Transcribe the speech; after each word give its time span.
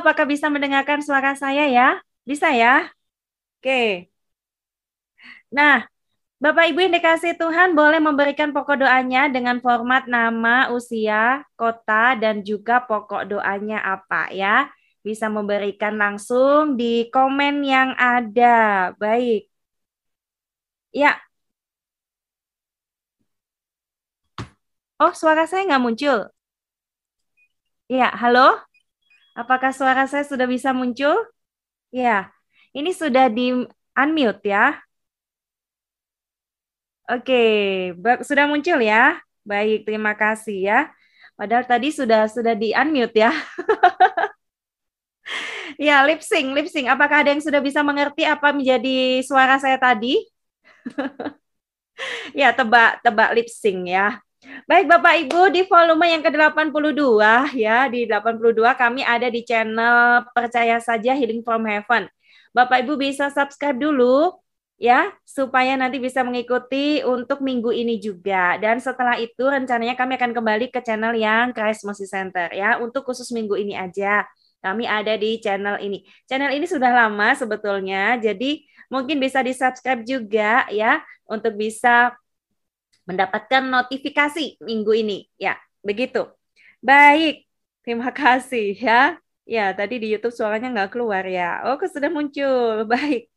apakah 0.00 0.26
bisa 0.28 0.46
mendengarkan 0.52 1.00
suara 1.06 1.32
saya 1.42 1.64
ya? 1.68 1.88
Bisa 2.28 2.48
ya? 2.52 2.90
Oke. 3.60 4.10
Nah, 5.50 5.86
Bapak 6.42 6.68
Ibu 6.70 6.78
yang 6.84 6.94
dikasih 6.98 7.32
Tuhan 7.40 7.72
boleh 7.78 8.00
memberikan 8.02 8.52
pokok 8.52 8.84
doanya 8.84 9.32
dengan 9.32 9.56
format 9.64 10.04
nama, 10.06 10.68
usia, 10.76 11.44
kota, 11.56 12.14
dan 12.22 12.44
juga 12.44 12.84
pokok 12.84 13.22
doanya 13.32 13.80
apa 13.80 14.28
ya. 14.34 14.68
Bisa 15.06 15.26
memberikan 15.32 15.96
langsung 15.96 16.76
di 16.76 17.08
komen 17.14 17.64
yang 17.64 17.90
ada. 17.96 18.92
Baik. 19.00 19.48
Ya. 20.92 21.20
Oh, 25.02 25.12
suara 25.20 25.44
saya 25.50 25.62
nggak 25.68 25.82
muncul. 25.84 26.18
Ya, 27.88 28.10
halo? 28.18 28.66
Apakah 29.36 29.70
suara 29.76 30.08
saya 30.08 30.24
sudah 30.24 30.48
bisa 30.48 30.72
muncul? 30.72 31.14
Ya, 31.92 32.32
ini 32.76 32.90
sudah 32.96 33.26
di 33.32 33.52
unmute 33.96 34.42
ya. 34.48 34.80
Oke, 37.06 37.34
sudah 38.26 38.44
muncul 38.50 38.78
ya. 38.82 39.18
Baik, 39.46 39.86
terima 39.86 40.12
kasih 40.18 40.56
ya. 40.68 40.78
Padahal 41.38 41.64
tadi 41.70 41.88
sudah 41.94 42.26
sudah 42.26 42.54
di 42.58 42.74
unmute 42.74 43.14
ya. 43.22 43.30
ya, 45.86 46.04
lip 46.06 46.20
sync, 46.22 46.46
lip 46.56 46.66
sync. 46.70 46.86
Apakah 46.90 47.22
ada 47.24 47.30
yang 47.34 47.42
sudah 47.44 47.60
bisa 47.62 47.80
mengerti 47.86 48.22
apa 48.26 48.52
menjadi 48.54 49.22
suara 49.26 49.56
saya 49.60 49.76
tadi? 49.80 50.16
ya, 52.40 52.52
tebak 52.56 53.00
tebak 53.04 53.30
lip 53.36 53.48
sync 53.50 53.88
ya. 53.90 54.25
Baik 54.44 54.84
Bapak 54.84 55.14
Ibu 55.24 55.48
di 55.48 55.64
volume 55.64 56.12
yang 56.12 56.20
ke-82 56.20 57.00
ya, 57.56 57.88
di 57.88 58.04
82 58.04 58.52
kami 58.76 59.00
ada 59.00 59.32
di 59.32 59.40
channel 59.40 60.28
Percaya 60.36 60.76
Saja 60.76 61.16
Healing 61.16 61.40
from 61.40 61.64
Heaven. 61.64 62.04
Bapak 62.52 62.84
Ibu 62.84 63.00
bisa 63.00 63.32
subscribe 63.32 63.80
dulu 63.80 64.36
ya 64.76 65.08
supaya 65.24 65.72
nanti 65.72 65.96
bisa 65.96 66.20
mengikuti 66.20 67.00
untuk 67.00 67.40
minggu 67.40 67.72
ini 67.72 67.96
juga. 67.96 68.60
Dan 68.60 68.76
setelah 68.76 69.16
itu 69.16 69.40
rencananya 69.40 69.96
kami 69.96 70.20
akan 70.20 70.36
kembali 70.36 70.68
ke 70.68 70.84
channel 70.84 71.16
yang 71.16 71.56
Christ 71.56 71.88
Mercy 71.88 72.04
Center 72.04 72.52
ya 72.52 72.76
untuk 72.76 73.08
khusus 73.08 73.32
minggu 73.32 73.56
ini 73.56 73.72
aja. 73.72 74.28
Kami 74.60 74.84
ada 74.84 75.16
di 75.16 75.40
channel 75.40 75.80
ini. 75.80 76.04
Channel 76.28 76.52
ini 76.52 76.68
sudah 76.68 76.92
lama 76.92 77.32
sebetulnya, 77.32 78.20
jadi 78.20 78.60
mungkin 78.92 79.16
bisa 79.16 79.40
di-subscribe 79.40 80.04
juga 80.04 80.68
ya 80.68 81.00
untuk 81.24 81.56
bisa 81.56 82.12
mendapatkan 83.08 83.62
notifikasi 83.74 84.40
minggu 84.68 84.92
ini. 85.02 85.14
Ya, 85.44 85.56
begitu. 85.88 86.18
Baik, 86.88 87.32
terima 87.82 88.10
kasih 88.20 88.64
ya. 88.84 89.18
Ya, 89.46 89.62
tadi 89.78 89.94
di 90.02 90.06
YouTube 90.12 90.34
suaranya 90.34 90.68
nggak 90.74 90.90
keluar 90.94 91.22
ya. 91.36 91.42
Oh, 91.66 91.78
sudah 91.94 92.10
muncul. 92.16 92.84
Baik. 92.92 93.30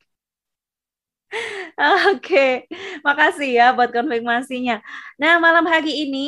Oke, 2.10 2.38
makasih 3.06 3.48
ya 3.58 3.64
buat 3.76 3.90
konfirmasinya. 3.96 4.74
Nah, 5.22 5.34
malam 5.46 5.66
hari 5.74 5.90
ini 6.06 6.20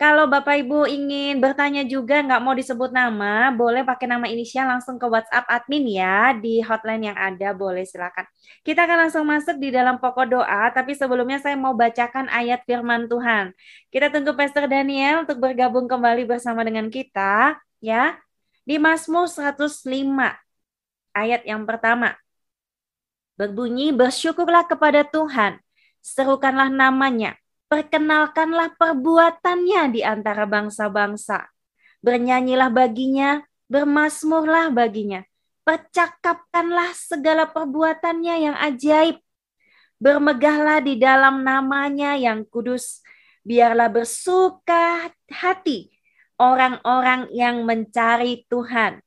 kalau 0.00 0.24
Bapak 0.24 0.64
Ibu 0.64 0.88
ingin 0.88 1.44
bertanya 1.44 1.84
juga 1.84 2.24
nggak 2.24 2.40
mau 2.40 2.56
disebut 2.56 2.88
nama, 2.88 3.52
boleh 3.52 3.84
pakai 3.84 4.08
nama 4.08 4.24
inisial 4.32 4.64
langsung 4.64 4.96
ke 4.96 5.04
WhatsApp 5.04 5.44
admin 5.44 5.84
ya 5.92 6.32
di 6.32 6.64
hotline 6.64 7.12
yang 7.12 7.18
ada, 7.20 7.52
boleh 7.52 7.84
silakan. 7.84 8.24
Kita 8.64 8.88
akan 8.88 8.96
langsung 9.04 9.28
masuk 9.28 9.60
di 9.60 9.68
dalam 9.68 10.00
pokok 10.00 10.40
doa, 10.40 10.72
tapi 10.72 10.96
sebelumnya 10.96 11.36
saya 11.44 11.52
mau 11.52 11.76
bacakan 11.76 12.32
ayat 12.32 12.64
firman 12.64 13.12
Tuhan. 13.12 13.52
Kita 13.92 14.08
tunggu 14.08 14.32
Pastor 14.32 14.64
Daniel 14.72 15.28
untuk 15.28 15.36
bergabung 15.36 15.84
kembali 15.84 16.24
bersama 16.24 16.64
dengan 16.64 16.88
kita 16.88 17.60
ya. 17.84 18.16
Di 18.64 18.80
Mazmur 18.80 19.28
105 19.28 19.84
ayat 21.12 21.44
yang 21.44 21.68
pertama. 21.68 22.16
Berbunyi, 23.36 23.92
bersyukurlah 23.92 24.64
kepada 24.64 25.04
Tuhan, 25.04 25.60
serukanlah 26.00 26.68
namanya, 26.68 27.39
perkenalkanlah 27.70 28.74
perbuatannya 28.74 29.94
di 29.94 30.02
antara 30.02 30.42
bangsa-bangsa. 30.44 31.46
Bernyanyilah 32.02 32.74
baginya, 32.74 33.46
bermasmurlah 33.70 34.74
baginya. 34.74 35.22
Percakapkanlah 35.62 36.90
segala 36.98 37.46
perbuatannya 37.46 38.34
yang 38.50 38.56
ajaib. 38.58 39.22
Bermegahlah 40.02 40.82
di 40.82 40.98
dalam 40.98 41.46
namanya 41.46 42.18
yang 42.18 42.42
kudus. 42.42 43.06
Biarlah 43.46 43.86
bersuka 43.86 45.14
hati 45.30 45.94
orang-orang 46.42 47.30
yang 47.30 47.62
mencari 47.62 48.48
Tuhan. 48.50 48.98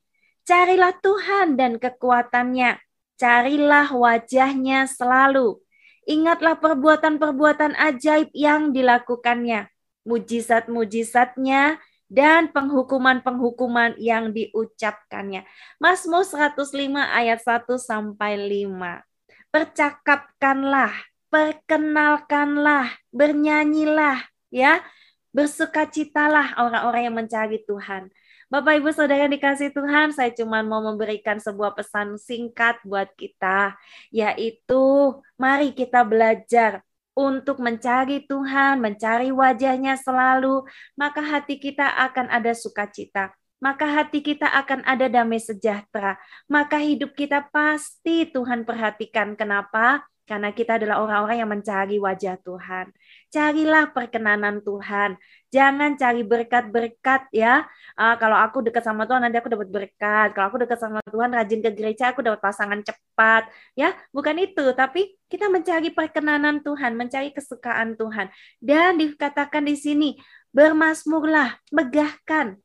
Carilah 0.48 0.96
Tuhan 1.04 1.60
dan 1.60 1.82
kekuatannya. 1.82 2.80
Carilah 3.20 3.92
wajahnya 3.92 4.88
selalu 4.88 5.63
Ingatlah 6.04 6.60
perbuatan-perbuatan 6.60 7.80
ajaib 7.80 8.30
yang 8.36 8.76
dilakukannya, 8.76 9.72
mujizat-mujizatnya, 10.04 11.80
dan 12.14 12.52
penghukuman-penghukuman 12.54 13.98
yang 13.98 14.30
diucapkannya. 14.36 15.48
Mazmur 15.82 16.22
105 16.22 16.70
ayat 17.02 17.42
1 17.42 17.80
sampai 17.82 18.38
5. 18.38 19.02
Percakapkanlah, 19.50 20.94
perkenalkanlah, 21.34 22.94
bernyanyilah, 23.10 24.22
ya. 24.54 24.86
Bersukacitalah 25.34 26.62
orang-orang 26.62 27.10
yang 27.10 27.18
mencari 27.18 27.66
Tuhan. 27.66 28.14
Bapak 28.54 28.78
Ibu 28.78 28.94
Saudara 28.94 29.26
dikasih 29.26 29.74
Tuhan, 29.74 30.14
saya 30.14 30.30
cuma 30.30 30.62
mau 30.62 30.78
memberikan 30.78 31.42
sebuah 31.42 31.74
pesan 31.74 32.22
singkat 32.22 32.78
buat 32.86 33.10
kita, 33.18 33.74
yaitu 34.14 35.18
mari 35.42 35.74
kita 35.74 36.06
belajar 36.06 36.86
untuk 37.18 37.58
mencari 37.58 38.22
Tuhan, 38.30 38.78
mencari 38.78 39.34
wajahnya 39.34 39.98
selalu, 39.98 40.70
maka 40.94 41.26
hati 41.26 41.58
kita 41.58 41.98
akan 41.98 42.30
ada 42.30 42.54
sukacita. 42.54 43.34
Maka 43.58 43.90
hati 43.90 44.22
kita 44.22 44.46
akan 44.46 44.86
ada 44.86 45.10
damai 45.10 45.42
sejahtera. 45.42 46.22
Maka 46.46 46.78
hidup 46.78 47.18
kita 47.18 47.50
pasti 47.50 48.30
Tuhan 48.30 48.70
perhatikan. 48.70 49.34
Kenapa? 49.34 50.06
Karena 50.24 50.56
kita 50.56 50.80
adalah 50.80 51.04
orang-orang 51.04 51.44
yang 51.44 51.52
mencari 51.52 52.00
wajah 52.00 52.40
Tuhan. 52.48 52.96
Carilah 53.28 53.92
perkenanan 53.92 54.64
Tuhan. 54.64 55.20
Jangan 55.52 56.00
cari 56.00 56.24
berkat-berkat 56.24 57.28
ya. 57.36 57.68
Uh, 58.00 58.16
kalau 58.16 58.40
aku 58.40 58.64
dekat 58.64 58.88
sama 58.88 59.04
Tuhan 59.04 59.20
nanti 59.20 59.36
aku 59.36 59.52
dapat 59.52 59.68
berkat. 59.68 60.32
Kalau 60.32 60.48
aku 60.48 60.64
dekat 60.64 60.80
sama 60.80 61.04
Tuhan 61.04 61.28
rajin 61.28 61.60
ke 61.60 61.76
gereja 61.76 62.16
aku 62.16 62.24
dapat 62.24 62.40
pasangan 62.40 62.80
cepat. 62.80 63.52
Ya, 63.76 63.92
bukan 64.16 64.40
itu, 64.40 64.64
tapi 64.72 65.12
kita 65.28 65.52
mencari 65.52 65.92
perkenanan 65.92 66.64
Tuhan, 66.64 66.96
mencari 66.96 67.36
kesukaan 67.36 68.00
Tuhan. 68.00 68.32
Dan 68.64 68.96
dikatakan 69.04 69.68
di 69.68 69.76
sini, 69.76 70.16
bermasmurlah, 70.56 71.60
megahkan, 71.68 72.56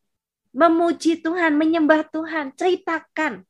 memuji 0.55 1.19
Tuhan, 1.27 1.59
menyembah 1.59 2.07
Tuhan, 2.15 2.55
ceritakan, 2.55 3.43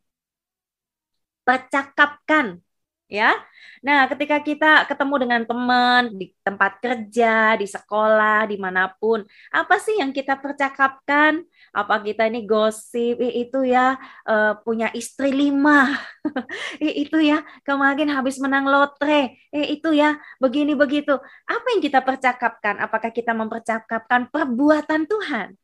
percakapkan 1.44 2.64
ya. 3.08 3.32
Nah, 3.80 4.04
ketika 4.10 4.36
kita 4.42 4.84
ketemu 4.84 5.14
dengan 5.24 5.42
teman 5.48 6.02
di 6.14 6.30
tempat 6.44 6.78
kerja, 6.82 7.56
di 7.56 7.66
sekolah, 7.66 8.46
di 8.50 8.56
mana 8.60 8.92
pun, 9.00 9.24
apa 9.48 9.80
sih 9.80 9.98
yang 9.98 10.12
kita 10.12 10.36
percakapkan? 10.38 11.42
Apa 11.72 12.02
kita 12.04 12.28
ini 12.28 12.44
gosip? 12.44 13.18
Eh, 13.22 13.48
itu 13.48 13.64
ya 13.64 13.96
uh, 14.28 14.58
punya 14.62 14.92
istri 14.92 15.32
lima, 15.32 15.94
eh, 16.84 16.94
itu 17.02 17.18
ya 17.22 17.42
kemarin 17.64 18.12
habis 18.12 18.36
menang 18.42 18.68
lotre, 18.68 19.36
eh 19.54 19.66
itu 19.72 19.94
ya 19.96 20.18
begini 20.42 20.76
begitu. 20.76 21.16
Apa 21.48 21.66
yang 21.74 21.82
kita 21.82 22.00
percakapkan? 22.04 22.76
Apakah 22.82 23.10
kita 23.14 23.32
mempercakapkan 23.32 24.28
perbuatan 24.28 25.08
Tuhan? 25.08 25.56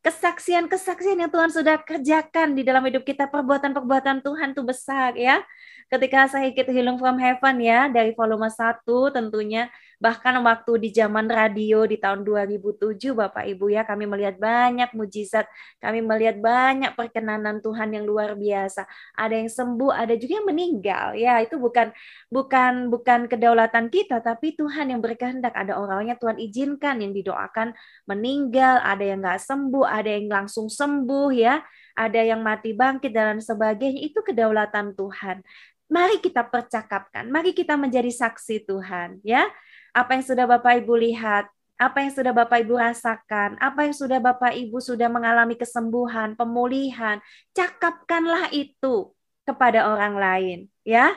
Kesaksian-kesaksian 0.00 1.20
yang 1.20 1.30
Tuhan 1.32 1.52
sudah 1.52 1.76
kerjakan 1.84 2.56
di 2.56 2.64
dalam 2.64 2.80
hidup 2.88 3.04
kita, 3.04 3.28
perbuatan-perbuatan 3.28 4.24
Tuhan 4.24 4.56
itu 4.56 4.62
besar 4.64 5.12
ya. 5.16 5.44
Ketika 5.90 6.30
saya 6.30 6.48
ikut 6.48 6.70
Healing 6.70 6.96
from 6.96 7.18
Heaven 7.20 7.56
ya 7.60 7.90
dari 7.90 8.14
volume 8.16 8.48
1 8.48 8.86
tentunya 9.12 9.68
bahkan 10.00 10.32
waktu 10.40 10.80
di 10.80 10.88
zaman 10.96 11.28
radio 11.28 11.84
di 11.84 12.00
tahun 12.00 12.24
2007 12.24 13.12
Bapak 13.12 13.44
Ibu 13.44 13.68
ya 13.68 13.84
kami 13.84 14.08
melihat 14.08 14.40
banyak 14.40 14.96
mujizat, 14.96 15.44
kami 15.76 16.00
melihat 16.00 16.40
banyak 16.40 16.96
perkenanan 16.96 17.60
Tuhan 17.60 17.92
yang 17.92 18.08
luar 18.08 18.32
biasa. 18.34 18.88
Ada 19.12 19.44
yang 19.44 19.52
sembuh, 19.52 19.92
ada 19.92 20.16
juga 20.16 20.40
yang 20.40 20.48
meninggal. 20.48 21.06
Ya, 21.20 21.38
itu 21.44 21.60
bukan 21.60 21.92
bukan 22.32 22.88
bukan 22.88 23.28
kedaulatan 23.28 23.92
kita 23.92 24.24
tapi 24.24 24.56
Tuhan 24.56 24.88
yang 24.96 25.04
berkehendak. 25.04 25.52
Ada 25.52 25.76
orangnya 25.76 26.16
Tuhan 26.16 26.40
izinkan 26.40 27.04
yang 27.04 27.12
didoakan 27.12 27.76
meninggal, 28.08 28.80
ada 28.80 29.04
yang 29.04 29.20
nggak 29.20 29.38
sembuh, 29.44 29.84
ada 29.84 30.08
yang 30.08 30.26
langsung 30.32 30.72
sembuh 30.72 31.30
ya 31.36 31.60
ada 32.00 32.22
yang 32.22 32.40
mati 32.40 32.72
bangkit 32.72 33.12
dan 33.12 33.44
sebagainya 33.44 34.00
itu 34.00 34.24
kedaulatan 34.24 34.96
Tuhan 34.96 35.44
mari 35.90 36.22
kita 36.22 36.46
percakapkan, 36.46 37.26
mari 37.26 37.50
kita 37.50 37.74
menjadi 37.74 38.08
saksi 38.08 38.62
Tuhan, 38.64 39.18
ya. 39.26 39.44
Apa 39.90 40.18
yang 40.18 40.24
sudah 40.24 40.46
Bapak 40.46 40.82
Ibu 40.84 40.94
lihat, 40.98 41.50
apa 41.80 42.04
yang 42.04 42.12
sudah 42.12 42.36
Bapak 42.36 42.60
Ibu 42.60 42.76
rasakan, 42.76 43.56
apa 43.56 43.88
yang 43.88 43.96
sudah 43.96 44.20
Bapak 44.20 44.52
Ibu 44.52 44.84
sudah 44.84 45.08
mengalami 45.08 45.56
kesembuhan, 45.56 46.36
pemulihan, 46.36 47.24
cakapkanlah 47.56 48.52
itu 48.52 49.16
kepada 49.48 49.88
orang 49.88 50.14
lain, 50.20 50.58
ya. 50.84 51.16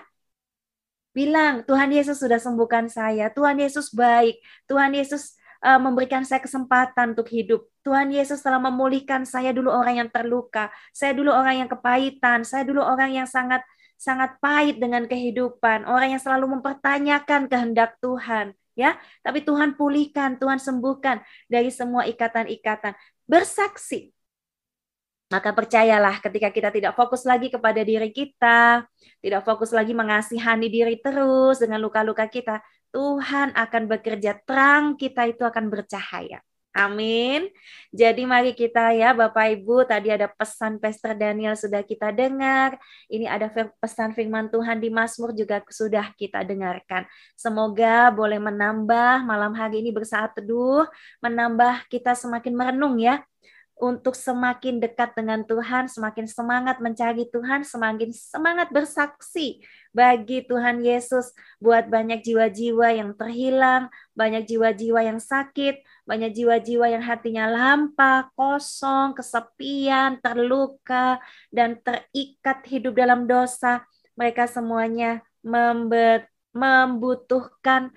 Bilang, 1.14 1.62
Tuhan 1.68 1.94
Yesus 1.94 2.18
sudah 2.18 2.42
sembuhkan 2.42 2.90
saya, 2.90 3.30
Tuhan 3.30 3.60
Yesus 3.62 3.94
baik, 3.94 4.42
Tuhan 4.66 4.98
Yesus 4.98 5.38
uh, 5.62 5.78
memberikan 5.78 6.26
saya 6.26 6.42
kesempatan 6.42 7.14
untuk 7.14 7.30
hidup. 7.30 7.68
Tuhan 7.84 8.10
Yesus 8.10 8.40
telah 8.40 8.58
memulihkan 8.58 9.28
saya 9.28 9.52
dulu 9.52 9.70
orang 9.70 10.00
yang 10.00 10.10
terluka, 10.10 10.72
saya 10.96 11.12
dulu 11.12 11.30
orang 11.30 11.62
yang 11.62 11.70
kepahitan, 11.70 12.48
saya 12.48 12.64
dulu 12.64 12.80
orang 12.82 13.12
yang 13.12 13.28
sangat 13.28 13.62
sangat 14.00 14.36
pahit 14.44 14.80
dengan 14.84 15.08
kehidupan, 15.08 15.88
orang 15.88 16.16
yang 16.16 16.22
selalu 16.24 16.60
mempertanyakan 16.60 17.48
kehendak 17.48 17.96
Tuhan, 18.04 18.52
ya. 18.74 18.98
Tapi 19.26 19.46
Tuhan 19.46 19.78
pulihkan, 19.78 20.38
Tuhan 20.42 20.60
sembuhkan 20.62 21.22
dari 21.50 21.70
semua 21.74 22.06
ikatan-ikatan. 22.06 22.94
Bersaksi 23.24 24.14
maka 25.34 25.50
percayalah 25.50 26.22
ketika 26.22 26.54
kita 26.54 26.70
tidak 26.70 26.94
fokus 26.94 27.26
lagi 27.26 27.50
kepada 27.50 27.82
diri 27.82 28.14
kita, 28.14 28.86
tidak 29.18 29.42
fokus 29.42 29.74
lagi 29.74 29.90
mengasihani 29.90 30.70
diri 30.70 31.02
terus 31.02 31.58
dengan 31.58 31.82
luka-luka 31.82 32.30
kita, 32.30 32.62
Tuhan 32.94 33.58
akan 33.58 33.84
bekerja 33.90 34.38
terang 34.46 34.94
kita 34.94 35.26
itu 35.26 35.42
akan 35.42 35.74
bercahaya. 35.74 36.38
Amin. 36.74 37.54
Jadi 37.94 38.26
mari 38.26 38.58
kita 38.58 38.98
ya 38.98 39.14
Bapak 39.14 39.46
Ibu, 39.62 39.86
tadi 39.86 40.10
ada 40.10 40.26
pesan 40.26 40.82
Pastor 40.82 41.14
Daniel 41.14 41.54
sudah 41.54 41.86
kita 41.86 42.10
dengar. 42.10 42.82
Ini 43.06 43.30
ada 43.30 43.46
pesan 43.78 44.18
firman 44.18 44.50
Tuhan 44.50 44.82
di 44.82 44.90
Mazmur 44.90 45.38
juga 45.38 45.62
sudah 45.70 46.10
kita 46.18 46.42
dengarkan. 46.42 47.06
Semoga 47.38 48.10
boleh 48.10 48.42
menambah 48.42 49.22
malam 49.22 49.54
hari 49.54 49.86
ini 49.86 49.94
bersaat 49.94 50.34
teduh, 50.34 50.90
menambah 51.22 51.86
kita 51.94 52.18
semakin 52.18 52.54
merenung 52.58 52.98
ya 52.98 53.22
untuk 53.74 54.14
semakin 54.14 54.78
dekat 54.78 55.18
dengan 55.18 55.42
Tuhan, 55.44 55.90
semakin 55.90 56.30
semangat 56.30 56.78
mencari 56.78 57.26
Tuhan, 57.28 57.66
semakin 57.66 58.14
semangat 58.14 58.70
bersaksi 58.70 59.66
bagi 59.92 60.46
Tuhan 60.46 60.86
Yesus 60.86 61.34
buat 61.58 61.90
banyak 61.90 62.22
jiwa-jiwa 62.22 62.94
yang 62.94 63.12
terhilang, 63.18 63.90
banyak 64.14 64.46
jiwa-jiwa 64.46 65.04
yang 65.04 65.20
sakit, 65.20 65.82
banyak 66.06 66.32
jiwa-jiwa 66.32 66.86
yang 66.94 67.04
hatinya 67.04 67.50
lampa, 67.50 68.30
kosong, 68.38 69.18
kesepian, 69.18 70.22
terluka, 70.22 71.18
dan 71.50 71.82
terikat 71.82 72.62
hidup 72.70 72.94
dalam 72.94 73.26
dosa. 73.26 73.84
Mereka 74.14 74.46
semuanya 74.46 75.26
membutuhkan 76.54 77.90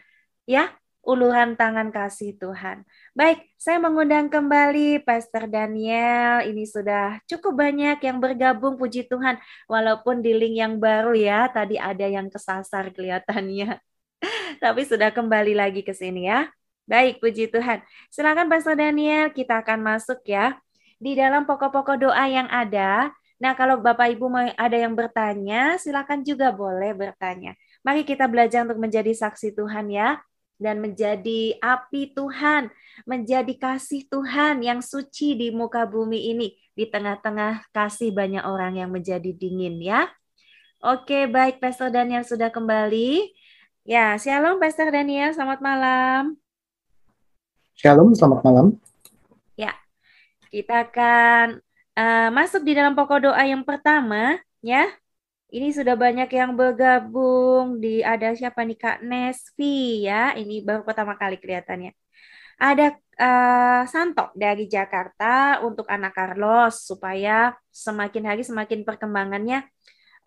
ya 0.48 0.72
uluran 1.06 1.54
tangan 1.54 1.94
kasih 1.94 2.34
Tuhan. 2.36 2.82
Baik, 3.14 3.46
saya 3.54 3.78
mengundang 3.78 4.26
kembali 4.26 5.06
Pastor 5.06 5.46
Daniel. 5.46 6.42
Ini 6.42 6.66
sudah 6.66 7.22
cukup 7.30 7.62
banyak 7.62 8.02
yang 8.02 8.18
bergabung, 8.18 8.74
puji 8.74 9.06
Tuhan. 9.06 9.38
Walaupun 9.70 10.20
di 10.20 10.34
link 10.34 10.58
yang 10.58 10.74
baru 10.82 11.14
ya, 11.14 11.46
tadi 11.46 11.78
ada 11.78 12.02
yang 12.02 12.26
kesasar 12.26 12.90
kelihatannya. 12.90 13.78
Tapi 14.62 14.82
sudah 14.82 15.14
kembali 15.14 15.54
lagi 15.54 15.86
ke 15.86 15.94
sini 15.94 16.26
ya. 16.26 16.50
Baik, 16.90 17.22
puji 17.22 17.54
Tuhan. 17.54 17.86
Silakan 18.10 18.50
Pastor 18.50 18.74
Daniel, 18.74 19.30
kita 19.30 19.62
akan 19.62 19.78
masuk 19.86 20.26
ya. 20.26 20.58
Di 20.98 21.14
dalam 21.14 21.46
pokok-pokok 21.46 21.96
doa 22.02 22.26
yang 22.26 22.50
ada, 22.50 23.14
Nah, 23.36 23.52
kalau 23.52 23.84
Bapak 23.84 24.16
Ibu 24.16 24.32
ada 24.56 24.76
yang 24.80 24.96
bertanya, 24.96 25.76
silakan 25.76 26.24
juga 26.24 26.56
boleh 26.56 26.96
bertanya. 26.96 27.52
Mari 27.84 28.08
kita 28.08 28.24
belajar 28.32 28.64
untuk 28.64 28.80
menjadi 28.80 29.12
saksi 29.12 29.52
Tuhan 29.52 29.92
ya 29.92 30.16
dan 30.56 30.80
menjadi 30.80 31.56
api 31.60 32.16
Tuhan, 32.16 32.72
menjadi 33.04 33.52
kasih 33.56 34.08
Tuhan 34.08 34.64
yang 34.64 34.80
suci 34.80 35.36
di 35.36 35.48
muka 35.52 35.84
bumi 35.84 36.32
ini, 36.32 36.56
di 36.72 36.88
tengah-tengah 36.88 37.68
kasih 37.72 38.12
banyak 38.12 38.44
orang 38.44 38.80
yang 38.80 38.90
menjadi 38.92 39.32
dingin 39.36 39.80
ya. 39.80 40.08
Oke, 40.80 41.28
baik 41.28 41.60
Pastor 41.60 41.88
Daniel 41.92 42.24
sudah 42.24 42.52
kembali. 42.52 43.32
Ya, 43.86 44.18
Shalom 44.18 44.58
Pastor 44.58 44.92
Daniel, 44.92 45.32
selamat 45.32 45.60
malam. 45.62 46.36
Shalom, 47.76 48.12
selamat 48.16 48.40
malam. 48.44 48.66
Ya, 49.56 49.76
kita 50.48 50.88
akan 50.88 51.60
uh, 51.96 52.28
masuk 52.32 52.64
di 52.64 52.72
dalam 52.72 52.96
pokok 52.96 53.28
doa 53.28 53.42
yang 53.44 53.64
pertama 53.64 54.40
ya. 54.64 54.88
Ini 55.46 55.70
sudah 55.70 55.94
banyak 55.94 56.26
yang 56.26 56.58
bergabung 56.58 57.78
di 57.78 58.02
ada 58.02 58.34
siapa 58.34 58.66
nih 58.66 58.78
Kak 58.82 58.98
Nesvi 59.06 60.02
ya. 60.02 60.34
Ini 60.34 60.66
baru 60.66 60.82
pertama 60.82 61.14
kali 61.14 61.38
kelihatannya. 61.38 61.94
Ada 62.58 62.98
uh, 62.98 63.82
Santo 63.86 64.34
dari 64.34 64.66
Jakarta 64.66 65.62
untuk 65.62 65.86
anak 65.86 66.18
Carlos 66.18 66.82
supaya 66.82 67.54
semakin 67.70 68.24
hari 68.26 68.42
semakin 68.42 68.82
perkembangannya 68.82 69.62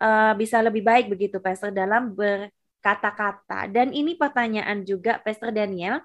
uh, 0.00 0.32
bisa 0.40 0.64
lebih 0.64 0.80
baik 0.86 1.12
begitu 1.12 1.36
Pastor 1.42 1.68
dalam 1.68 2.16
berkata-kata. 2.16 3.68
Dan 3.68 3.92
ini 3.92 4.16
pertanyaan 4.16 4.88
juga 4.88 5.20
Pastor 5.20 5.52
Daniel. 5.52 6.00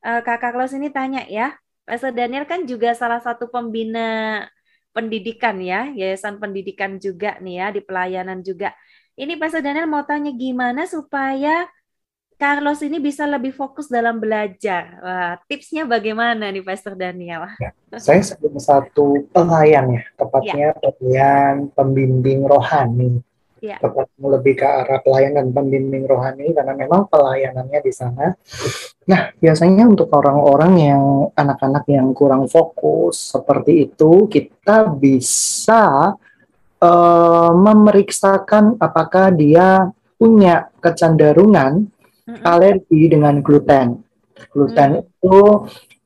Uh, 0.00 0.24
Kak 0.24 0.40
Carlos 0.40 0.72
ini 0.72 0.88
tanya 0.88 1.28
ya, 1.28 1.60
Pastor 1.84 2.16
Daniel 2.16 2.48
kan 2.48 2.64
juga 2.64 2.96
salah 2.96 3.20
satu 3.20 3.52
pembina 3.52 4.48
pendidikan 4.90 5.56
ya, 5.62 5.90
yayasan 5.94 6.38
pendidikan 6.42 6.98
juga 6.98 7.38
nih 7.38 7.54
ya, 7.62 7.66
di 7.70 7.80
pelayanan 7.82 8.42
juga. 8.42 8.74
Ini 9.14 9.36
Pastor 9.36 9.60
Daniel 9.60 9.90
mau 9.90 10.02
tanya 10.02 10.32
gimana 10.32 10.88
supaya 10.88 11.68
Carlos 12.40 12.80
ini 12.80 12.96
bisa 12.96 13.28
lebih 13.28 13.52
fokus 13.52 13.92
dalam 13.92 14.16
belajar. 14.16 14.96
Wah, 15.04 15.36
tipsnya 15.44 15.84
bagaimana 15.84 16.48
nih 16.48 16.64
Pastor 16.64 16.96
Daniel? 16.96 17.44
Ya, 17.60 17.70
saya 18.00 18.24
sebagai 18.24 18.64
satu 18.64 19.28
pelayan 19.28 20.00
ya, 20.00 20.02
tepatnya 20.16 20.66
ya. 20.72 20.78
pelayan 20.80 21.68
pembimbing 21.76 22.48
rohani 22.48 23.20
ya. 23.60 23.76
tepatnya 23.78 24.26
lebih 24.40 24.54
ke 24.56 24.66
arah 24.66 25.00
pelayanan 25.04 25.52
pembimbing 25.52 26.04
rohani 26.08 26.52
karena 26.56 26.74
memang 26.74 27.06
pelayanannya 27.06 27.80
di 27.84 27.92
sana. 27.92 28.34
Nah, 29.06 29.30
biasanya 29.36 29.86
untuk 29.86 30.08
orang-orang 30.12 30.72
yang 30.80 31.02
anak-anak 31.36 31.84
yang 31.88 32.10
kurang 32.16 32.48
fokus 32.48 33.36
seperti 33.36 33.88
itu, 33.88 34.26
kita 34.26 34.90
bisa 34.96 36.16
uh, 36.80 37.52
memeriksakan 37.52 38.80
apakah 38.80 39.32
dia 39.32 39.88
punya 40.20 40.68
kecenderungan 40.80 41.88
alergi 42.44 43.08
dengan 43.08 43.40
gluten. 43.40 44.00
Gluten 44.52 45.04
itu 45.04 45.38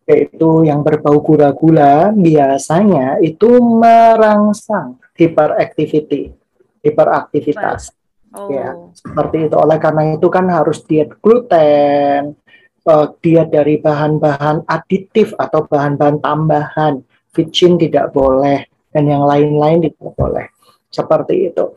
yaitu 0.05 0.69
yang 0.69 0.85
berbau 0.85 1.17
gula-gula 1.25 2.13
biasanya 2.13 3.17
itu 3.25 3.57
merangsang 3.57 5.01
hyperactivity 5.17 6.44
hiperaktivitas. 6.85 7.97
Oh. 8.35 8.51
Ya, 8.51 8.75
seperti 8.93 9.49
itu. 9.49 9.57
Oleh 9.57 9.79
karena 9.81 10.15
itu 10.15 10.27
kan 10.29 10.47
harus 10.51 10.83
diet 10.85 11.17
gluten, 11.23 12.37
uh, 12.85 13.07
diet 13.25 13.49
dari 13.49 13.81
bahan-bahan 13.81 14.69
aditif 14.69 15.33
atau 15.39 15.65
bahan-bahan 15.65 16.21
tambahan. 16.21 16.95
Vicin 17.35 17.75
tidak 17.81 18.15
boleh 18.15 18.63
dan 18.95 19.11
yang 19.11 19.27
lain-lain 19.27 19.91
tidak 19.91 20.13
boleh. 20.15 20.47
Seperti 20.93 21.51
itu. 21.51 21.75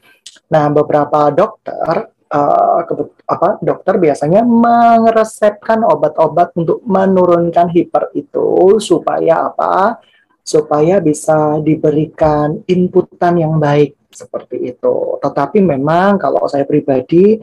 Nah, 0.53 0.69
beberapa 0.69 1.33
dokter 1.33 2.13
uh, 2.29 2.79
apa 3.27 3.57
dokter 3.63 3.97
biasanya 3.97 4.45
meresepkan 4.45 5.81
obat-obat 5.81 6.53
untuk 6.55 6.83
menurunkan 6.85 7.73
hiper 7.73 8.13
itu 8.13 8.77
supaya 8.77 9.49
apa? 9.49 9.97
Supaya 10.47 11.03
bisa 11.03 11.59
diberikan 11.59 12.63
inputan 12.69 13.35
yang 13.35 13.59
baik 13.59 13.97
seperti 14.17 14.73
itu. 14.73 15.21
Tetapi 15.21 15.61
memang 15.61 16.17
kalau 16.17 16.49
saya 16.49 16.65
pribadi, 16.65 17.37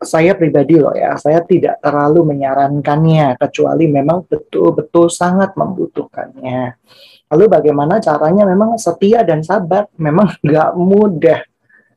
saya 0.00 0.32
pribadi 0.32 0.80
loh 0.80 0.96
ya, 0.96 1.20
saya 1.20 1.44
tidak 1.44 1.84
terlalu 1.84 2.32
menyarankannya 2.32 3.36
kecuali 3.36 3.84
memang 3.92 4.24
betul-betul 4.24 5.12
sangat 5.12 5.52
membutuhkannya. 5.52 6.80
Lalu 7.26 7.44
bagaimana 7.50 7.98
caranya? 8.00 8.46
Memang 8.48 8.80
setia 8.80 9.20
dan 9.26 9.44
sabar, 9.44 9.90
memang 10.00 10.32
nggak 10.46 10.70
mudah. 10.78 11.40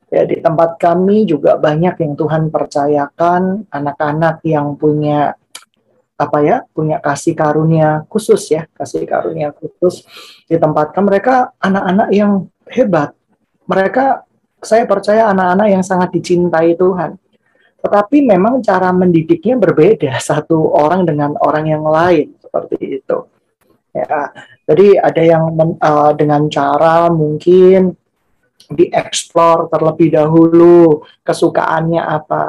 Ya 0.09 0.25
di 0.25 0.41
tempat 0.41 0.81
kami 0.81 1.29
juga 1.29 1.53
banyak 1.53 2.01
yang 2.01 2.13
Tuhan 2.17 2.49
percayakan 2.49 3.69
anak-anak 3.69 4.41
yang 4.41 4.73
punya 4.73 5.37
apa 6.19 6.37
ya 6.43 6.57
punya 6.75 6.99
kasih 6.99 7.31
karunia 7.31 8.03
khusus 8.11 8.51
ya 8.51 8.67
kasih 8.75 9.07
karunia 9.07 9.55
khusus 9.55 10.03
ditempatkan 10.51 11.07
mereka 11.07 11.55
anak-anak 11.63 12.11
yang 12.11 12.51
hebat 12.67 13.15
mereka 13.69 14.25
saya 14.59 14.83
percaya 14.89 15.29
anak-anak 15.29 15.67
yang 15.69 15.83
sangat 15.85 16.09
dicintai 16.17 16.73
Tuhan. 16.73 17.15
Tetapi 17.79 18.27
memang 18.27 18.59
cara 18.59 18.91
mendidiknya 18.91 19.55
berbeda 19.55 20.17
satu 20.29 20.73
orang 20.73 21.05
dengan 21.05 21.37
orang 21.39 21.65
yang 21.69 21.85
lain 21.85 22.35
seperti 22.41 22.99
itu. 22.99 23.17
Ya, 23.89 24.31
jadi 24.69 25.01
ada 25.01 25.21
yang 25.25 25.43
men, 25.49 25.73
uh, 25.81 26.13
dengan 26.13 26.45
cara 26.45 27.09
mungkin 27.09 27.97
dieksplor 28.69 29.65
terlebih 29.73 30.13
dahulu 30.13 31.01
kesukaannya 31.25 32.01
apa. 32.01 32.45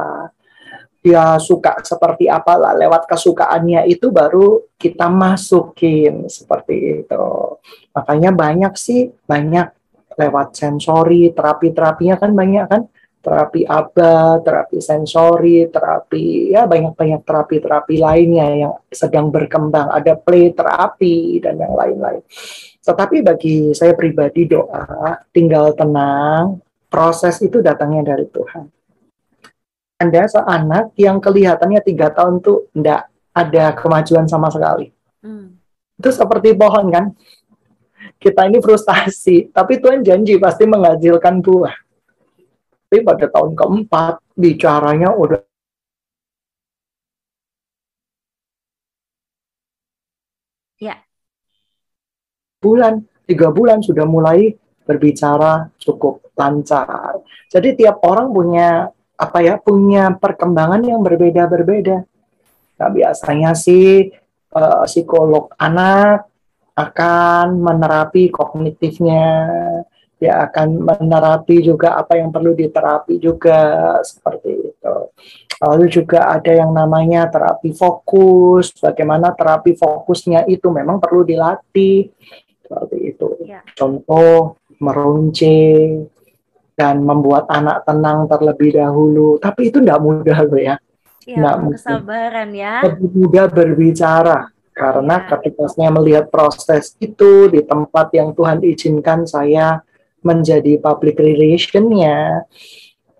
dia 1.00 1.40
suka 1.40 1.80
seperti 1.80 2.28
apa 2.28 2.60
lah 2.60 2.76
lewat 2.76 3.08
kesukaannya 3.08 3.88
itu 3.88 4.12
baru 4.12 4.68
kita 4.76 5.08
masukin 5.08 6.28
seperti 6.28 7.00
itu 7.00 7.56
makanya 7.96 8.36
banyak 8.36 8.76
sih 8.76 9.08
banyak 9.24 9.79
lewat 10.18 10.56
sensori 10.56 11.30
terapi-terapinya 11.30 12.16
kan 12.18 12.30
banyak 12.34 12.66
kan 12.66 12.82
terapi 13.20 13.68
ABA, 13.68 14.40
terapi 14.40 14.80
sensori, 14.80 15.68
terapi 15.68 16.56
ya 16.56 16.64
banyak-banyak 16.64 17.20
terapi-terapi 17.20 18.00
lainnya 18.00 18.46
yang 18.56 18.74
sedang 18.88 19.28
berkembang, 19.28 19.92
ada 19.92 20.16
play 20.16 20.56
terapi 20.56 21.36
dan 21.44 21.60
yang 21.60 21.76
lain-lain. 21.76 22.24
Tetapi 22.80 23.20
bagi 23.20 23.76
saya 23.76 23.92
pribadi 23.92 24.48
doa, 24.48 25.20
tinggal 25.36 25.76
tenang, 25.76 26.64
proses 26.88 27.36
itu 27.44 27.60
datangnya 27.60 28.16
dari 28.16 28.24
Tuhan. 28.24 28.64
Anda 30.00 30.24
seanak 30.24 30.96
yang 30.96 31.20
kelihatannya 31.20 31.84
tiga 31.84 32.08
tahun 32.08 32.40
tuh 32.40 32.72
enggak 32.72 33.04
ada 33.36 33.76
kemajuan 33.76 34.24
sama 34.24 34.48
sekali. 34.48 34.88
Hmm. 35.20 35.60
Itu 36.00 36.08
seperti 36.08 36.56
pohon 36.56 36.88
kan? 36.88 37.12
Kita 38.20 38.44
ini 38.44 38.60
frustasi, 38.60 39.48
tapi 39.48 39.80
Tuhan 39.80 40.04
janji 40.04 40.36
pasti 40.36 40.68
menghasilkan 40.68 41.40
buah. 41.40 41.72
Tapi 42.90 43.00
pada 43.00 43.26
tahun 43.32 43.56
keempat, 43.56 44.36
bicaranya 44.36 45.16
udah 45.16 45.40
Ya. 50.80 50.96
Bulan, 52.60 53.04
tiga 53.28 53.52
bulan 53.52 53.84
sudah 53.84 54.08
mulai 54.08 54.56
berbicara 54.88 55.68
cukup 55.76 56.24
lancar. 56.36 57.20
Jadi 57.52 57.76
tiap 57.76 58.00
orang 58.00 58.32
punya 58.32 58.88
apa 59.20 59.38
ya 59.44 59.60
punya 59.60 60.16
perkembangan 60.16 60.80
yang 60.80 61.04
berbeda-berbeda. 61.04 62.00
Nah, 62.80 62.88
biasanya 62.88 63.52
sih 63.52 64.08
uh, 64.56 64.88
psikolog 64.88 65.52
anak 65.60 66.29
akan 66.86 67.60
menerapi 67.60 68.32
kognitifnya, 68.32 69.48
dia 70.20 70.44
akan 70.48 70.84
menerapi 70.84 71.64
juga 71.64 71.96
apa 71.96 72.20
yang 72.20 72.28
perlu 72.32 72.52
diterapi 72.52 73.16
juga 73.20 73.96
seperti 74.04 74.72
itu. 74.72 74.94
Lalu 75.60 75.84
juga 75.92 76.32
ada 76.32 76.52
yang 76.52 76.72
namanya 76.72 77.28
terapi 77.28 77.76
fokus, 77.76 78.72
bagaimana 78.80 79.32
terapi 79.36 79.76
fokusnya 79.76 80.48
itu 80.48 80.72
memang 80.72 80.96
perlu 81.00 81.24
dilatih 81.24 82.08
seperti 82.64 82.96
itu. 83.12 83.28
Ya. 83.44 83.60
Contoh 83.76 84.56
meruncing, 84.80 86.08
dan 86.80 87.04
membuat 87.04 87.44
anak 87.52 87.84
tenang 87.84 88.24
terlebih 88.24 88.80
dahulu. 88.80 89.36
Tapi 89.36 89.68
itu 89.68 89.84
tidak 89.84 90.00
mudah 90.00 90.38
loh 90.48 90.56
ya. 90.56 90.76
Iya, 91.28 91.60
kesabaran 91.76 92.50
ya. 92.56 92.80
Lebih 92.88 93.08
mudah 93.12 93.46
berbicara 93.52 94.48
karena 94.80 95.16
ya. 95.20 95.26
ketika 95.36 95.68
saya 95.68 95.92
melihat 95.92 96.32
proses 96.32 96.96
itu 96.96 97.52
di 97.52 97.60
tempat 97.60 98.08
yang 98.16 98.32
Tuhan 98.32 98.64
izinkan 98.64 99.28
saya 99.28 99.84
menjadi 100.24 100.80
public 100.80 101.20
relationnya, 101.20 102.48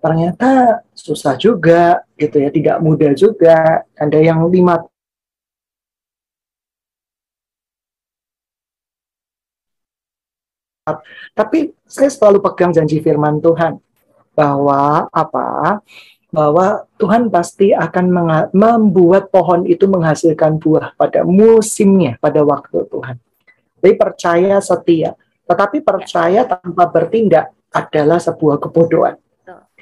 ternyata 0.01 0.81
susah 0.97 1.37
juga 1.37 2.01
gitu 2.17 2.41
ya, 2.41 2.49
tidak 2.49 2.77
mudah 2.81 3.13
juga. 3.13 3.85
Ada 3.93 4.19
yang 4.25 4.49
lima 4.49 4.89
Tapi 11.37 11.71
saya 11.87 12.11
selalu 12.11 12.43
pegang 12.43 12.75
janji 12.75 12.99
firman 12.99 13.39
Tuhan 13.39 13.79
bahwa 14.35 15.07
apa? 15.15 15.79
Bahwa 16.31 16.87
Tuhan 16.95 17.27
pasti 17.27 17.75
akan 17.75 18.07
membuat 18.55 19.35
pohon 19.35 19.67
itu 19.67 19.91
menghasilkan 19.91 20.63
buah 20.63 20.95
pada 20.95 21.27
musimnya, 21.27 22.15
pada 22.23 22.47
waktu 22.47 22.87
Tuhan. 22.87 23.19
Jadi 23.81 23.95
percaya 23.99 24.57
setia, 24.63 25.19
tetapi 25.51 25.83
percaya 25.83 26.47
tanpa 26.47 26.87
bertindak 26.87 27.51
adalah 27.75 28.23
sebuah 28.23 28.63
kebodohan. 28.63 29.19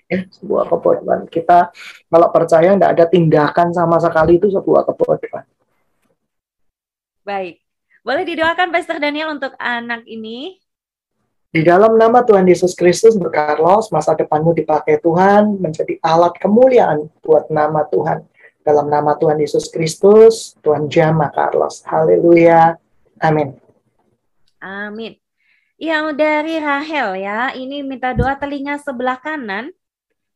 Ya, 0.09 0.25
sebuah 0.40 0.73
kebodohan. 0.73 1.28
Kita 1.28 1.69
kalau 2.09 2.28
percaya 2.33 2.73
tidak 2.73 2.97
ada 2.97 3.05
tindakan 3.05 3.76
sama 3.76 4.00
sekali 4.00 4.40
itu 4.40 4.49
sebuah 4.49 4.88
kebodohan. 4.88 5.45
Baik. 7.28 7.61
Boleh 8.00 8.25
didoakan 8.25 8.73
Pastor 8.73 8.97
Daniel 8.97 9.37
untuk 9.37 9.52
anak 9.61 10.09
ini? 10.09 10.57
Di 11.49 11.64
dalam 11.64 11.97
nama 11.97 12.21
Tuhan 12.21 12.45
Yesus 12.45 12.76
Kristus, 12.76 13.17
Carlos, 13.33 13.88
masa 13.88 14.12
depanmu 14.12 14.52
dipakai 14.52 15.00
Tuhan 15.00 15.57
menjadi 15.57 15.97
alat 16.05 16.37
kemuliaan 16.37 17.09
buat 17.25 17.49
nama 17.49 17.88
Tuhan. 17.88 18.21
Dalam 18.61 18.93
nama 18.93 19.17
Tuhan 19.17 19.40
Yesus 19.40 19.73
Kristus, 19.73 20.52
Tuhan 20.61 20.93
jama 20.93 21.33
Carlos. 21.33 21.81
Haleluya. 21.88 22.76
Amin. 23.17 23.57
Amin. 24.61 25.17
Yang 25.81 26.21
dari 26.21 26.61
Rahel 26.61 27.17
ya, 27.17 27.57
ini 27.57 27.81
minta 27.81 28.12
doa 28.12 28.37
telinga 28.37 28.76
sebelah 28.76 29.17
kanan 29.17 29.73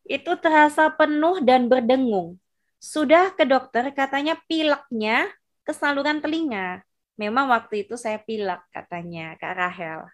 itu 0.09 0.33
terasa 0.41 0.89
penuh 0.89 1.45
dan 1.45 1.69
berdengung. 1.69 2.41
Sudah 2.81 3.29
ke 3.37 3.45
dokter 3.45 3.93
katanya 3.93 4.33
pileknya 4.49 5.29
ke 5.61 5.77
saluran 5.77 6.25
telinga. 6.25 6.81
Memang 7.21 7.53
waktu 7.53 7.85
itu 7.85 8.01
saya 8.01 8.17
pilek 8.17 8.65
katanya 8.73 9.37
Kak 9.37 9.53
Rahel. 9.53 10.09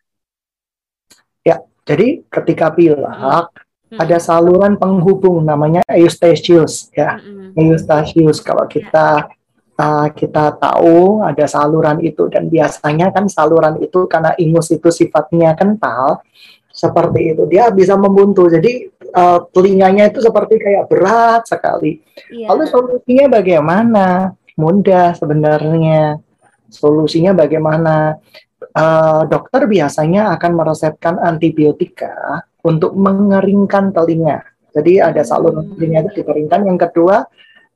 Ya, 1.46 1.64
jadi 1.88 2.24
ketika 2.28 2.72
pilek 2.74 3.04
hmm. 3.04 3.98
ada 3.98 4.18
saluran 4.20 4.76
penghubung 4.76 5.44
namanya 5.44 5.82
eustachius 5.90 6.92
ya. 6.94 7.18
Hmm. 7.18 7.56
Eustachius 7.58 8.44
kalau 8.44 8.68
kita 8.70 9.28
uh, 9.80 10.08
kita 10.12 10.60
tahu 10.60 11.24
ada 11.24 11.48
saluran 11.48 12.04
itu 12.04 12.28
dan 12.28 12.52
biasanya 12.52 13.16
kan 13.16 13.32
saluran 13.32 13.80
itu 13.80 14.06
karena 14.12 14.36
ingus 14.36 14.70
itu 14.76 14.92
sifatnya 14.92 15.56
kental 15.56 16.20
seperti 16.70 17.34
itu 17.34 17.44
dia 17.50 17.72
bisa 17.74 17.98
membuntu 17.98 18.46
jadi 18.46 18.88
uh, 19.16 19.42
telinganya 19.50 20.14
itu 20.14 20.22
seperti 20.22 20.62
kayak 20.62 20.86
berat 20.86 21.44
sekali 21.50 22.04
yeah. 22.30 22.52
lalu 22.52 22.70
solusinya 22.70 23.26
bagaimana 23.42 24.38
mudah 24.54 25.16
sebenarnya 25.18 26.22
solusinya 26.70 27.34
bagaimana 27.34 28.22
uh, 28.76 29.24
dokter 29.28 29.66
biasanya 29.66 30.36
akan 30.36 30.52
meresepkan 30.56 31.16
antibiotika 31.20 32.44
untuk 32.64 32.96
mengeringkan 32.96 33.96
telinga. 33.96 34.44
Jadi 34.76 35.02
ada 35.02 35.26
saluran 35.26 35.66
hmm. 35.66 35.74
telinga 35.76 36.00
itu 36.06 36.22
dikeringkan. 36.22 36.68
Yang 36.68 36.80
kedua 36.90 37.26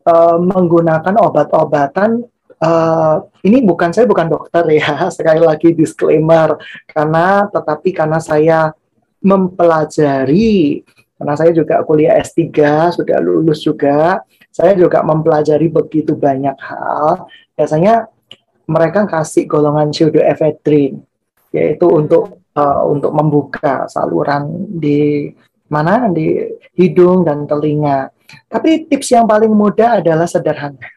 uh, 0.07 0.37
menggunakan 0.39 1.15
obat-obatan. 1.19 2.23
Uh, 2.63 3.27
ini 3.43 3.59
bukan 3.59 3.91
saya 3.91 4.07
bukan 4.07 4.31
dokter 4.31 4.63
ya. 4.71 5.05
Sekali 5.15 5.41
lagi 5.43 5.75
disclaimer 5.75 6.55
karena 6.91 7.47
tetapi 7.51 7.89
karena 7.91 8.19
saya 8.23 8.71
mempelajari 9.23 10.83
karena 11.15 11.39
saya 11.39 11.55
juga 11.55 11.79
kuliah 11.87 12.19
S3 12.19 12.51
sudah 12.99 13.17
lulus 13.23 13.63
juga. 13.63 14.21
Saya 14.53 14.77
juga 14.77 15.01
mempelajari 15.01 15.65
begitu 15.65 16.13
banyak 16.13 16.53
hal. 16.61 17.25
Biasanya 17.57 18.05
mereka 18.67 19.05
kasih 19.07 19.47
golongan 19.47 19.91
pseudoephedrine 19.91 21.03
yaitu 21.53 21.85
untuk 21.85 22.43
uh, 22.57 22.81
untuk 22.89 23.13
membuka 23.13 23.85
saluran 23.89 24.49
di 24.73 25.29
mana 25.69 26.09
di 26.09 26.37
hidung 26.77 27.25
dan 27.25 27.45
telinga. 27.45 28.09
Tapi 28.49 28.89
tips 28.89 29.13
yang 29.13 29.25
paling 29.29 29.53
mudah 29.53 30.01
adalah 30.01 30.25
sederhana. 30.25 30.89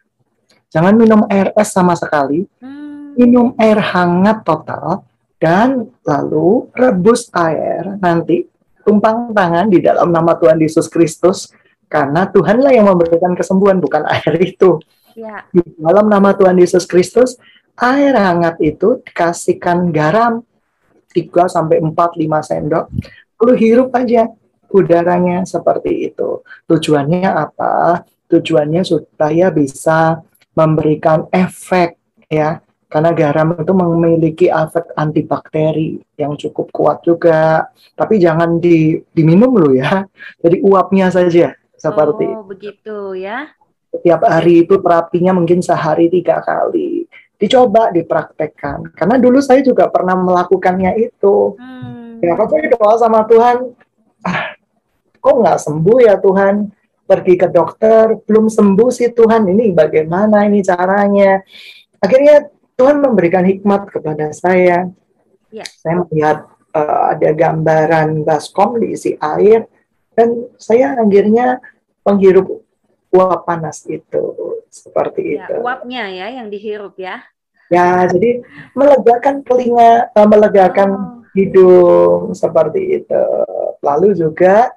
Jangan 0.72 0.94
minum 0.96 1.24
air 1.28 1.52
es 1.56 1.72
sama 1.72 1.96
sekali. 1.96 2.44
Hmm. 2.60 3.16
Minum 3.16 3.56
air 3.56 3.80
hangat 3.80 4.44
total 4.44 5.04
dan 5.40 5.88
lalu 6.04 6.68
rebus 6.76 7.32
air 7.32 7.96
nanti 8.00 8.44
tumpang 8.84 9.32
tangan 9.32 9.72
di 9.72 9.80
dalam 9.80 10.12
nama 10.12 10.36
Tuhan 10.36 10.60
Yesus 10.60 10.88
Kristus 10.92 11.48
karena 11.88 12.28
Tuhanlah 12.28 12.72
yang 12.76 12.88
memberikan 12.92 13.32
kesembuhan 13.32 13.80
bukan 13.80 14.04
air 14.04 14.36
itu. 14.40 14.80
Ya. 15.16 15.48
Di 15.48 15.64
dalam 15.80 16.12
nama 16.12 16.36
Tuhan 16.36 16.60
Yesus 16.60 16.84
Kristus 16.84 17.40
air 17.76 18.16
hangat 18.16 18.56
itu 18.64 19.04
dikasihkan 19.04 19.92
garam 19.92 20.40
3 21.12 21.48
sampai 21.48 21.80
4 21.80 21.92
5 21.92 22.48
sendok. 22.48 22.84
Lalu 23.40 23.52
hirup 23.60 23.92
aja 23.92 24.28
udaranya 24.72 25.44
seperti 25.44 26.12
itu. 26.12 26.44
Tujuannya 26.68 27.28
apa? 27.28 28.04
Tujuannya 28.28 28.82
supaya 28.84 29.52
bisa 29.52 30.20
memberikan 30.56 31.28
efek 31.32 31.96
ya. 32.28 32.60
Karena 32.86 33.12
garam 33.12 33.52
itu 33.58 33.72
memiliki 33.74 34.46
efek 34.48 34.94
antibakteri 34.96 36.00
yang 36.16 36.38
cukup 36.38 36.70
kuat 36.72 37.04
juga. 37.04 37.68
Tapi 37.92 38.16
jangan 38.16 38.56
di, 38.56 38.96
diminum 39.12 39.52
loh 39.52 39.74
ya. 39.74 40.06
Jadi 40.40 40.64
uapnya 40.64 41.12
saja 41.12 41.52
seperti 41.76 42.24
Oh, 42.24 42.46
begitu 42.46 43.12
ya. 43.18 43.52
Setiap 43.92 44.24
hari 44.28 44.64
itu 44.64 44.80
terapinya 44.80 45.32
mungkin 45.36 45.60
sehari 45.60 46.08
tiga 46.08 46.40
kali 46.40 47.04
dicoba 47.36 47.92
dipraktekkan 47.92 48.96
karena 48.96 49.16
dulu 49.20 49.38
saya 49.44 49.60
juga 49.60 49.92
pernah 49.92 50.16
melakukannya 50.16 50.96
itu 50.96 51.56
hmm. 51.56 52.24
ya 52.24 52.32
saya 52.36 52.64
doa 52.72 52.94
sama 52.96 53.28
Tuhan 53.28 53.76
ah 54.24 54.56
kok 55.20 55.36
nggak 55.42 55.58
sembuh 55.60 55.98
ya 56.00 56.16
Tuhan 56.22 56.76
pergi 57.06 57.34
ke 57.38 57.48
dokter, 57.48 58.18
belum 58.26 58.50
sembuh 58.50 58.90
sih 58.90 59.14
Tuhan, 59.14 59.46
ini 59.46 59.70
bagaimana 59.70 60.42
ini 60.50 60.60
caranya? 60.60 61.38
Akhirnya 62.02 62.50
Tuhan 62.74 62.98
memberikan 62.98 63.46
hikmat 63.46 63.88
kepada 63.88 64.34
saya. 64.34 64.90
Ya. 65.54 65.64
Saya 65.64 66.02
melihat 66.02 66.50
uh, 66.74 67.14
ada 67.14 67.30
gambaran 67.30 68.26
baskom 68.26 68.82
diisi 68.82 69.14
air, 69.22 69.70
dan 70.18 70.50
saya 70.58 70.98
akhirnya 70.98 71.62
menghirup 72.02 72.65
uap 73.16 73.48
panas 73.48 73.88
itu, 73.88 74.24
seperti 74.68 75.40
ya, 75.40 75.48
itu. 75.48 75.54
Uapnya 75.64 76.12
ya 76.12 76.26
yang 76.28 76.52
dihirup 76.52 77.00
ya. 77.00 77.24
Ya, 77.66 78.06
jadi 78.06 78.46
melegakan 78.78 79.42
telinga, 79.42 80.12
uh, 80.14 80.28
melegakan 80.28 80.90
oh. 80.94 81.02
hidung, 81.34 82.30
seperti 82.30 83.02
itu. 83.02 83.24
Lalu 83.82 84.14
juga 84.14 84.70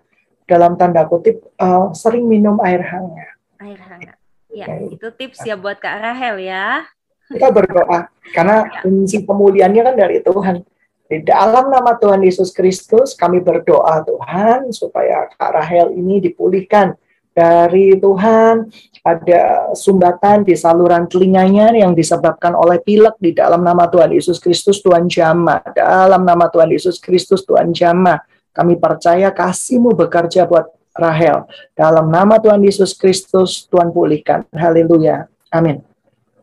dalam 0.49 0.73
tanda 0.73 1.05
kutip 1.05 1.45
uh, 1.61 1.93
sering 1.93 2.25
minum 2.25 2.57
air 2.65 2.81
hangat. 2.81 3.37
Air 3.61 3.79
hangat. 3.85 4.17
Ya, 4.49 4.65
okay. 4.65 4.97
itu 4.97 5.07
tips 5.13 5.45
ya 5.45 5.53
buat 5.53 5.77
Kak 5.77 6.01
Rahel 6.01 6.41
ya. 6.41 6.81
Kita 7.29 7.53
berdoa 7.53 8.09
karena 8.33 8.65
ya. 8.65 8.81
kunci 8.81 9.21
pemulihannya 9.21 9.81
kan 9.85 9.95
dari 9.95 10.17
Tuhan. 10.25 10.65
Di 11.09 11.25
dalam 11.25 11.69
nama 11.69 11.93
Tuhan 11.97 12.21
Yesus 12.25 12.49
Kristus 12.49 13.13
kami 13.13 13.41
berdoa 13.45 14.01
Tuhan 14.01 14.73
supaya 14.73 15.29
Kak 15.37 15.53
Rahel 15.53 15.93
ini 15.93 16.17
dipulihkan 16.17 16.97
dari 17.39 17.95
Tuhan 17.95 18.67
ada 18.99 19.71
sumbatan 19.71 20.43
di 20.43 20.59
saluran 20.59 21.07
telinganya 21.07 21.71
yang 21.71 21.95
disebabkan 21.95 22.51
oleh 22.51 22.83
pilek 22.83 23.15
di 23.23 23.31
dalam 23.31 23.63
nama 23.63 23.87
Tuhan 23.87 24.11
Yesus 24.11 24.43
Kristus 24.43 24.83
Tuhan 24.83 25.07
jama 25.07 25.63
dalam 25.71 26.27
nama 26.27 26.51
Tuhan 26.51 26.67
Yesus 26.75 26.99
Kristus 26.99 27.47
Tuhan 27.47 27.71
jama 27.71 28.19
kami 28.51 28.75
percaya 28.75 29.31
kasihmu 29.31 29.95
bekerja 29.95 30.43
buat 30.43 30.67
Rahel. 30.99 31.47
Dalam 31.71 32.11
nama 32.11 32.35
Tuhan 32.43 32.59
Yesus 32.59 32.91
Kristus, 32.91 33.63
Tuhan 33.71 33.95
pulihkan. 33.95 34.43
Haleluya. 34.51 35.31
Amin. 35.47 35.79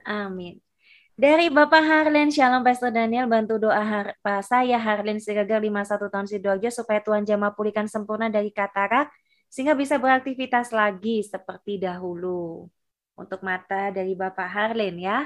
Amin. 0.07 0.57
Dari 1.17 1.49
Bapak 1.49 1.81
Harlen, 1.81 2.29
Shalom 2.29 2.61
Pastor 2.61 2.93
Daniel, 2.93 3.25
bantu 3.25 3.57
doa 3.57 3.81
har 3.81 4.17
Pak 4.21 4.45
saya 4.45 4.77
Harlen 4.77 5.17
Siregar 5.17 5.65
51 5.65 6.13
tahun 6.13 6.29
Sidoarjo 6.29 6.69
supaya 6.69 7.01
Tuhan 7.01 7.25
jamah 7.25 7.57
pulihkan 7.57 7.89
sempurna 7.89 8.29
dari 8.29 8.53
katarak 8.53 9.09
sehingga 9.57 9.73
bisa 9.73 9.97
beraktivitas 9.97 10.69
lagi 10.69 11.25
seperti 11.25 11.81
dahulu. 11.81 12.69
Untuk 13.17 13.41
mata 13.41 13.89
dari 13.89 14.13
Bapak 14.13 14.45
Harlen 14.45 15.01
ya. 15.01 15.25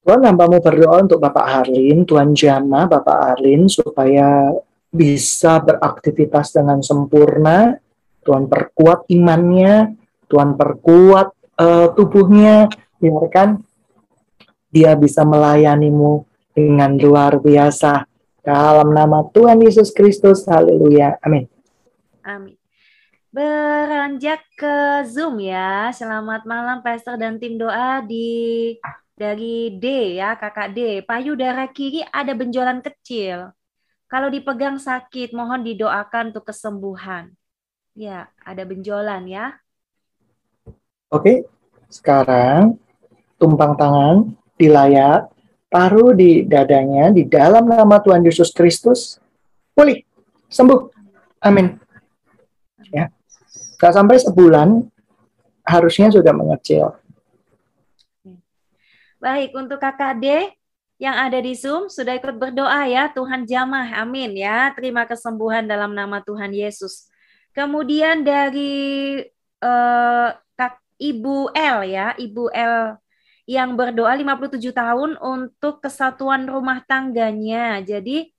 Tuhan 0.00 0.24
hambamu 0.24 0.56
berdoa 0.64 1.04
untuk 1.04 1.20
Bapak 1.20 1.44
Harlin, 1.44 2.08
Tuhan 2.08 2.32
jamah 2.32 2.88
Bapak 2.88 3.36
Harlin 3.36 3.68
supaya 3.68 4.48
bisa 4.88 5.60
beraktivitas 5.60 6.56
dengan 6.56 6.80
sempurna, 6.80 7.76
Tuhan 8.24 8.48
perkuat 8.48 9.04
imannya, 9.12 9.92
Tuhan 10.24 10.56
perkuat 10.56 11.28
uh, 11.60 11.92
tubuhnya, 11.92 12.72
biarkan 12.96 13.60
dia 14.72 14.96
bisa 14.96 15.28
melayanimu 15.28 16.24
dengan 16.56 16.96
luar 16.96 17.36
biasa. 17.36 18.08
Dalam 18.40 18.96
nama 18.96 19.20
Tuhan 19.28 19.60
Yesus 19.60 19.92
Kristus, 19.92 20.48
haleluya. 20.48 21.20
Amin. 21.20 21.53
Amin. 22.24 22.56
Beranjak 23.28 24.40
ke 24.56 25.04
Zoom 25.04 25.44
ya. 25.44 25.92
Selamat 25.92 26.48
malam 26.48 26.80
Pastor 26.80 27.20
dan 27.20 27.36
tim 27.36 27.60
doa 27.60 28.00
di 28.00 28.72
dari 29.12 29.76
D 29.76 30.16
ya, 30.16 30.32
Kakak 30.34 30.72
D. 30.72 31.04
Payudara 31.04 31.68
kiri 31.68 32.00
ada 32.08 32.32
benjolan 32.32 32.80
kecil. 32.80 33.52
Kalau 34.08 34.32
dipegang 34.32 34.80
sakit, 34.80 35.36
mohon 35.36 35.66
didoakan 35.66 36.32
untuk 36.32 36.48
kesembuhan. 36.48 37.34
Ya, 37.92 38.32
ada 38.42 38.62
benjolan 38.64 39.26
ya. 39.28 39.58
Oke, 41.12 41.44
sekarang 41.92 42.78
tumpang 43.38 43.76
tangan 43.76 44.32
di 44.54 44.70
layar, 44.70 45.28
taruh 45.68 46.14
di 46.14 46.46
dadanya 46.46 47.10
di 47.10 47.26
dalam 47.26 47.66
nama 47.66 47.98
Tuhan 48.00 48.22
Yesus 48.22 48.54
Kristus, 48.54 49.18
pulih, 49.74 50.00
sembuh. 50.46 50.80
Amin. 51.42 51.83
Ya. 53.84 53.92
Gak 53.92 54.00
sampai 54.00 54.16
sebulan, 54.16 54.68
harusnya 55.60 56.08
sudah 56.08 56.32
mengecil. 56.32 56.96
Baik, 59.20 59.52
untuk 59.52 59.76
kakak 59.76 60.24
D, 60.24 60.56
yang 60.96 61.12
ada 61.12 61.36
di 61.36 61.52
Zoom 61.52 61.92
sudah 61.92 62.16
ikut 62.16 62.32
berdoa 62.32 62.88
ya. 62.88 63.12
Tuhan 63.12 63.44
jamah, 63.44 63.92
amin 64.00 64.40
ya. 64.40 64.72
Terima 64.72 65.04
kesembuhan 65.04 65.68
dalam 65.68 65.92
nama 65.92 66.24
Tuhan 66.24 66.56
Yesus. 66.56 67.12
Kemudian 67.52 68.24
dari 68.24 69.20
uh, 69.60 70.32
Kak 70.56 70.80
Ibu 70.96 71.52
L 71.52 71.78
ya, 71.84 72.16
Ibu 72.16 72.56
L 72.56 72.96
yang 73.44 73.76
berdoa 73.76 74.16
57 74.16 74.64
tahun 74.72 75.20
untuk 75.20 75.84
kesatuan 75.84 76.48
rumah 76.48 76.80
tangganya. 76.88 77.84
Jadi 77.84 78.32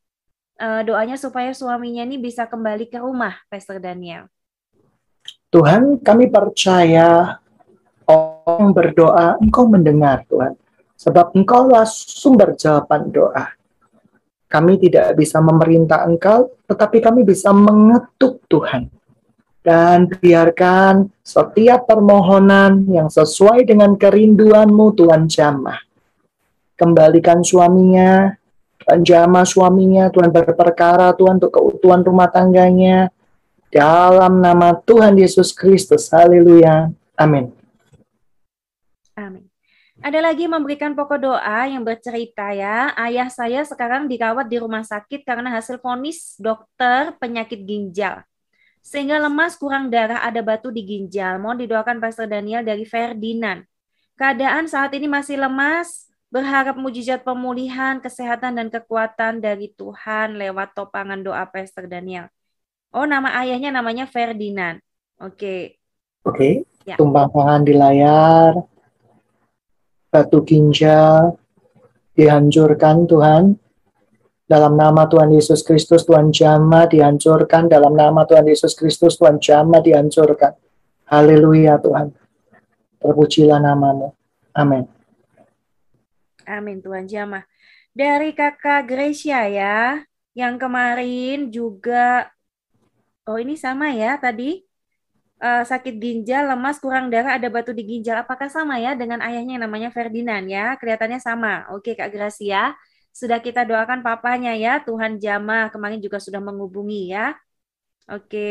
uh, 0.58 0.81
doanya 0.81 1.21
supaya 1.21 1.53
suaminya 1.53 2.01
ini 2.01 2.17
bisa 2.17 2.49
kembali 2.49 2.89
ke 2.89 2.97
rumah, 2.97 3.38
Pastor 3.45 3.77
Daniel. 3.77 4.25
Tuhan, 5.56 6.04
kami 6.04 6.28
percaya 6.28 7.39
orang 8.04 8.76
berdoa, 8.76 9.39
Engkau 9.39 9.72
mendengar 9.72 10.28
Tuhan 10.28 10.60
sebab 10.96 11.36
engkaulah 11.36 11.86
sumber 11.86 12.56
jawaban 12.56 13.12
doa. 13.12 13.52
Kami 14.48 14.80
tidak 14.80 15.20
bisa 15.20 15.44
memerintah 15.44 16.08
engkau, 16.08 16.56
tetapi 16.65 17.04
kami 17.04 17.28
bisa 17.28 17.52
mengetuk 17.52 18.39
Tuhan. 18.48 18.88
Dan 19.65 20.06
biarkan 20.06 21.10
setiap 21.26 21.89
permohonan 21.89 22.86
yang 22.86 23.10
sesuai 23.10 23.65
dengan 23.65 23.98
kerinduanmu 23.98 24.94
Tuhan 24.94 25.26
jamah. 25.26 25.82
Kembalikan 26.78 27.41
suaminya, 27.41 28.30
Tuhan 28.86 29.02
jamah 29.02 29.41
suaminya, 29.41 30.13
Tuhan 30.13 30.30
berperkara, 30.30 31.18
Tuhan 31.18 31.41
untuk 31.41 31.50
keutuhan 31.50 32.06
rumah 32.06 32.30
tangganya. 32.30 33.10
Dalam 33.75 34.39
nama 34.39 34.71
Tuhan 34.71 35.19
Yesus 35.19 35.51
Kristus, 35.51 36.07
haleluya. 36.07 36.95
Amin. 37.19 37.51
Amin. 39.19 39.51
Ada 39.99 40.23
lagi 40.23 40.47
memberikan 40.47 40.95
pokok 40.95 41.19
doa 41.19 41.67
yang 41.67 41.83
bercerita 41.83 42.55
ya, 42.55 42.95
ayah 42.95 43.27
saya 43.27 43.67
sekarang 43.67 44.07
dirawat 44.07 44.47
di 44.47 44.63
rumah 44.63 44.79
sakit 44.79 45.27
karena 45.27 45.51
hasil 45.51 45.83
vonis 45.83 46.39
dokter 46.39 47.19
penyakit 47.19 47.67
ginjal. 47.67 48.23
Sehingga 48.79 49.19
lemas, 49.19 49.59
kurang 49.59 49.91
darah, 49.91 50.23
ada 50.23 50.39
batu 50.39 50.71
di 50.71 50.79
ginjal. 50.88 51.35
Mohon 51.35 51.67
didoakan 51.67 51.99
Pastor 51.99 52.31
Daniel 52.31 52.63
dari 52.63 52.88
Ferdinand. 52.88 53.67
Keadaan 54.15 54.71
saat 54.71 54.95
ini 54.95 55.11
masih 55.11 55.35
lemas, 55.35 56.07
berharap 56.31 56.79
mujizat 56.79 57.27
pemulihan, 57.27 57.99
kesehatan, 57.99 58.55
dan 58.55 58.71
kekuatan 58.71 59.43
dari 59.43 59.75
Tuhan 59.75 60.39
lewat 60.39 60.71
topangan 60.79 61.19
doa 61.19 61.43
Pastor 61.43 61.91
Daniel. 61.91 62.31
Oh, 62.93 63.08
nama 63.08 63.34
ayahnya 63.41 63.74
namanya 63.74 64.06
Ferdinand. 64.06 64.84
Oke. 65.24 65.38
Okay. 65.39 65.60
Oke, 66.26 66.34
okay. 66.34 66.54
ya. 66.89 66.98
tumpang 66.98 67.30
tangan 67.30 67.62
di 67.62 67.74
layar 67.78 68.58
batu 70.10 70.41
ginjal 70.48 71.36
dihancurkan 72.15 73.04
Tuhan. 73.04 73.43
Dalam 74.45 74.78
nama 74.78 75.10
Tuhan 75.10 75.34
Yesus 75.34 75.65
Kristus, 75.65 76.06
Tuhan 76.06 76.30
jama 76.30 76.86
dihancurkan. 76.86 77.65
Dalam 77.65 77.98
nama 77.98 78.30
Tuhan 78.30 78.45
Yesus 78.45 78.78
Kristus, 78.78 79.17
Tuhan 79.17 79.41
jama 79.41 79.82
dihancurkan. 79.82 80.54
Haleluya 81.10 81.82
Tuhan. 81.82 82.13
Terpujilah 83.02 83.58
namamu. 83.58 84.13
Amin. 84.54 84.86
Amin 86.45 86.78
Tuhan 86.80 87.10
jama. 87.10 87.41
Dari 87.91 88.38
kakak 88.38 88.86
Gracia 88.86 89.50
ya, 89.50 90.06
yang 90.38 90.62
kemarin 90.62 91.50
juga, 91.50 92.30
oh 93.27 93.38
ini 93.41 93.53
sama 93.57 93.91
ya 93.93 94.17
tadi, 94.21 94.61
uh, 95.41 95.63
sakit 95.65 95.95
ginjal, 96.03 96.43
lemas, 96.51 96.77
kurang 96.83 97.09
darah, 97.13 97.38
ada 97.38 97.47
batu 97.49 97.71
di 97.75 97.83
ginjal. 97.83 98.21
Apakah 98.23 98.47
sama 98.47 98.77
ya 98.79 98.93
dengan 98.93 99.19
ayahnya 99.25 99.59
yang 99.59 99.65
namanya 99.67 99.89
Ferdinand 99.93 100.45
ya? 100.47 100.77
Kelihatannya 100.79 101.19
sama. 101.21 101.67
Oke 101.73 101.97
Kak 101.97 102.09
Gracia, 102.13 102.73
sudah 103.15 103.39
kita 103.39 103.63
doakan 103.67 103.99
papanya 104.05 104.51
ya. 104.55 104.83
Tuhan 104.83 105.17
Jama 105.23 105.71
kemarin 105.73 105.99
juga 106.03 106.17
sudah 106.21 106.41
menghubungi 106.43 107.15
ya. 107.15 107.35
Oke. 108.11 108.45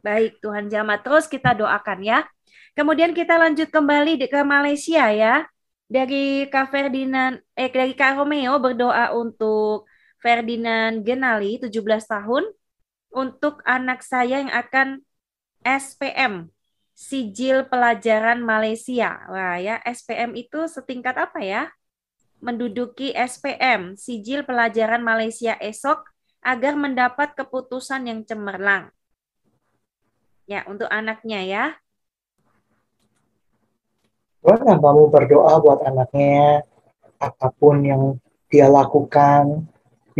Baik, 0.00 0.40
Tuhan 0.40 0.72
Jama. 0.72 0.96
Terus 1.00 1.28
kita 1.28 1.52
doakan 1.52 2.00
ya. 2.04 2.24
Kemudian 2.76 3.12
kita 3.12 3.36
lanjut 3.36 3.68
kembali 3.68 4.16
ke 4.30 4.40
Malaysia 4.46 5.10
ya. 5.12 5.44
Dari 5.90 6.46
Kak 6.46 6.70
Ferdinand, 6.70 7.42
eh 7.58 7.66
dari 7.66 7.92
Kak 7.98 8.14
Romeo 8.22 8.62
berdoa 8.62 9.10
untuk 9.10 9.90
Ferdinand 10.22 11.02
Genali, 11.02 11.58
17 11.58 12.06
tahun, 12.06 12.46
untuk 13.10 13.60
anak 13.66 14.06
saya 14.06 14.42
yang 14.42 14.52
akan 14.54 15.02
SPM, 15.66 16.48
Sijil 16.94 17.66
Pelajaran 17.68 18.40
Malaysia. 18.40 19.20
Wah 19.28 19.58
ya, 19.60 19.82
SPM 19.84 20.38
itu 20.38 20.64
setingkat 20.70 21.18
apa 21.18 21.42
ya? 21.42 21.62
Menduduki 22.40 23.12
SPM, 23.12 23.98
Sijil 23.98 24.46
Pelajaran 24.48 25.04
Malaysia 25.04 25.58
esok 25.60 26.08
agar 26.40 26.72
mendapat 26.72 27.36
keputusan 27.36 28.08
yang 28.08 28.20
cemerlang. 28.24 28.88
Ya, 30.48 30.64
untuk 30.64 30.88
anaknya 30.88 31.40
ya. 31.44 31.64
Boleh 34.40 34.64
kamu 34.64 35.12
berdoa 35.12 35.60
buat 35.60 35.84
anaknya, 35.84 36.64
apa 37.20 37.52
pun 37.52 37.84
yang 37.84 38.02
dia 38.48 38.66
lakukan 38.66 39.68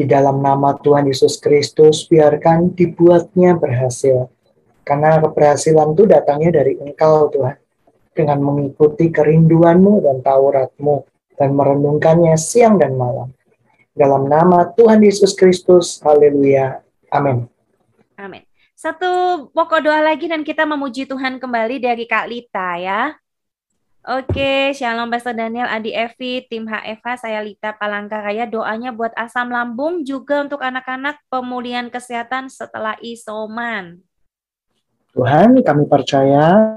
di 0.00 0.08
dalam 0.08 0.40
nama 0.40 0.72
Tuhan 0.80 1.04
Yesus 1.12 1.36
Kristus, 1.36 2.08
biarkan 2.08 2.72
dibuatnya 2.72 3.52
berhasil. 3.52 4.32
Karena 4.80 5.20
keberhasilan 5.20 5.92
itu 5.92 6.08
datangnya 6.08 6.64
dari 6.64 6.80
Engkau 6.80 7.28
Tuhan. 7.28 7.60
Dengan 8.16 8.40
mengikuti 8.40 9.12
kerinduanmu 9.12 10.02
dan 10.02 10.24
tauratmu 10.24 11.04
dan 11.36 11.52
merenungkannya 11.52 12.32
siang 12.40 12.80
dan 12.80 12.96
malam. 12.96 13.28
Dalam 13.92 14.24
nama 14.24 14.72
Tuhan 14.72 15.04
Yesus 15.04 15.36
Kristus, 15.36 16.00
haleluya. 16.00 16.80
Amin. 17.12 17.44
Amin. 18.16 18.42
Satu 18.72 19.46
pokok 19.52 19.84
doa 19.84 20.00
lagi 20.00 20.32
dan 20.32 20.40
kita 20.40 20.64
memuji 20.64 21.04
Tuhan 21.04 21.36
kembali 21.36 21.76
dari 21.76 22.08
Kak 22.08 22.26
Lita 22.32 22.80
ya. 22.80 23.19
Oke, 24.10 24.74
Shalom 24.74 25.06
Pastor 25.06 25.38
Daniel, 25.38 25.70
Adi 25.70 25.94
Evi, 25.94 26.42
tim 26.50 26.66
HFH, 26.66 27.22
saya 27.22 27.46
Lita 27.46 27.78
Palangkaraya. 27.78 28.42
Doanya 28.42 28.90
buat 28.90 29.14
asam 29.14 29.54
lambung 29.54 30.02
juga 30.02 30.42
untuk 30.42 30.58
anak-anak 30.66 31.22
pemulihan 31.30 31.86
kesehatan 31.86 32.50
setelah 32.50 32.98
isoman. 33.06 34.02
Tuhan, 35.14 35.62
kami 35.62 35.86
percaya 35.86 36.74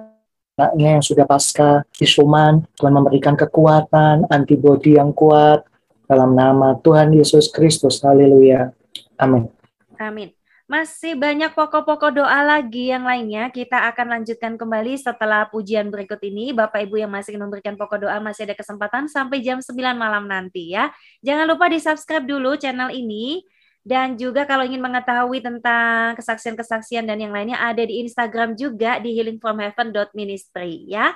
anaknya 0.53 1.01
yang 1.01 1.01
sudah 1.01 1.25
pasca 1.25 1.81
isoman, 1.97 2.69
Tuhan 2.77 2.93
memberikan 2.93 3.33
kekuatan, 3.33 4.29
antibodi 4.29 5.01
yang 5.01 5.09
kuat, 5.09 5.65
dalam 6.05 6.37
nama 6.37 6.77
Tuhan 6.85 7.17
Yesus 7.17 7.49
Kristus. 7.49 8.05
Haleluya. 8.05 8.69
Amin. 9.17 9.49
Amin. 9.97 10.29
Masih 10.63 11.19
banyak 11.19 11.51
pokok-pokok 11.51 12.23
doa 12.23 12.39
lagi 12.39 12.87
yang 12.87 13.03
lainnya. 13.03 13.51
Kita 13.51 13.83
akan 13.91 14.19
lanjutkan 14.19 14.55
kembali 14.55 14.95
setelah 14.95 15.43
pujian 15.51 15.91
berikut 15.91 16.23
ini. 16.23 16.55
Bapak 16.55 16.87
Ibu 16.87 17.03
yang 17.03 17.11
masih 17.11 17.35
memberikan 17.35 17.75
pokok 17.75 18.07
doa 18.07 18.17
masih 18.23 18.47
ada 18.47 18.55
kesempatan 18.55 19.11
sampai 19.11 19.43
jam 19.43 19.59
9 19.59 19.75
malam 19.99 20.23
nanti 20.23 20.71
ya. 20.71 20.87
Jangan 21.19 21.51
lupa 21.51 21.67
di 21.67 21.83
subscribe 21.83 22.23
dulu 22.23 22.55
channel 22.55 22.95
ini. 22.95 23.43
Dan 23.83 24.15
juga 24.15 24.47
kalau 24.47 24.63
ingin 24.63 24.79
mengetahui 24.79 25.43
tentang 25.43 26.15
kesaksian-kesaksian 26.15 27.03
dan 27.03 27.19
yang 27.19 27.35
lainnya 27.35 27.59
ada 27.59 27.83
di 27.83 27.99
Instagram 27.99 28.55
juga 28.55 28.95
di 29.03 29.11
healingfromheaven.ministry 29.19 30.87
ya. 30.87 31.11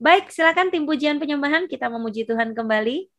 Baik, 0.00 0.32
silakan 0.32 0.72
tim 0.72 0.88
pujian 0.88 1.20
penyembahan 1.20 1.68
kita 1.68 1.92
memuji 1.92 2.24
Tuhan 2.24 2.56
kembali. 2.56 3.15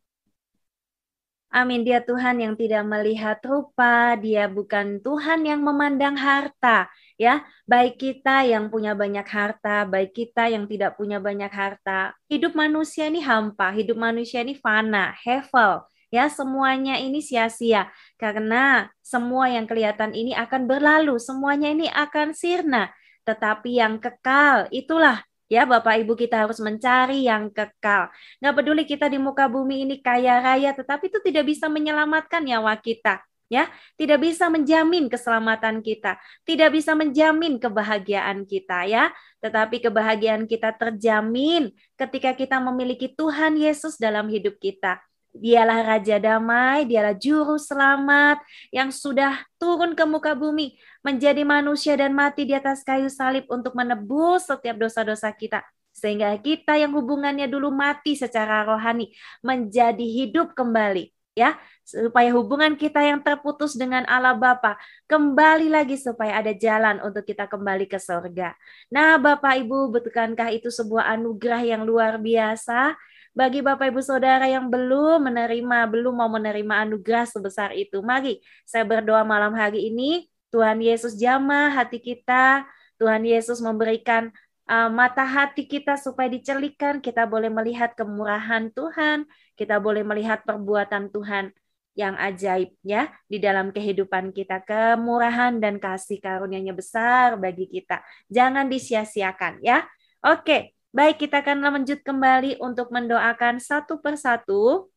Amin. 1.48 1.88
Dia 1.88 2.04
Tuhan 2.04 2.44
yang 2.44 2.54
tidak 2.60 2.84
melihat 2.84 3.40
rupa, 3.48 4.20
Dia 4.20 4.52
bukan 4.52 5.00
Tuhan 5.00 5.48
yang 5.48 5.64
memandang 5.64 6.20
harta, 6.20 6.92
ya. 7.16 7.48
Baik 7.64 7.96
kita 7.96 8.44
yang 8.44 8.68
punya 8.68 8.92
banyak 8.92 9.24
harta, 9.24 9.88
baik 9.88 10.12
kita 10.12 10.52
yang 10.52 10.68
tidak 10.68 11.00
punya 11.00 11.24
banyak 11.24 11.48
harta. 11.48 12.12
Hidup 12.28 12.52
manusia 12.52 13.08
ini 13.08 13.24
hampa, 13.24 13.72
hidup 13.72 13.96
manusia 13.96 14.44
ini 14.44 14.60
fana, 14.60 15.16
hevel, 15.24 15.88
ya. 16.12 16.28
Semuanya 16.28 17.00
ini 17.00 17.24
sia-sia 17.24 17.88
karena 18.20 18.92
semua 19.00 19.48
yang 19.48 19.64
kelihatan 19.64 20.12
ini 20.12 20.36
akan 20.36 20.68
berlalu, 20.68 21.16
semuanya 21.16 21.72
ini 21.72 21.88
akan 21.88 22.36
sirna. 22.36 22.92
Tetapi 23.24 23.80
yang 23.80 24.00
kekal 24.00 24.68
itulah 24.72 25.27
Ya, 25.48 25.64
Bapak 25.64 25.96
Ibu 26.04 26.20
kita 26.20 26.44
harus 26.44 26.60
mencari 26.60 27.24
yang 27.24 27.48
kekal. 27.48 28.12
Nggak 28.44 28.54
peduli 28.60 28.84
kita 28.84 29.08
di 29.08 29.16
muka 29.16 29.48
bumi 29.48 29.88
ini 29.88 29.96
kaya 30.04 30.44
raya, 30.44 30.76
tetapi 30.76 31.08
itu 31.08 31.24
tidak 31.24 31.48
bisa 31.48 31.72
menyelamatkan 31.72 32.44
nyawa 32.44 32.76
kita. 32.76 33.24
Ya, 33.48 33.72
tidak 33.96 34.28
bisa 34.28 34.52
menjamin 34.52 35.08
keselamatan 35.08 35.80
kita, 35.80 36.20
tidak 36.44 36.76
bisa 36.76 36.92
menjamin 37.00 37.56
kebahagiaan 37.64 38.44
kita 38.44 38.84
ya, 38.84 39.16
tetapi 39.40 39.80
kebahagiaan 39.88 40.44
kita 40.52 40.76
terjamin 40.76 41.72
ketika 41.96 42.36
kita 42.36 42.60
memiliki 42.60 43.08
Tuhan 43.16 43.56
Yesus 43.56 43.96
dalam 43.96 44.28
hidup 44.28 44.60
kita. 44.60 45.00
Dialah 45.36 45.86
Raja 45.86 46.18
Damai, 46.18 46.90
dialah 46.90 47.14
Juru 47.14 47.62
Selamat 47.62 48.42
yang 48.74 48.90
sudah 48.90 49.44
turun 49.62 49.94
ke 49.94 50.04
muka 50.08 50.34
bumi, 50.34 50.80
menjadi 51.06 51.46
manusia 51.46 51.94
dan 51.94 52.16
mati 52.16 52.48
di 52.48 52.58
atas 52.58 52.82
kayu 52.82 53.12
salib 53.12 53.46
untuk 53.52 53.78
menebus 53.78 54.50
setiap 54.50 54.76
dosa-dosa 54.82 55.30
kita. 55.36 55.62
Sehingga 55.94 56.34
kita 56.38 56.78
yang 56.78 56.94
hubungannya 56.94 57.50
dulu 57.50 57.74
mati 57.74 58.14
secara 58.14 58.62
rohani 58.66 59.10
menjadi 59.42 60.06
hidup 60.06 60.54
kembali. 60.54 61.10
Ya, 61.38 61.54
supaya 61.86 62.34
hubungan 62.34 62.74
kita 62.74 62.98
yang 62.98 63.22
terputus 63.22 63.78
dengan 63.78 64.02
Allah 64.10 64.34
Bapa 64.34 64.74
kembali 65.06 65.70
lagi 65.70 65.94
supaya 65.94 66.42
ada 66.42 66.50
jalan 66.50 66.98
untuk 67.06 67.30
kita 67.30 67.46
kembali 67.46 67.86
ke 67.86 68.02
surga. 68.02 68.58
Nah, 68.90 69.22
Bapak 69.22 69.62
Ibu, 69.62 69.94
betulkankah 69.94 70.50
itu 70.50 70.74
sebuah 70.74 71.14
anugerah 71.14 71.62
yang 71.62 71.86
luar 71.86 72.18
biasa? 72.18 72.98
Bagi 73.38 73.62
Bapak 73.62 73.94
Ibu 73.94 74.02
Saudara 74.02 74.50
yang 74.50 74.66
belum 74.66 75.30
menerima, 75.30 75.78
belum 75.94 76.10
mau 76.10 76.26
menerima 76.26 76.90
anugerah 76.90 77.30
sebesar 77.30 77.70
itu, 77.78 78.02
mari 78.02 78.42
saya 78.66 78.82
berdoa 78.82 79.22
malam 79.22 79.54
hari 79.54 79.94
ini, 79.94 80.26
Tuhan 80.50 80.82
Yesus 80.82 81.14
jamah 81.14 81.70
hati 81.70 82.02
kita, 82.02 82.66
Tuhan 82.98 83.22
Yesus 83.22 83.62
memberikan 83.62 84.34
uh, 84.66 84.90
mata 84.90 85.22
hati 85.22 85.70
kita 85.70 86.02
supaya 86.02 86.34
dicelikan, 86.34 86.98
kita 86.98 87.30
boleh 87.30 87.54
melihat 87.54 87.94
kemurahan 87.94 88.74
Tuhan, 88.74 89.30
kita 89.54 89.78
boleh 89.78 90.02
melihat 90.02 90.42
perbuatan 90.42 91.14
Tuhan 91.14 91.54
yang 91.94 92.18
ajaib 92.18 92.74
ya 92.82 93.06
di 93.30 93.38
dalam 93.38 93.70
kehidupan 93.70 94.34
kita. 94.34 94.66
Kemurahan 94.66 95.62
dan 95.62 95.78
kasih 95.78 96.18
karunia-Nya 96.26 96.74
besar 96.74 97.38
bagi 97.38 97.70
kita. 97.70 98.02
Jangan 98.34 98.66
disia-siakan 98.66 99.62
ya. 99.62 99.86
Oke 100.26 100.77
Baik, 100.98 101.30
kita 101.30 101.46
akan 101.46 101.62
lanjut 101.62 102.02
kembali 102.02 102.58
untuk 102.58 102.90
mendoakan 102.90 103.62
satu 103.62 104.02
persatu. 104.02 104.90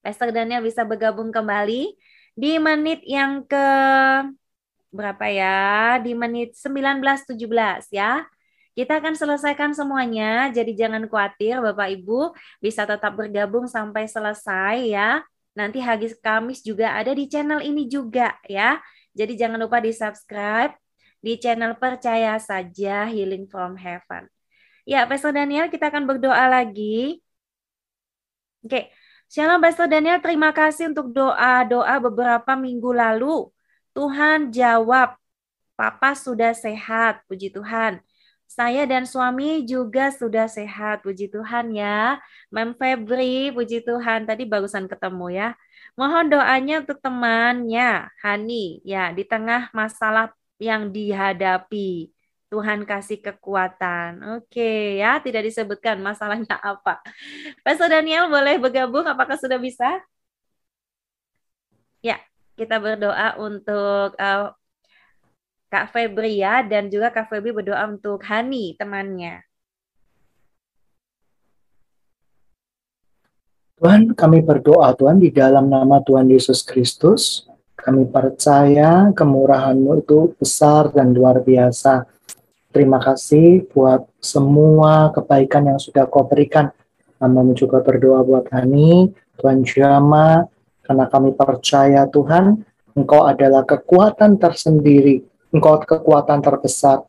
Pastor 0.00 0.32
Daniel 0.32 0.64
bisa 0.64 0.88
bergabung 0.88 1.28
kembali 1.28 1.92
di 2.32 2.56
menit 2.56 3.04
yang 3.04 3.44
ke 3.44 3.66
berapa 4.88 5.26
ya? 5.28 6.00
Di 6.00 6.16
menit 6.16 6.56
19-17 6.56 7.92
ya. 7.92 8.24
Kita 8.72 8.96
akan 8.96 9.20
selesaikan 9.20 9.76
semuanya, 9.76 10.48
jadi 10.48 10.72
jangan 10.72 11.04
khawatir 11.12 11.60
Bapak 11.60 11.92
Ibu 12.00 12.32
bisa 12.64 12.88
tetap 12.88 13.20
bergabung 13.20 13.68
sampai 13.68 14.08
selesai 14.08 14.80
ya. 14.88 15.28
Nanti 15.52 15.84
hari 15.84 16.08
Kamis 16.24 16.64
juga 16.64 16.96
ada 16.96 17.12
di 17.12 17.28
channel 17.28 17.60
ini 17.60 17.84
juga 17.84 18.32
ya. 18.48 18.80
Jadi 19.12 19.36
jangan 19.36 19.60
lupa 19.60 19.84
di 19.84 19.92
subscribe 19.92 20.72
di 21.20 21.36
channel 21.36 21.76
Percaya 21.76 22.40
Saja 22.40 23.04
Healing 23.04 23.44
from 23.44 23.76
Heaven. 23.76 24.37
Ya, 24.88 25.04
Pastor 25.10 25.32
Daniel, 25.36 25.68
kita 25.72 25.92
akan 25.92 26.04
berdoa 26.08 26.44
lagi. 26.48 27.20
Oke, 28.64 28.88
Shalom 29.28 29.60
Pastor 29.60 29.86
Daniel, 29.92 30.18
terima 30.24 30.50
kasih 30.56 30.88
untuk 30.90 31.12
doa-doa 31.12 31.94
beberapa 32.00 32.52
minggu 32.56 32.90
lalu. 32.96 33.52
Tuhan 33.92 34.48
jawab, 34.48 35.08
Papa 35.76 36.16
sudah 36.16 36.56
sehat, 36.56 37.20
puji 37.28 37.52
Tuhan. 37.52 38.00
Saya 38.48 38.88
dan 38.88 39.04
suami 39.04 39.68
juga 39.68 40.08
sudah 40.08 40.48
sehat, 40.48 41.04
puji 41.04 41.28
Tuhan 41.28 41.76
ya. 41.76 42.16
Mem 42.48 42.72
Febri, 42.80 43.52
puji 43.52 43.84
Tuhan. 43.84 44.24
Tadi 44.24 44.42
barusan 44.48 44.88
ketemu 44.88 45.26
ya. 45.36 45.48
Mohon 46.00 46.24
doanya 46.32 46.74
untuk 46.82 46.98
temannya, 47.04 48.08
Hani, 48.24 48.80
ya, 48.88 49.12
di 49.12 49.22
tengah 49.28 49.68
masalah 49.76 50.32
yang 50.56 50.88
dihadapi. 50.88 52.08
Tuhan 52.48 52.88
kasih 52.88 53.20
kekuatan. 53.20 54.40
Oke 54.40 54.96
ya, 54.96 55.20
tidak 55.20 55.44
disebutkan 55.44 56.00
masalahnya 56.00 56.56
apa. 56.64 57.04
Pastor 57.60 57.92
Daniel 57.92 58.32
boleh 58.32 58.56
bergabung, 58.56 59.04
apakah 59.04 59.36
sudah 59.36 59.60
bisa? 59.60 60.00
Ya, 62.00 62.16
kita 62.56 62.80
berdoa 62.80 63.36
untuk 63.36 64.16
uh, 64.16 64.56
Kak 65.68 65.92
Febri 65.92 66.40
ya, 66.40 66.64
dan 66.64 66.88
juga 66.88 67.12
Kak 67.12 67.28
Febri 67.28 67.52
berdoa 67.52 67.84
untuk 67.84 68.24
Hani, 68.24 68.72
temannya. 68.80 69.44
Tuhan, 73.76 74.16
kami 74.16 74.40
berdoa 74.40 74.96
Tuhan 74.96 75.20
di 75.20 75.28
dalam 75.28 75.68
nama 75.68 76.00
Tuhan 76.00 76.32
Yesus 76.32 76.64
Kristus. 76.64 77.44
Kami 77.78 78.08
percaya 78.10 79.14
kemurahan-Mu 79.14 80.02
itu 80.02 80.34
besar 80.34 80.90
dan 80.90 81.14
luar 81.14 81.44
biasa 81.44 82.17
Terima 82.78 83.02
kasih 83.02 83.66
buat 83.74 84.06
semua 84.22 85.10
kebaikan 85.10 85.66
yang 85.66 85.82
sudah 85.82 86.06
kau 86.06 86.22
berikan. 86.22 86.70
Kami 87.18 87.50
juga 87.58 87.82
berdoa 87.82 88.22
buat 88.22 88.46
Hani, 88.54 89.10
Tuhan 89.34 89.66
Jama, 89.66 90.46
karena 90.86 91.10
kami 91.10 91.34
percaya 91.34 92.06
Tuhan, 92.06 92.62
Engkau 92.94 93.26
adalah 93.26 93.66
kekuatan 93.66 94.38
tersendiri, 94.38 95.26
Engkau 95.50 95.82
kekuatan 95.82 96.38
terbesar. 96.38 97.02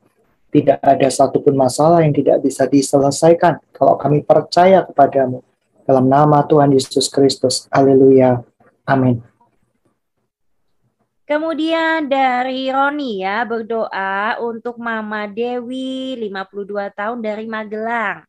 Tidak 0.49 0.81
ada 0.81 1.05
satupun 1.13 1.53
masalah 1.53 2.01
yang 2.01 2.17
tidak 2.17 2.41
bisa 2.41 2.65
diselesaikan 2.65 3.61
kalau 3.69 3.93
kami 3.93 4.25
percaya 4.25 4.81
kepadamu. 4.89 5.45
Dalam 5.85 6.09
nama 6.09 6.41
Tuhan 6.49 6.73
Yesus 6.73 7.13
Kristus. 7.13 7.69
Haleluya. 7.69 8.41
Amin. 8.89 9.28
Kemudian 11.29 12.09
dari 12.09 12.73
Roni 12.73 13.21
ya 13.21 13.45
berdoa 13.45 14.41
untuk 14.41 14.81
Mama 14.81 15.29
Dewi 15.29 16.17
52 16.17 16.89
tahun 16.89 17.21
dari 17.21 17.45
Magelang. 17.45 18.25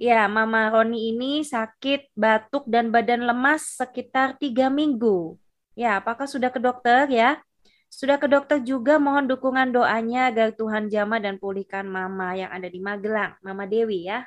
Ya, 0.00 0.24
Mama 0.24 0.72
Roni 0.72 1.12
ini 1.12 1.44
sakit 1.44 2.08
batuk 2.16 2.64
dan 2.64 2.88
badan 2.88 3.28
lemas 3.28 3.76
sekitar 3.76 4.40
tiga 4.40 4.72
minggu. 4.72 5.36
Ya, 5.76 6.00
apakah 6.00 6.24
sudah 6.24 6.48
ke 6.48 6.56
dokter 6.56 7.12
ya? 7.12 7.44
Sudah 7.92 8.16
ke 8.16 8.24
dokter 8.24 8.56
juga 8.64 8.96
mohon 8.96 9.28
dukungan 9.28 9.68
doanya 9.76 10.32
agar 10.32 10.56
Tuhan 10.56 10.88
jama 10.88 11.20
dan 11.20 11.36
pulihkan 11.36 11.84
Mama 11.84 12.40
yang 12.40 12.48
ada 12.48 12.72
di 12.72 12.80
Magelang, 12.80 13.36
Mama 13.44 13.68
Dewi 13.68 14.08
ya. 14.08 14.24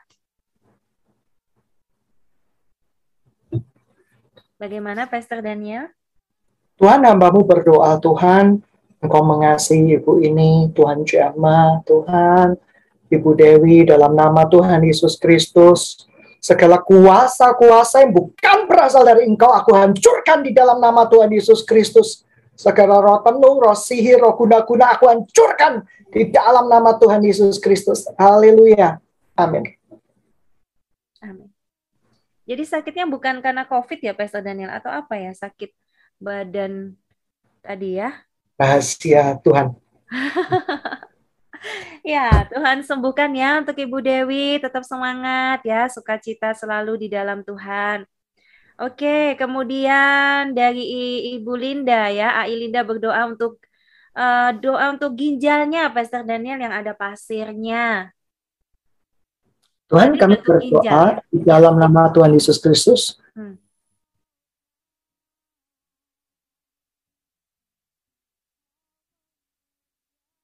Bagaimana 4.62 5.10
Pastor 5.10 5.42
Daniel? 5.42 5.90
Tuhan 6.84 7.00
hambamu 7.08 7.48
berdoa, 7.48 7.96
Tuhan, 8.04 8.60
Engkau 9.00 9.24
mengasihi 9.24 9.96
ibu 9.96 10.20
ini, 10.20 10.68
Tuhan 10.76 11.08
Jama, 11.08 11.80
Tuhan, 11.88 12.60
Ibu 13.08 13.40
Dewi, 13.40 13.88
dalam 13.88 14.12
nama 14.12 14.44
Tuhan 14.52 14.84
Yesus 14.84 15.16
Kristus, 15.16 16.04
segala 16.44 16.84
kuasa-kuasa 16.84 18.04
yang 18.04 18.12
bukan 18.12 18.68
berasal 18.68 19.08
dari 19.08 19.24
Engkau, 19.24 19.56
aku 19.56 19.72
hancurkan 19.72 20.44
di 20.44 20.52
dalam 20.52 20.84
nama 20.84 21.08
Tuhan 21.08 21.32
Yesus 21.32 21.64
Kristus. 21.64 22.28
Segala 22.52 23.00
roh 23.00 23.24
tenung, 23.24 23.64
roh 23.64 23.80
sihir, 23.80 24.20
roh 24.20 24.36
guna-guna, 24.36 24.92
aku 24.92 25.08
hancurkan 25.08 25.88
di 26.12 26.36
dalam 26.36 26.68
nama 26.68 27.00
Tuhan 27.00 27.24
Yesus 27.24 27.64
Kristus. 27.64 28.12
Haleluya. 28.20 29.00
Amin. 29.40 29.72
Amin. 31.24 31.48
Jadi 32.44 32.64
sakitnya 32.68 33.08
bukan 33.08 33.40
karena 33.40 33.64
COVID 33.64 34.04
ya, 34.04 34.12
Pastor 34.12 34.44
Daniel, 34.44 34.68
atau 34.76 34.92
apa 34.92 35.16
ya? 35.16 35.32
Sakit 35.32 35.72
badan 36.24 36.96
tadi 37.60 38.00
ya. 38.00 38.24
Rahasia 38.56 39.36
Tuhan. 39.44 39.76
ya, 42.16 42.48
Tuhan 42.48 42.88
sembuhkan 42.88 43.36
ya 43.36 43.60
untuk 43.60 43.76
Ibu 43.76 44.00
Dewi, 44.00 44.64
tetap 44.64 44.88
semangat 44.88 45.60
ya, 45.68 45.92
sukacita 45.92 46.56
selalu 46.56 47.04
di 47.04 47.08
dalam 47.12 47.44
Tuhan. 47.44 48.08
Oke, 48.80 49.38
kemudian 49.38 50.56
dari 50.56 50.82
Ibu 51.38 51.54
Linda 51.54 52.10
ya, 52.10 52.40
Ai 52.40 52.58
Linda 52.58 52.82
berdoa 52.82 53.30
untuk 53.30 53.62
uh, 54.18 54.50
doa 54.58 54.92
untuk 54.92 55.14
ginjalnya 55.14 55.94
Pastor 55.94 56.26
Daniel 56.26 56.58
yang 56.58 56.74
ada 56.74 56.98
pasirnya. 56.98 58.10
Tuhan 59.88 60.18
kami 60.18 60.42
berdoa 60.42 60.82
ya? 60.82 61.22
di 61.30 61.46
dalam 61.46 61.78
nama 61.78 62.10
Tuhan 62.10 62.34
Yesus 62.34 62.58
Kristus. 62.58 63.22
Hmm. 63.38 63.62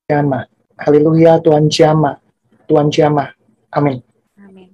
Jama. 0.09 0.49
Haleluya 0.73 1.37
Tuhan 1.37 1.69
Jama. 1.69 2.17
Tuhan 2.65 2.89
Jama. 2.89 3.29
Amin. 3.69 4.01
Amin. 4.41 4.73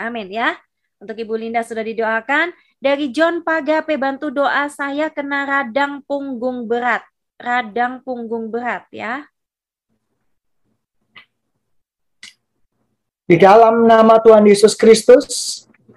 Amin 0.00 0.26
ya. 0.32 0.56
Untuk 0.96 1.20
Ibu 1.20 1.36
Linda 1.36 1.60
sudah 1.60 1.84
didoakan. 1.84 2.56
Dari 2.80 3.12
John 3.12 3.44
Pagape 3.44 4.00
bantu 4.00 4.32
doa 4.32 4.72
saya 4.72 5.12
kena 5.12 5.44
radang 5.44 6.00
punggung 6.08 6.64
berat. 6.64 7.04
Radang 7.36 8.00
punggung 8.00 8.48
berat 8.48 8.88
ya. 8.88 9.28
Di 13.28 13.36
dalam 13.36 13.84
nama 13.84 14.16
Tuhan 14.16 14.48
Yesus 14.48 14.72
Kristus, 14.72 15.24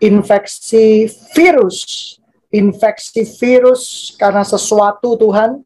infeksi 0.03 1.07
virus, 1.31 2.19
infeksi 2.51 3.23
virus 3.39 4.13
karena 4.19 4.43
sesuatu 4.43 5.15
Tuhan 5.15 5.63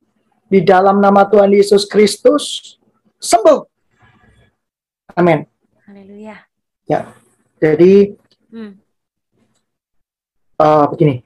di 0.50 0.66
dalam 0.66 0.98
nama 0.98 1.30
Tuhan 1.30 1.54
Yesus 1.54 1.86
Kristus 1.86 2.76
sembuh. 3.22 3.62
Amin. 5.14 5.46
Haleluya. 5.86 6.36
Ya. 6.90 7.14
Jadi 7.62 8.18
hmm. 8.50 8.74
uh, 10.58 10.86
begini. 10.90 11.22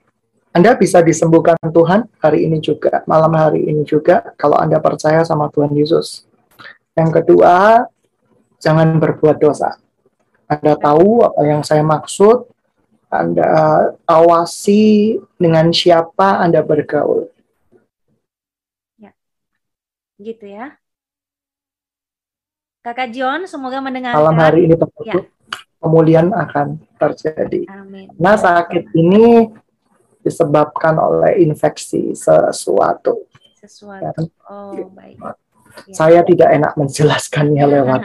Anda 0.54 0.78
bisa 0.78 1.02
disembuhkan 1.02 1.58
Tuhan 1.58 2.06
hari 2.22 2.46
ini 2.46 2.62
juga, 2.62 3.02
malam 3.10 3.34
hari 3.34 3.66
ini 3.66 3.82
juga, 3.82 4.22
kalau 4.38 4.54
Anda 4.54 4.78
percaya 4.78 5.26
sama 5.26 5.50
Tuhan 5.50 5.74
Yesus. 5.74 6.30
Yang 6.94 7.26
kedua, 7.26 7.82
jangan 8.62 9.02
berbuat 9.02 9.42
dosa. 9.42 9.82
Anda 10.46 10.78
tahu 10.78 11.26
apa 11.26 11.42
yang 11.42 11.66
saya 11.66 11.82
maksud, 11.82 12.46
Anda 13.10 13.50
awasi 14.06 15.18
dengan 15.42 15.74
siapa 15.74 16.38
Anda 16.38 16.62
bergaul. 16.62 17.33
Gitu 20.24 20.48
ya. 20.48 20.80
Kakak 22.84 23.12
John, 23.12 23.44
semoga 23.48 23.80
mendengarkan. 23.84 24.20
Malam 24.20 24.38
hari 24.40 24.68
ini 24.68 24.76
ya. 25.08 25.24
pemulihan 25.80 26.32
akan 26.32 26.80
terjadi. 27.00 27.68
Amin. 27.72 28.12
Nah, 28.16 28.36
sakit 28.40 28.92
ini 28.96 29.52
disebabkan 30.24 30.96
oleh 30.96 31.44
infeksi 31.44 32.16
sesuatu. 32.16 33.28
Sesuatu. 33.60 34.28
Ya. 34.28 34.48
Oh, 34.48 34.92
baik. 34.96 35.20
Ya. 35.20 35.96
Saya 35.96 36.20
tidak 36.24 36.50
enak 36.56 36.76
menjelaskannya 36.76 37.66
lewat. 37.80 38.02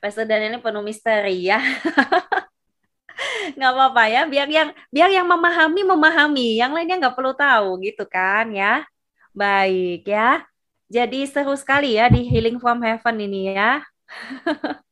Pastor 0.00 0.24
dan 0.24 0.48
ini 0.48 0.60
penuh 0.60 0.80
misteri 0.80 1.48
ya. 1.48 1.60
nggak 3.56 3.72
apa-apa 3.76 4.02
ya, 4.08 4.24
biar 4.24 4.48
yang 4.48 4.72
biar 4.88 5.12
yang 5.12 5.28
memahami 5.28 5.84
memahami, 5.84 6.56
yang 6.56 6.72
lainnya 6.72 6.96
nggak 6.96 7.16
perlu 7.16 7.36
tahu 7.36 7.84
gitu 7.84 8.08
kan 8.08 8.48
ya. 8.48 8.88
Baik 9.36 10.08
ya. 10.08 10.49
Jadi 10.90 11.22
seru 11.30 11.54
sekali 11.54 11.94
ya 11.94 12.10
di 12.10 12.26
Healing 12.26 12.58
from 12.58 12.82
Heaven 12.82 13.16
ini 13.22 13.54
ya. 13.54 13.78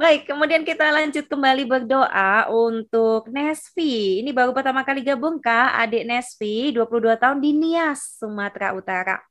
Baik, 0.00 0.26
kemudian 0.26 0.66
kita 0.66 0.90
lanjut 0.90 1.30
kembali 1.30 1.70
berdoa 1.70 2.50
untuk 2.50 3.30
Nesvi. 3.30 4.26
Ini 4.26 4.34
baru 4.34 4.50
pertama 4.50 4.82
kali 4.82 5.06
gabung 5.06 5.38
Kak, 5.38 5.86
adik 5.86 6.02
Nesvi, 6.02 6.74
22 6.74 7.14
tahun 7.14 7.38
di 7.38 7.50
Nias, 7.54 8.18
Sumatera 8.18 8.74
Utara. 8.74 9.22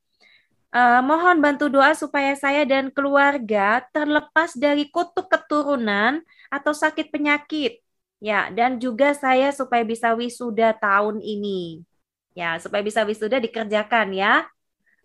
Uh, 0.72 1.04
mohon 1.04 1.44
bantu 1.44 1.68
doa 1.68 1.92
supaya 1.92 2.32
saya 2.38 2.64
dan 2.64 2.94
keluarga 2.96 3.84
terlepas 3.92 4.56
dari 4.56 4.88
kutuk 4.88 5.28
keturunan 5.28 6.24
atau 6.48 6.72
sakit 6.72 7.12
penyakit. 7.12 7.84
Ya, 8.24 8.48
dan 8.56 8.80
juga 8.80 9.12
saya 9.12 9.52
supaya 9.52 9.84
bisa 9.84 10.16
wisuda 10.16 10.72
tahun 10.80 11.20
ini. 11.20 11.84
Ya, 12.40 12.56
supaya 12.56 12.80
bisa 12.88 13.04
wisuda 13.04 13.44
dikerjakan 13.44 14.16
ya 14.16 14.48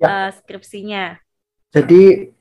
ya. 0.00 0.06
uh, 0.06 0.30
skripsinya. 0.34 1.18
Jadi 1.74 2.34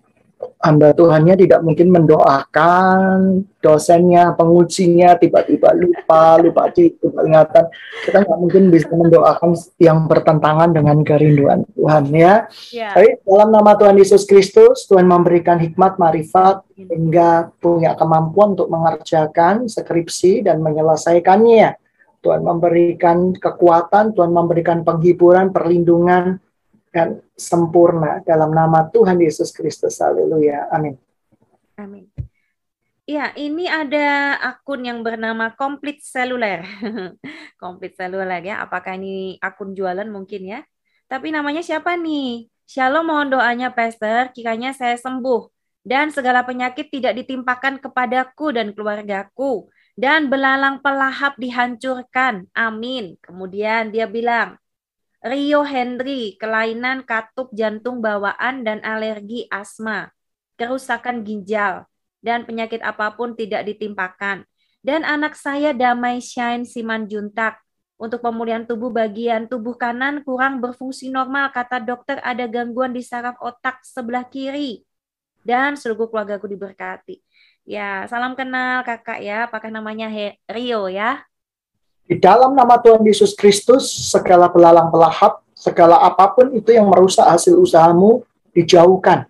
hamba 0.60 0.92
Tuhannya 0.96 1.36
tidak 1.40 1.60
mungkin 1.64 1.92
mendoakan 1.92 3.44
dosennya, 3.64 4.36
pengujinya 4.36 5.16
tiba-tiba 5.16 5.72
lupa, 5.76 6.40
lupa 6.40 6.68
lupa 6.72 7.22
ingatan. 7.24 7.66
Kita 8.04 8.18
nggak 8.24 8.40
mungkin 8.40 8.64
bisa 8.72 8.92
mendoakan 8.92 9.56
yang 9.80 10.08
bertentangan 10.08 10.70
dengan 10.76 11.00
kerinduan 11.04 11.64
Tuhan 11.76 12.04
ya. 12.12 12.48
ya. 12.72 12.92
Tapi 12.96 13.24
dalam 13.24 13.50
nama 13.52 13.72
Tuhan 13.80 13.96
Yesus 14.00 14.28
Kristus, 14.28 14.88
Tuhan 14.88 15.08
memberikan 15.08 15.60
hikmat, 15.60 16.00
marifat, 16.00 16.64
hingga 16.76 17.54
punya 17.60 17.96
kemampuan 17.96 18.56
untuk 18.58 18.72
mengerjakan 18.72 19.68
skripsi 19.68 20.44
dan 20.44 20.60
menyelesaikannya. 20.60 21.80
Tuhan 22.24 22.40
memberikan 22.40 23.36
kekuatan, 23.36 24.16
Tuhan 24.16 24.32
memberikan 24.32 24.88
penghiburan, 24.88 25.52
perlindungan, 25.52 26.40
dan 26.94 27.18
sempurna 27.34 28.22
dalam 28.22 28.54
nama 28.54 28.86
Tuhan 28.94 29.18
Yesus 29.18 29.50
Kristus. 29.50 29.98
Haleluya. 29.98 30.70
Amin. 30.70 30.94
Amin. 31.74 32.06
Ya, 33.04 33.36
ini 33.36 33.68
ada 33.68 34.40
akun 34.40 34.86
yang 34.88 35.04
bernama 35.04 35.52
Komplit 35.52 36.00
Seluler. 36.06 36.64
Komplit 37.60 37.98
Seluler 38.00 38.40
ya. 38.40 38.64
Apakah 38.64 38.96
ini 38.96 39.36
akun 39.42 39.76
jualan 39.76 40.08
mungkin 40.08 40.48
ya? 40.48 40.60
Tapi 41.10 41.34
namanya 41.34 41.60
siapa 41.60 42.00
nih? 42.00 42.48
Shalom 42.64 43.12
mohon 43.12 43.28
doanya 43.28 43.76
Pastor, 43.76 44.32
kiranya 44.32 44.72
saya 44.72 44.96
sembuh 44.96 45.52
dan 45.84 46.16
segala 46.16 46.48
penyakit 46.48 46.88
tidak 46.88 47.20
ditimpakan 47.20 47.76
kepadaku 47.84 48.56
dan 48.56 48.72
keluargaku 48.72 49.68
dan 50.00 50.32
belalang 50.32 50.80
pelahap 50.80 51.36
dihancurkan. 51.36 52.48
Amin. 52.56 53.20
Kemudian 53.20 53.92
dia 53.92 54.08
bilang, 54.08 54.56
Rio 55.24 55.64
Henry, 55.64 56.36
kelainan 56.36 57.08
katup 57.08 57.48
jantung 57.56 58.04
bawaan 58.04 58.68
dan 58.68 58.84
alergi 58.84 59.48
asma, 59.48 60.12
kerusakan 60.60 61.24
ginjal, 61.24 61.88
dan 62.20 62.44
penyakit 62.44 62.84
apa 62.84 63.16
pun 63.16 63.32
tidak 63.32 63.64
ditimpakan. 63.64 64.44
Dan 64.84 65.08
anak 65.08 65.40
saya 65.40 65.72
Damai 65.72 66.20
Shine 66.20 66.68
Siman 66.68 67.08
Juntak, 67.08 67.56
untuk 67.96 68.20
pemulihan 68.20 68.68
tubuh 68.68 68.92
bagian 68.92 69.48
tubuh 69.48 69.80
kanan 69.80 70.28
kurang 70.28 70.60
berfungsi 70.60 71.08
normal, 71.08 71.56
kata 71.56 71.80
dokter 71.80 72.20
ada 72.20 72.44
gangguan 72.44 72.92
di 72.92 73.00
saraf 73.00 73.40
otak 73.40 73.80
sebelah 73.80 74.28
kiri. 74.28 74.84
Dan 75.40 75.80
seluruh 75.80 76.12
keluargaku 76.12 76.52
diberkati. 76.52 77.24
Ya, 77.64 78.04
salam 78.12 78.36
kenal 78.36 78.84
kakak 78.84 79.24
ya, 79.24 79.48
apakah 79.48 79.72
namanya 79.72 80.12
Rio 80.52 80.92
ya? 80.92 81.24
Di 82.04 82.20
dalam 82.20 82.52
nama 82.52 82.76
Tuhan 82.84 83.04
Yesus 83.08 83.32
Kristus, 83.34 83.88
segala 84.12 84.52
belalang 84.52 84.92
pelahap, 84.92 85.40
segala 85.56 86.04
apa 86.04 86.36
pun 86.36 86.52
itu 86.52 86.76
yang 86.76 86.92
merusak 86.92 87.24
hasil 87.24 87.56
usahamu 87.56 88.28
dijauhkan 88.52 89.24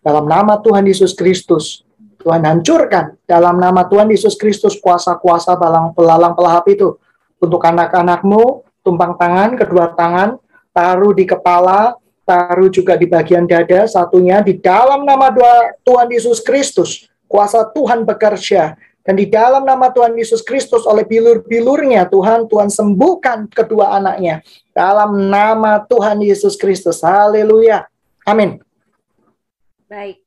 dalam 0.00 0.30
nama 0.30 0.56
Tuhan 0.62 0.86
Yesus 0.86 1.12
Kristus. 1.18 1.82
Tuhan 2.20 2.44
hancurkan 2.44 3.16
dalam 3.24 3.56
nama 3.56 3.88
Tuhan 3.88 4.12
Yesus 4.12 4.36
Kristus 4.36 4.76
kuasa-kuasa 4.76 5.56
balang 5.56 5.96
pelalang 5.96 6.36
pelahap 6.36 6.68
itu 6.68 7.00
untuk 7.40 7.64
anak-anakmu 7.64 8.60
tumpang 8.84 9.16
tangan 9.16 9.56
kedua 9.56 9.96
tangan 9.96 10.36
taruh 10.68 11.16
di 11.16 11.24
kepala 11.24 11.96
taruh 12.28 12.68
juga 12.68 13.00
di 13.00 13.08
bagian 13.08 13.48
dada 13.48 13.88
satunya 13.88 14.44
di 14.44 14.60
dalam 14.60 15.08
nama 15.08 15.32
Tuhan 15.80 16.12
Yesus 16.12 16.44
Kristus 16.44 17.08
kuasa 17.24 17.64
Tuhan 17.72 18.04
bekerja 18.04 18.76
dan 19.00 19.16
di 19.16 19.26
dalam 19.26 19.64
nama 19.64 19.88
Tuhan 19.88 20.12
Yesus 20.12 20.44
Kristus 20.44 20.84
oleh 20.84 21.08
bilur-bilurnya 21.08 22.04
Tuhan, 22.12 22.44
Tuhan 22.46 22.68
sembuhkan 22.68 23.48
kedua 23.48 23.96
anaknya. 23.96 24.44
Dalam 24.76 25.32
nama 25.32 25.80
Tuhan 25.88 26.20
Yesus 26.20 26.60
Kristus. 26.60 27.00
Haleluya. 27.00 27.88
Amin. 28.28 28.60
Baik. 29.88 30.20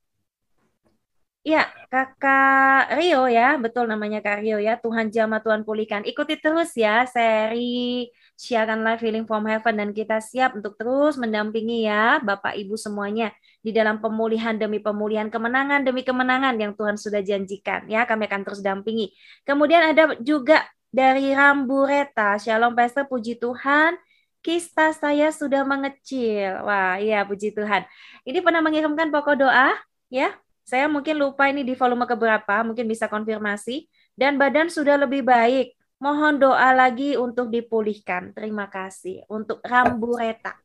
Ya, 1.43 1.67
Kakak 1.91 2.95
Rio 2.97 3.27
ya, 3.27 3.59
betul 3.59 3.85
namanya 3.85 4.23
Kak 4.23 4.41
Rio 4.41 4.57
ya. 4.57 4.79
Tuhan 4.79 5.11
jama 5.11 5.43
Tuhan 5.43 5.61
pulihkan. 5.67 6.01
Ikuti 6.07 6.39
terus 6.39 6.73
ya 6.73 7.03
seri 7.05 8.09
siaran 8.33 8.81
live 8.81 9.03
Healing 9.03 9.27
from 9.29 9.45
Heaven 9.45 9.75
dan 9.77 9.89
kita 9.93 10.17
siap 10.23 10.57
untuk 10.57 10.73
terus 10.79 11.19
mendampingi 11.19 11.85
ya 11.85 12.17
Bapak 12.23 12.57
Ibu 12.57 12.79
semuanya 12.79 13.29
di 13.63 13.71
dalam 13.71 14.03
pemulihan 14.03 14.59
demi 14.59 14.83
pemulihan, 14.83 15.31
kemenangan 15.31 15.87
demi 15.87 16.03
kemenangan 16.03 16.59
yang 16.59 16.75
Tuhan 16.75 16.99
sudah 16.99 17.23
janjikan 17.23 17.87
ya. 17.87 18.03
Kami 18.03 18.27
akan 18.27 18.41
terus 18.43 18.59
dampingi. 18.59 19.15
Kemudian 19.47 19.95
ada 19.95 20.19
juga 20.19 20.67
dari 20.91 21.31
Rambureta. 21.31 22.35
Shalom 22.35 22.75
Pastor, 22.75 23.07
puji 23.07 23.39
Tuhan. 23.39 23.95
Kista 24.43 24.91
saya 24.91 25.31
sudah 25.31 25.63
mengecil. 25.63 26.59
Wah, 26.67 26.99
iya 26.99 27.23
puji 27.23 27.55
Tuhan. 27.55 27.87
Ini 28.27 28.43
pernah 28.43 28.59
mengirimkan 28.59 29.07
pokok 29.07 29.39
doa 29.39 29.71
ya 30.11 30.35
saya 30.63 30.87
mungkin 30.87 31.19
lupa 31.19 31.51
ini 31.51 31.67
di 31.67 31.75
volume 31.75 32.07
keberapa, 32.07 32.63
mungkin 32.63 32.87
bisa 32.87 33.11
konfirmasi. 33.11 33.87
Dan 34.15 34.39
badan 34.39 34.71
sudah 34.71 34.95
lebih 34.95 35.27
baik. 35.27 35.75
Mohon 35.99 36.39
doa 36.39 36.71
lagi 36.71 37.19
untuk 37.19 37.51
dipulihkan. 37.51 38.31
Terima 38.31 38.67
kasih. 38.71 39.27
Untuk 39.27 39.59
rambureta. 39.63 40.55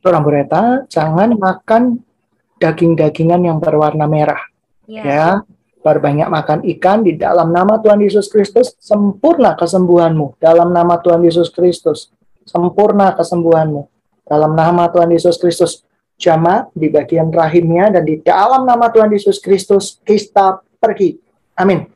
Untuk 0.00 0.10
rambureta, 0.12 0.84
jangan 0.88 1.36
makan 1.36 2.00
daging-dagingan 2.60 3.44
yang 3.44 3.58
berwarna 3.60 4.08
merah. 4.08 4.40
Ya. 4.88 5.02
ya. 5.04 5.28
Perbanyak 5.82 6.26
makan 6.26 6.60
ikan 6.76 7.06
di 7.06 7.14
dalam 7.14 7.54
nama 7.54 7.78
Tuhan 7.78 8.02
Yesus 8.02 8.26
Kristus, 8.26 8.74
sempurna 8.82 9.54
kesembuhanmu. 9.54 10.34
Dalam 10.42 10.74
nama 10.74 10.98
Tuhan 10.98 11.22
Yesus 11.22 11.54
Kristus, 11.54 12.10
sempurna 12.42 13.14
kesembuhanmu. 13.14 13.86
Dalam 14.26 14.58
nama 14.58 14.90
Tuhan 14.90 15.14
Yesus 15.14 15.38
Kristus, 15.38 15.86
jama 16.18 16.66
di 16.74 16.90
bagian 16.90 17.30
rahimnya 17.30 17.92
dan 17.94 18.02
di 18.02 18.18
dalam 18.18 18.66
nama 18.66 18.90
Tuhan 18.90 19.12
Yesus 19.14 19.38
Kristus 19.38 20.02
kita 20.02 20.58
pergi. 20.80 21.20
Amin. 21.54 21.86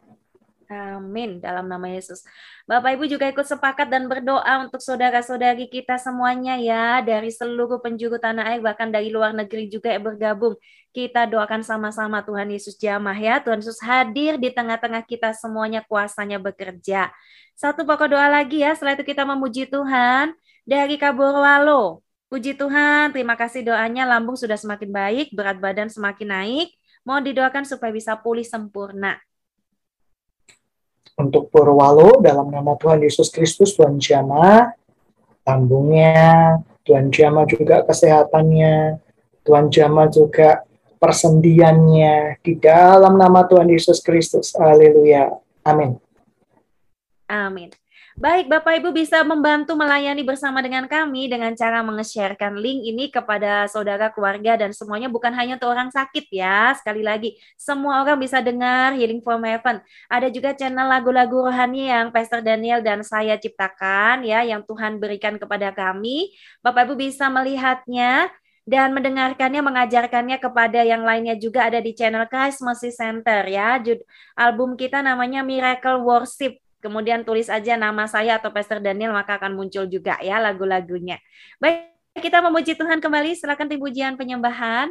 Amin 0.70 1.42
dalam 1.42 1.66
nama 1.66 1.90
Yesus. 1.90 2.22
Bapak 2.70 2.94
Ibu 2.94 3.10
juga 3.10 3.26
ikut 3.26 3.42
sepakat 3.42 3.90
dan 3.90 4.06
berdoa 4.06 4.62
untuk 4.62 4.78
saudara-saudari 4.78 5.66
kita 5.66 5.98
semuanya 5.98 6.54
ya 6.54 7.02
dari 7.02 7.26
seluruh 7.26 7.82
penjuru 7.82 8.14
tanah 8.14 8.46
air 8.46 8.62
bahkan 8.62 8.94
dari 8.94 9.10
luar 9.10 9.34
negeri 9.34 9.66
juga 9.66 9.90
bergabung. 9.98 10.54
Kita 10.94 11.26
doakan 11.26 11.66
sama-sama 11.66 12.22
Tuhan 12.22 12.46
Yesus 12.46 12.78
jamah 12.78 13.18
ya. 13.18 13.42
Tuhan 13.42 13.58
Yesus 13.58 13.82
hadir 13.82 14.38
di 14.38 14.54
tengah-tengah 14.54 15.02
kita 15.02 15.34
semuanya 15.34 15.82
kuasanya 15.82 16.38
bekerja. 16.38 17.10
Satu 17.58 17.82
pokok 17.82 18.14
doa 18.14 18.30
lagi 18.30 18.62
ya. 18.62 18.70
Setelah 18.78 18.94
itu 18.94 19.02
kita 19.02 19.26
memuji 19.26 19.66
Tuhan 19.66 20.30
dari 20.62 20.94
Kaborwalo. 20.94 22.06
Puji 22.30 22.54
Tuhan, 22.54 23.10
terima 23.10 23.34
kasih 23.34 23.66
doanya 23.66 24.06
lambung 24.06 24.38
sudah 24.38 24.54
semakin 24.54 24.94
baik, 24.94 25.34
berat 25.34 25.58
badan 25.58 25.90
semakin 25.90 26.38
naik. 26.38 26.70
Mohon 27.02 27.34
didoakan 27.34 27.66
supaya 27.66 27.90
bisa 27.90 28.14
pulih 28.14 28.46
sempurna. 28.46 29.18
Untuk 31.18 31.50
Purwalo, 31.52 32.22
dalam 32.22 32.48
nama 32.48 32.76
Tuhan 32.78 33.02
Yesus 33.02 33.28
Kristus, 33.28 33.76
Tuhan 33.76 33.98
Jama, 34.00 34.72
lambungnya, 35.44 36.60
Tuhan 36.86 37.12
Jama 37.12 37.44
juga 37.44 37.84
kesehatannya, 37.84 39.00
Tuhan 39.44 39.66
Jama 39.68 40.08
juga 40.08 40.64
persendiannya, 41.00 42.40
di 42.44 42.56
dalam 42.60 43.16
nama 43.16 43.44
Tuhan 43.48 43.68
Yesus 43.68 44.04
Kristus. 44.04 44.52
Haleluya. 44.56 45.32
Amin. 45.64 45.96
Amin. 47.28 47.79
Baik, 48.20 48.52
Bapak 48.52 48.84
Ibu 48.84 48.92
bisa 48.92 49.24
membantu 49.24 49.72
melayani 49.72 50.20
bersama 50.20 50.60
dengan 50.60 50.84
kami 50.84 51.32
dengan 51.32 51.56
cara 51.56 51.80
menge-sharekan 51.80 52.52
link 52.52 52.84
ini 52.84 53.08
kepada 53.08 53.64
saudara, 53.64 54.12
keluarga, 54.12 54.60
dan 54.60 54.76
semuanya 54.76 55.08
bukan 55.08 55.32
hanya 55.32 55.56
untuk 55.56 55.72
orang 55.72 55.88
sakit 55.88 56.28
ya. 56.28 56.76
Sekali 56.76 57.00
lagi, 57.00 57.40
semua 57.56 58.04
orang 58.04 58.20
bisa 58.20 58.44
dengar 58.44 58.92
Healing 58.92 59.24
from 59.24 59.40
Heaven. 59.40 59.80
Ada 60.12 60.28
juga 60.28 60.52
channel 60.52 60.84
lagu-lagu 60.84 61.48
rohani 61.48 61.88
yang 61.88 62.12
Pastor 62.12 62.44
Daniel 62.44 62.84
dan 62.84 63.00
saya 63.00 63.40
ciptakan 63.40 64.20
ya, 64.20 64.44
yang 64.44 64.68
Tuhan 64.68 65.00
berikan 65.00 65.40
kepada 65.40 65.72
kami. 65.72 66.36
Bapak 66.60 66.92
Ibu 66.92 67.00
bisa 67.00 67.32
melihatnya 67.32 68.28
dan 68.68 68.92
mendengarkannya, 68.92 69.64
mengajarkannya 69.64 70.36
kepada 70.36 70.84
yang 70.84 71.08
lainnya 71.08 71.40
juga 71.40 71.72
ada 71.72 71.80
di 71.80 71.96
channel 71.96 72.28
Christ 72.28 72.60
Mercy 72.60 72.92
Center 72.92 73.48
ya. 73.48 73.80
Album 74.36 74.76
kita 74.76 75.00
namanya 75.00 75.40
Miracle 75.40 76.04
Worship 76.04 76.60
kemudian 76.80 77.22
tulis 77.22 77.46
aja 77.46 77.78
nama 77.78 78.10
saya 78.10 78.36
atau 78.42 78.50
Pastor 78.50 78.82
Daniel 78.82 79.14
maka 79.14 79.38
akan 79.38 79.54
muncul 79.54 79.86
juga 79.86 80.18
ya 80.20 80.42
lagu-lagunya. 80.42 81.22
Baik, 81.62 81.94
kita 82.18 82.42
memuji 82.42 82.74
Tuhan 82.74 82.98
kembali. 82.98 83.38
Silakan 83.38 83.70
tim 83.70 83.78
pujian 83.78 84.18
penyembahan. 84.18 84.90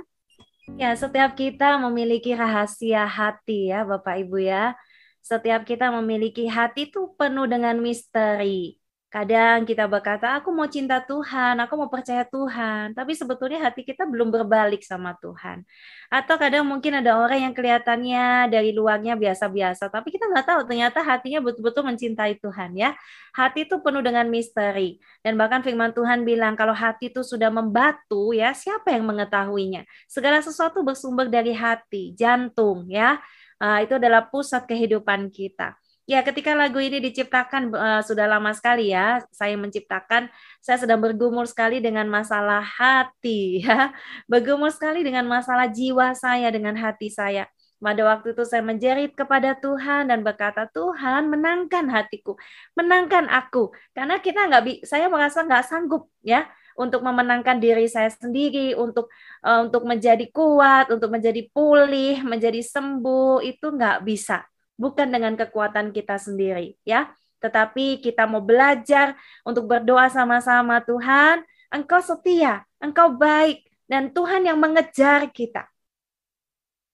Ya, 0.77 0.93
setiap 0.95 1.33
kita 1.35 1.81
memiliki 1.81 2.31
rahasia 2.37 3.03
hati 3.03 3.73
ya 3.73 3.83
Bapak 3.83 4.21
Ibu 4.23 4.37
ya. 4.39 4.77
Setiap 5.19 5.67
kita 5.67 5.91
memiliki 5.91 6.47
hati 6.47 6.87
itu 6.87 7.11
penuh 7.19 7.45
dengan 7.45 7.75
misteri. 7.77 8.78
Kadang 9.09 9.65
kita 9.65 9.89
berkata, 9.89 10.37
aku 10.37 10.53
mau 10.53 10.69
cinta 10.69 11.01
Tuhan, 11.01 11.57
aku 11.57 11.73
mau 11.81 11.89
percaya 11.89 12.21
Tuhan. 12.29 12.93
Tapi 12.93 13.17
sebetulnya 13.17 13.57
hati 13.57 13.81
kita 13.81 14.05
belum 14.05 14.29
berbalik 14.29 14.85
sama 14.85 15.17
Tuhan. 15.17 15.65
Atau 16.13 16.37
kadang 16.37 16.61
mungkin 16.69 17.01
ada 17.01 17.17
orang 17.17 17.49
yang 17.49 17.53
kelihatannya 17.57 18.53
dari 18.53 18.69
luarnya 18.69 19.17
biasa-biasa. 19.17 19.89
Tapi 19.89 20.13
kita 20.13 20.29
nggak 20.29 20.45
tahu 20.45 20.61
ternyata 20.69 21.01
hatinya 21.01 21.41
betul-betul 21.41 21.89
mencintai 21.89 22.37
Tuhan 22.37 22.77
ya. 22.77 22.93
Hati 23.33 23.65
itu 23.65 23.81
penuh 23.81 24.05
dengan 24.05 24.29
misteri. 24.29 25.01
Dan 25.25 25.41
bahkan 25.41 25.65
firman 25.65 25.89
Tuhan 25.89 26.21
bilang, 26.21 26.53
kalau 26.53 26.77
hati 26.77 27.09
itu 27.09 27.25
sudah 27.25 27.49
membatu 27.49 28.29
ya, 28.37 28.53
siapa 28.53 28.93
yang 28.93 29.09
mengetahuinya? 29.09 29.89
Segala 30.05 30.37
sesuatu 30.45 30.85
bersumber 30.85 31.33
dari 31.33 31.57
hati, 31.57 32.13
jantung 32.13 32.85
ya. 32.85 33.17
Uh, 33.57 33.81
itu 33.81 33.97
adalah 33.97 34.29
pusat 34.29 34.69
kehidupan 34.69 35.33
kita. 35.33 35.78
Ya, 36.09 36.25
ketika 36.25 36.57
lagu 36.57 36.81
ini 36.81 36.97
diciptakan 37.05 37.69
uh, 37.69 38.01
sudah 38.01 38.25
lama 38.25 38.49
sekali 38.49 38.89
ya, 38.89 39.21
saya 39.29 39.53
menciptakan, 39.61 40.25
saya 40.57 40.81
sedang 40.81 40.97
bergumul 40.97 41.45
sekali 41.45 41.77
dengan 41.85 42.09
masalah 42.09 42.65
hati 42.65 43.61
ya. 43.61 43.93
Bergumul 44.25 44.73
sekali 44.73 45.05
dengan 45.05 45.29
masalah 45.29 45.69
jiwa 45.69 46.17
saya 46.17 46.49
dengan 46.49 46.73
hati 46.81 47.13
saya. 47.13 47.45
Pada 47.77 48.01
waktu 48.09 48.33
itu 48.33 48.41
saya 48.41 48.65
menjerit 48.65 49.13
kepada 49.13 49.53
Tuhan 49.61 50.09
dan 50.09 50.25
berkata, 50.25 50.65
Tuhan 50.73 51.29
menangkan 51.29 51.85
hatiku, 51.93 52.41
menangkan 52.73 53.29
aku. 53.29 53.69
Karena 53.93 54.17
kita 54.17 54.49
nggak, 54.49 54.89
saya 54.89 55.13
merasa 55.13 55.45
nggak 55.45 55.61
sanggup 55.69 56.09
ya 56.25 56.49
untuk 56.73 57.05
memenangkan 57.05 57.61
diri 57.61 57.85
saya 57.85 58.09
sendiri, 58.09 58.73
untuk 58.73 59.13
uh, 59.45 59.61
untuk 59.61 59.85
menjadi 59.85 60.25
kuat, 60.33 60.89
untuk 60.89 61.13
menjadi 61.13 61.45
pulih, 61.53 62.25
menjadi 62.25 62.65
sembuh 62.65 63.45
itu 63.45 63.69
nggak 63.69 64.01
bisa 64.01 64.41
bukan 64.79 65.11
dengan 65.11 65.35
kekuatan 65.35 65.91
kita 65.91 66.15
sendiri 66.15 66.79
ya. 66.87 67.11
Tetapi 67.43 67.99
kita 67.99 68.27
mau 68.27 68.43
belajar 68.43 69.15
untuk 69.43 69.67
berdoa 69.67 70.07
sama-sama 70.07 70.79
Tuhan 70.83 71.43
engkau 71.71 71.99
setia 71.99 72.63
engkau 72.79 73.13
baik 73.19 73.67
dan 73.91 74.09
Tuhan 74.15 74.47
yang 74.47 74.55
mengejar 74.55 75.27
kita. 75.29 75.67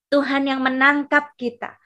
Tuhan 0.10 0.50
yang 0.50 0.62
menangkap 0.62 1.34
kita. 1.38 1.78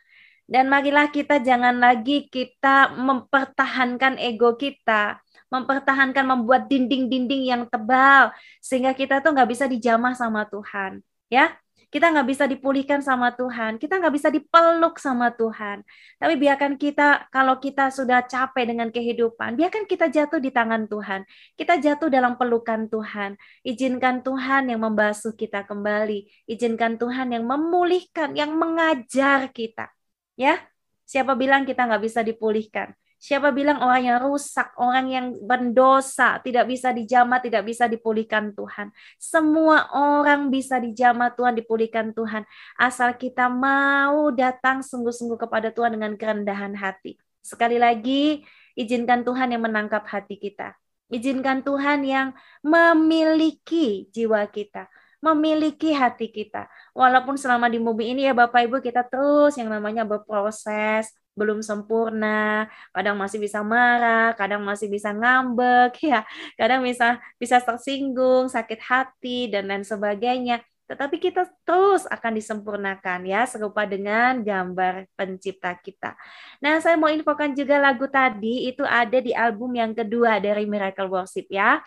Dan 0.49 0.65
marilah 0.65 1.13
kita 1.13 1.37
jangan 1.43 1.77
lagi 1.77 2.25
kita 2.25 2.97
mempertahankan 2.97 4.17
ego 4.17 4.57
kita 4.57 5.21
mempertahankan 5.49 6.25
membuat 6.25 6.69
dinding-dinding 6.69 7.49
yang 7.49 7.65
tebal 7.65 8.29
sehingga 8.61 8.93
kita 8.93 9.19
tuh 9.19 9.33
nggak 9.33 9.49
bisa 9.49 9.65
dijamah 9.65 10.13
sama 10.13 10.45
Tuhan 10.45 11.01
ya 11.27 11.53
kita 11.89 12.13
nggak 12.13 12.27
bisa 12.29 12.45
dipulihkan 12.45 13.01
sama 13.01 13.33
Tuhan, 13.33 13.81
kita 13.81 13.97
nggak 13.97 14.13
bisa 14.13 14.29
dipeluk 14.29 15.01
sama 15.01 15.33
Tuhan. 15.33 15.81
Tapi 16.21 16.33
biarkan 16.37 16.77
kita, 16.77 17.25
kalau 17.33 17.57
kita 17.57 17.89
sudah 17.89 18.21
capek 18.29 18.69
dengan 18.69 18.93
kehidupan, 18.93 19.57
biarkan 19.57 19.89
kita 19.89 20.05
jatuh 20.13 20.37
di 20.37 20.53
tangan 20.53 20.85
Tuhan. 20.85 21.25
Kita 21.57 21.81
jatuh 21.81 22.13
dalam 22.13 22.37
pelukan 22.37 22.85
Tuhan. 22.85 23.41
Izinkan 23.65 24.21
Tuhan 24.21 24.69
yang 24.69 24.85
membasuh 24.85 25.33
kita 25.33 25.65
kembali. 25.65 26.29
Izinkan 26.45 27.01
Tuhan 27.01 27.33
yang 27.33 27.49
memulihkan, 27.49 28.37
yang 28.37 28.53
mengajar 28.53 29.49
kita. 29.49 29.89
Ya, 30.37 30.61
siapa 31.09 31.33
bilang 31.33 31.65
kita 31.65 31.89
nggak 31.89 32.05
bisa 32.05 32.21
dipulihkan? 32.21 32.93
Siapa 33.19 33.51
bilang 33.51 33.83
orang 33.83 33.99
yang 34.07 34.19
rusak, 34.23 34.71
orang 34.79 35.11
yang 35.11 35.25
berdosa, 35.43 36.39
tidak 36.39 36.71
bisa 36.71 36.95
dijamah, 36.95 37.43
tidak 37.43 37.67
bisa 37.67 37.83
dipulihkan 37.91 38.55
Tuhan. 38.55 38.95
Semua 39.19 39.91
orang 39.91 40.47
bisa 40.47 40.79
dijamah 40.79 41.35
Tuhan, 41.35 41.51
dipulihkan 41.59 42.15
Tuhan. 42.15 42.47
Asal 42.79 43.19
kita 43.19 43.51
mau 43.51 44.31
datang 44.31 44.79
sungguh-sungguh 44.79 45.35
kepada 45.35 45.67
Tuhan 45.75 45.99
dengan 45.99 46.15
kerendahan 46.15 46.79
hati. 46.79 47.19
Sekali 47.43 47.75
lagi, 47.75 48.47
izinkan 48.79 49.27
Tuhan 49.27 49.51
yang 49.51 49.67
menangkap 49.67 50.07
hati 50.07 50.39
kita. 50.39 50.79
Izinkan 51.11 51.67
Tuhan 51.67 52.07
yang 52.07 52.31
memiliki 52.63 54.07
jiwa 54.15 54.47
kita 54.47 54.87
memiliki 55.19 55.91
hati 55.91 56.31
kita. 56.31 56.71
Walaupun 56.95 57.35
selama 57.35 57.67
di 57.67 57.75
bumi 57.79 58.15
ini 58.15 58.27
ya 58.27 58.31
Bapak 58.31 58.71
Ibu 58.71 58.79
kita 58.79 59.03
terus 59.03 59.59
yang 59.59 59.67
namanya 59.67 60.07
berproses, 60.07 61.11
belum 61.39 61.63
sempurna, 61.63 62.67
kadang 62.91 63.15
masih 63.15 63.39
bisa 63.39 63.63
marah, 63.63 64.35
kadang 64.35 64.61
masih 64.67 64.91
bisa 64.91 65.15
ngambek 65.15 65.95
ya, 66.11 66.27
kadang 66.59 66.83
bisa 66.83 67.17
bisa 67.39 67.57
tersinggung, 67.63 68.51
sakit 68.51 68.79
hati 68.83 69.47
dan 69.47 69.71
lain 69.71 69.87
sebagainya. 69.87 70.59
Tetapi 70.89 71.21
kita 71.21 71.45
terus 71.61 72.09
akan 72.09 72.33
disempurnakan 72.33 73.21
ya 73.21 73.45
serupa 73.45 73.85
dengan 73.85 74.41
gambar 74.41 75.05
pencipta 75.13 75.77
kita. 75.77 76.17
Nah, 76.65 76.81
saya 76.81 76.97
mau 76.97 77.13
infokan 77.13 77.53
juga 77.53 77.77
lagu 77.77 78.09
tadi 78.09 78.65
itu 78.73 78.81
ada 78.81 79.21
di 79.21 79.29
album 79.37 79.77
yang 79.77 79.93
kedua 79.93 80.41
dari 80.41 80.65
Miracle 80.65 81.05
Worship 81.05 81.45
ya. 81.53 81.77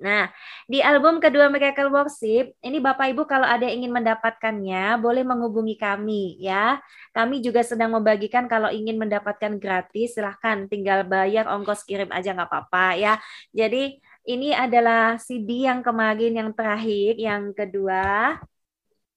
Nah, 0.00 0.32
di 0.64 0.80
album 0.80 1.20
kedua 1.20 1.52
Miracle 1.52 1.92
Worship, 1.92 2.56
ini 2.64 2.80
Bapak 2.80 3.12
Ibu 3.12 3.28
kalau 3.28 3.44
ada 3.44 3.68
yang 3.68 3.84
ingin 3.84 3.92
mendapatkannya, 4.00 4.96
boleh 4.96 5.20
menghubungi 5.28 5.76
kami 5.76 6.40
ya. 6.40 6.80
Kami 7.12 7.44
juga 7.44 7.60
sedang 7.60 7.92
membagikan 7.92 8.48
kalau 8.48 8.72
ingin 8.72 8.96
mendapatkan 8.96 9.60
gratis, 9.60 10.16
silahkan 10.16 10.64
tinggal 10.72 11.04
bayar 11.04 11.44
ongkos 11.52 11.84
kirim 11.84 12.08
aja 12.16 12.32
nggak 12.32 12.48
apa-apa 12.48 12.96
ya. 12.96 13.12
Jadi 13.52 14.00
ini 14.24 14.56
adalah 14.56 15.20
CD 15.20 15.68
yang 15.68 15.84
kemarin 15.84 16.32
yang 16.32 16.50
terakhir, 16.56 17.20
yang 17.20 17.52
kedua. 17.52 18.40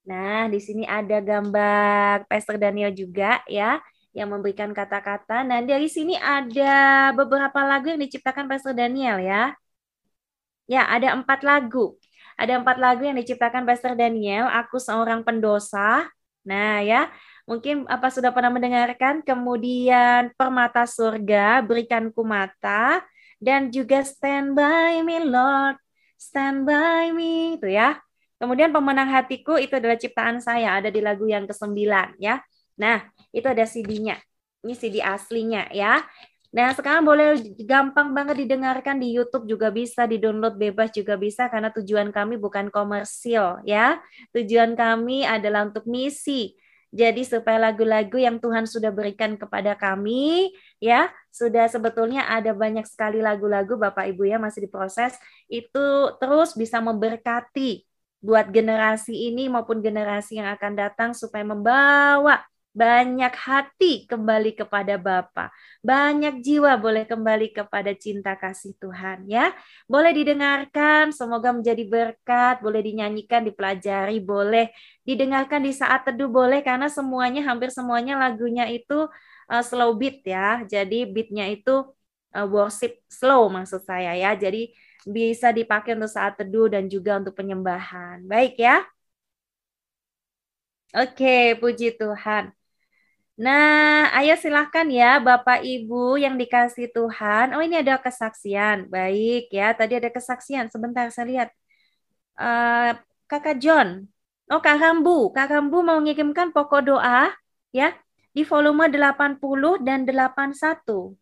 Nah, 0.04 0.52
di 0.52 0.60
sini 0.60 0.84
ada 0.84 1.24
gambar 1.24 2.28
Pastor 2.28 2.60
Daniel 2.60 2.92
juga 2.92 3.40
ya 3.48 3.80
yang 4.12 4.28
memberikan 4.36 4.76
kata-kata. 4.76 5.48
Nah, 5.48 5.64
dari 5.64 5.88
sini 5.88 6.20
ada 6.20 7.10
beberapa 7.16 7.64
lagu 7.64 7.88
yang 7.88 8.04
diciptakan 8.04 8.52
Pastor 8.52 8.76
Daniel 8.76 9.24
ya. 9.24 9.56
Ya, 10.68 10.88
ada 10.88 11.14
empat 11.16 11.44
lagu. 11.44 12.00
Ada 12.40 12.60
empat 12.62 12.78
lagu 12.82 13.06
yang 13.06 13.18
diciptakan 13.20 13.68
Pastor 13.68 13.94
Daniel, 13.94 14.50
Aku 14.50 14.82
Seorang 14.82 15.22
Pendosa. 15.22 16.08
Nah, 16.44 16.84
ya, 16.84 17.08
mungkin 17.48 17.88
apa 17.88 18.10
sudah 18.10 18.32
pernah 18.36 18.52
mendengarkan. 18.52 19.22
Kemudian 19.22 20.34
Permata 20.36 20.84
Surga, 20.88 21.62
Berikanku 21.64 22.24
Mata. 22.26 23.04
Dan 23.44 23.70
juga 23.76 24.02
Stand 24.08 24.56
By 24.56 25.04
Me, 25.04 25.20
Lord. 25.20 25.76
Stand 26.16 26.64
By 26.64 27.12
Me, 27.12 27.60
itu 27.60 27.68
ya. 27.68 28.00
Kemudian 28.40 28.72
Pemenang 28.72 29.08
Hatiku 29.12 29.56
itu 29.60 29.76
adalah 29.76 29.96
ciptaan 29.96 30.40
saya, 30.44 30.80
ada 30.80 30.92
di 30.92 31.00
lagu 31.00 31.28
yang 31.28 31.48
ke-9 31.48 31.80
ya. 32.20 32.44
Nah, 32.80 33.08
itu 33.32 33.48
ada 33.48 33.64
CD-nya. 33.64 34.20
Ini 34.64 34.74
CD 34.76 35.00
aslinya 35.04 35.68
ya. 35.72 36.04
Nah, 36.54 36.70
sekarang 36.78 37.02
boleh 37.02 37.42
gampang 37.66 38.14
banget 38.14 38.46
didengarkan 38.46 39.02
di 39.02 39.10
YouTube 39.10 39.50
juga 39.50 39.74
bisa, 39.74 40.06
di-download 40.06 40.54
bebas 40.54 40.94
juga 40.94 41.18
bisa 41.18 41.50
karena 41.50 41.74
tujuan 41.74 42.14
kami 42.14 42.38
bukan 42.38 42.70
komersil 42.70 43.58
ya. 43.66 43.98
Tujuan 44.38 44.78
kami 44.78 45.26
adalah 45.26 45.66
untuk 45.66 45.90
misi. 45.90 46.54
Jadi 46.94 47.26
supaya 47.26 47.58
lagu-lagu 47.58 48.22
yang 48.22 48.38
Tuhan 48.38 48.70
sudah 48.70 48.94
berikan 48.94 49.34
kepada 49.34 49.74
kami 49.74 50.54
ya, 50.78 51.10
sudah 51.34 51.66
sebetulnya 51.66 52.30
ada 52.30 52.54
banyak 52.54 52.86
sekali 52.86 53.18
lagu-lagu 53.18 53.74
Bapak 53.74 54.14
Ibu 54.14 54.30
ya 54.30 54.38
masih 54.38 54.70
diproses 54.70 55.18
itu 55.50 56.14
terus 56.22 56.54
bisa 56.54 56.78
memberkati 56.86 57.82
buat 58.22 58.54
generasi 58.54 59.34
ini 59.34 59.50
maupun 59.50 59.82
generasi 59.82 60.38
yang 60.38 60.54
akan 60.54 60.78
datang 60.78 61.10
supaya 61.18 61.42
membawa 61.42 62.46
banyak 62.74 63.34
hati 63.38 64.10
kembali 64.10 64.58
kepada 64.58 64.98
Bapa. 64.98 65.54
Banyak 65.86 66.42
jiwa 66.42 66.74
boleh 66.82 67.06
kembali 67.06 67.54
kepada 67.54 67.94
cinta 67.94 68.34
kasih 68.34 68.74
Tuhan 68.82 69.30
ya. 69.30 69.54
Boleh 69.86 70.10
didengarkan, 70.18 71.14
semoga 71.14 71.54
menjadi 71.54 71.86
berkat, 71.86 72.66
boleh 72.66 72.82
dinyanyikan, 72.82 73.46
dipelajari, 73.46 74.18
boleh 74.26 74.74
didengarkan 75.06 75.62
di 75.62 75.72
saat 75.72 76.02
teduh 76.08 76.30
boleh 76.34 76.66
karena 76.66 76.90
semuanya 76.90 77.46
hampir 77.46 77.70
semuanya 77.70 78.18
lagunya 78.18 78.66
itu 78.66 79.06
uh, 79.54 79.64
slow 79.64 79.94
beat 79.94 80.26
ya. 80.26 80.66
Jadi 80.66 81.06
beatnya 81.14 81.46
itu 81.54 81.70
uh, 82.34 82.48
worship 82.50 82.98
slow 83.06 83.54
maksud 83.54 83.86
saya 83.86 84.18
ya. 84.18 84.34
Jadi 84.34 84.74
bisa 85.06 85.54
dipakai 85.54 85.94
untuk 85.94 86.10
saat 86.10 86.34
teduh 86.40 86.68
dan 86.74 86.90
juga 86.90 87.22
untuk 87.22 87.38
penyembahan. 87.38 88.26
Baik 88.26 88.58
ya. 88.58 88.82
Oke, 91.02 91.58
puji 91.62 91.86
Tuhan. 92.00 92.63
Nah, 93.34 94.14
ayo 94.14 94.38
silahkan 94.38 94.86
ya 94.94 95.18
Bapak 95.18 95.66
Ibu 95.66 96.22
yang 96.22 96.38
dikasih 96.42 96.86
Tuhan. 96.94 97.46
Oh 97.58 97.62
ini 97.66 97.82
ada 97.82 97.98
kesaksian. 97.98 98.78
Baik 98.94 99.50
ya, 99.50 99.74
tadi 99.74 99.94
ada 99.98 100.10
kesaksian. 100.14 100.70
Sebentar 100.70 101.10
saya 101.10 101.26
lihat. 101.32 101.50
Uh, 102.38 102.94
Kakak 103.30 103.58
John. 103.64 104.06
Oh 104.54 104.62
Kak 104.62 104.78
Rambu. 104.78 105.34
Kak 105.34 105.50
Rambu 105.50 105.82
mau 105.82 105.98
mengirimkan 105.98 106.54
pokok 106.54 106.82
doa 106.86 107.34
ya 107.74 107.98
di 108.38 108.42
volume 108.46 108.86
80 108.94 109.82
dan 109.82 110.06
81. 110.06 111.18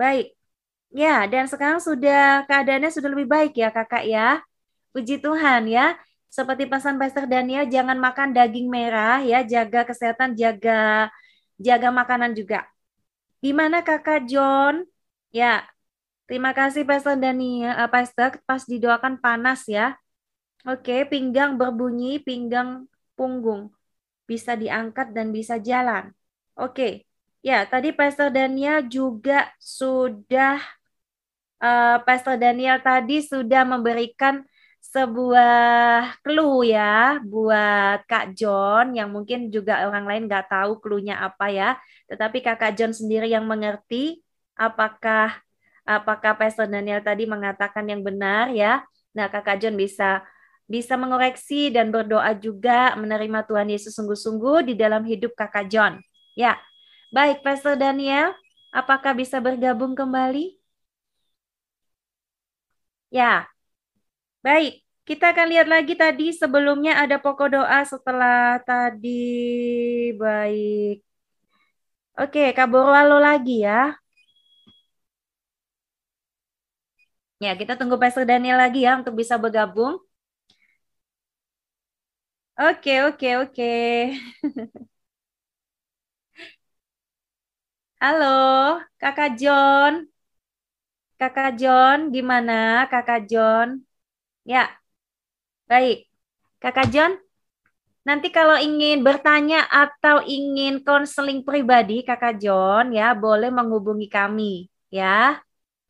Baik. 0.00 0.32
Ya, 0.90 1.28
dan 1.32 1.44
sekarang 1.46 1.78
sudah 1.78 2.48
keadaannya 2.48 2.90
sudah 2.90 3.10
lebih 3.14 3.28
baik 3.34 3.52
ya 3.62 3.68
Kakak 3.76 4.04
ya. 4.08 4.40
Puji 4.92 5.22
Tuhan 5.22 5.70
ya 5.70 5.94
seperti 6.30 6.70
pesan 6.70 6.94
Pastor 6.94 7.26
Daniel 7.26 7.66
jangan 7.66 7.98
makan 7.98 8.30
daging 8.30 8.70
merah 8.70 9.18
ya, 9.26 9.42
jaga 9.42 9.82
kesehatan, 9.82 10.38
jaga 10.38 11.10
jaga 11.58 11.88
makanan 11.90 12.32
juga. 12.38 12.70
Gimana 13.42 13.82
Kakak 13.82 14.30
John? 14.30 14.86
Ya. 15.34 15.66
Terima 16.30 16.54
kasih 16.54 16.86
Pastor 16.86 17.18
Daniel, 17.18 17.74
uh, 17.74 17.90
Pastor 17.90 18.38
pas 18.46 18.62
didoakan 18.62 19.18
panas 19.18 19.66
ya. 19.66 19.98
Oke, 20.62 21.02
pinggang 21.10 21.58
berbunyi, 21.58 22.22
pinggang 22.22 22.86
punggung. 23.18 23.74
Bisa 24.30 24.54
diangkat 24.54 25.10
dan 25.10 25.34
bisa 25.34 25.58
jalan. 25.58 26.14
Oke. 26.54 27.10
Ya, 27.42 27.66
tadi 27.66 27.90
Pastor 27.90 28.30
Daniel 28.30 28.86
juga 28.86 29.50
sudah 29.58 30.62
uh, 31.58 31.98
Pastor 32.06 32.38
Daniel 32.38 32.78
tadi 32.78 33.24
sudah 33.24 33.66
memberikan 33.66 34.44
sebuah 34.80 36.18
clue 36.24 36.72
ya 36.72 37.20
buat 37.22 38.02
Kak 38.08 38.34
John 38.34 38.96
yang 38.96 39.12
mungkin 39.12 39.52
juga 39.52 39.86
orang 39.86 40.08
lain 40.08 40.22
nggak 40.26 40.50
tahu 40.50 40.80
clue-nya 40.82 41.20
apa 41.20 41.52
ya. 41.52 41.68
Tetapi 42.10 42.42
Kakak 42.42 42.74
John 42.74 42.90
sendiri 42.96 43.30
yang 43.30 43.46
mengerti 43.46 44.24
apakah 44.58 45.38
apakah 45.86 46.32
Pastor 46.38 46.66
Daniel 46.66 47.04
tadi 47.04 47.28
mengatakan 47.28 47.86
yang 47.86 48.02
benar 48.02 48.50
ya. 48.50 48.82
Nah, 49.14 49.26
Kakak 49.30 49.62
John 49.62 49.76
bisa 49.78 50.24
bisa 50.70 50.94
mengoreksi 50.94 51.66
dan 51.74 51.90
berdoa 51.90 52.30
juga 52.38 52.94
menerima 52.94 53.42
Tuhan 53.42 53.68
Yesus 53.74 53.90
sungguh-sungguh 53.98 54.70
di 54.70 54.74
dalam 54.78 55.02
hidup 55.02 55.34
Kakak 55.34 55.66
John. 55.66 55.98
Ya. 56.38 56.58
Baik, 57.10 57.42
Pastor 57.42 57.74
Daniel, 57.74 58.30
apakah 58.70 59.18
bisa 59.18 59.42
bergabung 59.42 59.98
kembali? 59.98 60.54
Ya, 63.10 63.49
Baik, 64.46 64.72
kita 65.08 65.24
akan 65.32 65.46
lihat 65.52 65.68
lagi 65.74 65.92
tadi 66.02 66.24
sebelumnya 66.40 66.92
ada 67.02 67.16
pokok 67.24 67.48
doa 67.56 67.78
setelah 67.92 68.60
tadi. 68.68 69.08
Baik. 70.16 71.02
Oke, 72.22 72.42
Kak 72.56 72.68
Borwalo 72.72 73.16
lagi 73.26 73.54
ya. 73.66 73.78
Ya, 77.44 77.50
kita 77.60 77.72
tunggu 77.78 77.96
Pastor 78.02 78.24
Daniel 78.30 78.56
lagi 78.62 78.78
ya 78.86 78.92
untuk 79.00 79.14
bisa 79.20 79.34
bergabung. 79.42 79.94
Oke, 82.66 82.94
oke, 83.08 83.28
oke. 83.42 83.70
Halo, 88.02 88.26
Kakak 89.00 89.30
John. 89.40 89.94
Kakak 91.20 91.50
John, 91.60 91.98
gimana 92.14 92.52
Kakak 92.92 93.20
John? 93.30 93.68
Ya, 94.50 94.62
baik. 95.70 95.96
Kakak 96.62 96.88
John, 96.92 97.12
nanti 98.08 98.28
kalau 98.34 98.56
ingin 98.58 98.98
bertanya 99.06 99.58
atau 99.70 100.16
ingin 100.26 100.82
konseling 100.86 101.40
pribadi, 101.48 102.02
Kakak 102.08 102.34
John, 102.42 102.92
ya 102.98 103.06
boleh 103.24 103.50
menghubungi 103.54 104.08
kami, 104.10 104.68
ya. 104.92 105.38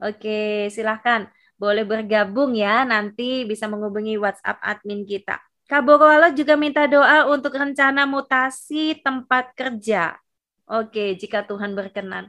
Oke, 0.02 0.68
silahkan. 0.74 1.28
Boleh 1.60 1.84
bergabung 1.84 2.56
ya, 2.56 2.84
nanti 2.88 3.44
bisa 3.50 3.66
menghubungi 3.72 4.16
WhatsApp 4.20 4.58
admin 4.64 5.04
kita. 5.04 5.36
Kak 5.70 5.82
Borowalo 5.86 6.28
juga 6.34 6.54
minta 6.58 6.84
doa 6.90 7.28
untuk 7.30 7.52
rencana 7.56 8.02
mutasi 8.08 8.98
tempat 9.06 9.54
kerja. 9.56 10.16
Oke, 10.68 11.16
jika 11.20 11.44
Tuhan 11.48 11.72
berkenan. 11.78 12.28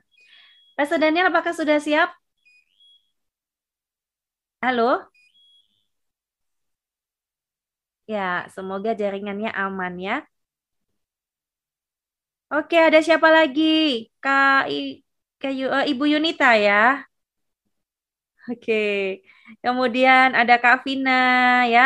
Pastor 0.78 1.00
Daniel, 1.04 1.30
apakah 1.32 1.54
sudah 1.56 1.78
siap? 1.82 2.10
Halo? 4.62 5.12
Ya, 8.12 8.20
semoga 8.56 8.90
jaringannya 9.02 9.50
aman 9.64 9.94
ya. 10.08 10.14
Oke, 12.54 12.76
ada 12.88 13.00
siapa 13.06 13.28
lagi? 13.38 13.62
Kak, 14.22 14.68
I, 14.74 14.76
Kak 15.40 15.52
uh, 15.76 15.84
Ibu 15.92 16.04
Yunita 16.12 16.46
ya. 16.66 16.74
Oke. 18.50 18.74
Kemudian 19.64 20.28
ada 20.40 20.54
Kak 20.62 20.76
Vina 20.86 21.12
ya. 21.74 21.82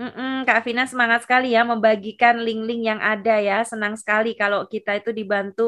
Mm-mm, 0.00 0.44
Kak 0.48 0.60
Vina 0.66 0.82
semangat 0.90 1.20
sekali 1.24 1.46
ya 1.56 1.62
membagikan 1.70 2.36
link-link 2.46 2.82
yang 2.90 3.00
ada 3.02 3.32
ya. 3.48 3.54
Senang 3.70 3.94
sekali 4.00 4.28
kalau 4.40 4.60
kita 4.72 4.90
itu 5.00 5.10
dibantu 5.18 5.62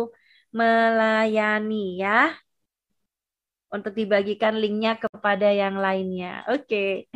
melayani 0.59 1.77
ya. 2.03 2.35
Untuk 3.75 3.93
dibagikan 3.99 4.55
linknya 4.63 4.95
kepada 5.03 5.51
yang 5.51 5.75
lainnya. 5.83 6.47
Oke, 6.47 7.11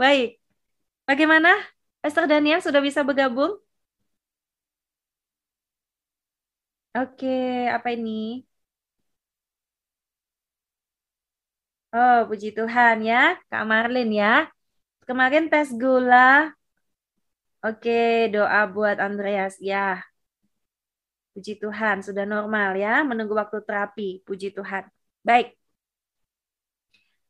baik. 0.00 0.40
Bagaimana? 1.08 1.50
Esther 2.06 2.26
Daniel 2.30 2.60
sudah 2.62 2.78
bisa 2.86 3.00
bergabung? 3.08 3.52
Oke, 7.00 7.28
apa 7.76 7.88
ini? 7.96 8.10
Oh, 11.96 12.16
puji 12.28 12.48
Tuhan 12.58 12.96
ya, 13.10 13.16
Kak 13.50 13.62
Marlin 13.70 14.08
ya. 14.20 14.26
Kemarin 15.08 15.44
tes 15.52 15.68
gula. 15.82 16.16
Oke, 17.68 17.90
doa 18.34 18.60
buat 18.74 18.96
Andreas 19.06 19.54
ya. 19.70 19.78
Puji 21.34 21.52
Tuhan, 21.62 21.96
sudah 22.06 22.24
normal 22.34 22.70
ya, 22.84 22.92
menunggu 23.08 23.34
waktu 23.40 23.58
terapi. 23.66 24.08
Puji 24.26 24.48
Tuhan. 24.56 24.84
Baik. 25.28 25.46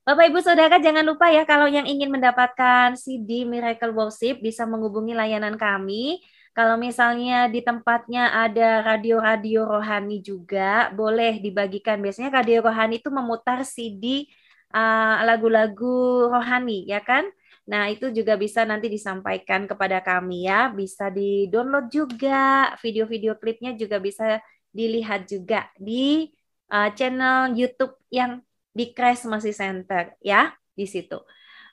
Bapak 0.05 0.29
Ibu 0.29 0.41
Saudara 0.45 0.77
jangan 0.77 1.01
lupa 1.01 1.33
ya 1.33 1.49
kalau 1.49 1.65
yang 1.65 1.89
ingin 1.89 2.13
mendapatkan 2.13 2.93
CD 2.93 3.49
Miracle 3.49 3.97
Worship 3.97 4.45
bisa 4.45 4.69
menghubungi 4.69 5.17
layanan 5.17 5.57
kami. 5.57 6.21
Kalau 6.53 6.77
misalnya 6.77 7.49
di 7.49 7.65
tempatnya 7.65 8.29
ada 8.45 8.85
radio-radio 8.85 9.65
rohani 9.65 10.21
juga 10.21 10.93
boleh 10.93 11.41
dibagikan. 11.41 12.05
Biasanya 12.05 12.37
radio 12.45 12.61
rohani 12.61 13.01
itu 13.01 13.09
memutar 13.09 13.65
CD 13.65 14.29
uh, 14.77 15.25
lagu-lagu 15.25 16.29
rohani 16.29 16.85
ya 16.85 17.01
kan? 17.01 17.25
Nah, 17.65 17.89
itu 17.89 18.13
juga 18.13 18.37
bisa 18.37 18.61
nanti 18.69 18.93
disampaikan 18.93 19.65
kepada 19.65 20.05
kami 20.05 20.45
ya. 20.45 20.69
Bisa 20.69 21.09
di-download 21.09 21.89
juga, 21.89 22.77
video-video 22.85 23.41
klipnya 23.41 23.73
juga 23.73 23.97
bisa 24.05 24.37
dilihat 24.69 25.25
juga 25.25 25.73
di 25.81 26.29
uh, 26.69 26.93
channel 26.93 27.57
YouTube 27.57 27.97
yang 28.13 28.45
di 28.77 28.85
Crash 28.97 29.25
Masih 29.31 29.55
Center 29.55 30.05
ya, 30.21 30.53
di 30.79 30.87
situ. 30.91 31.17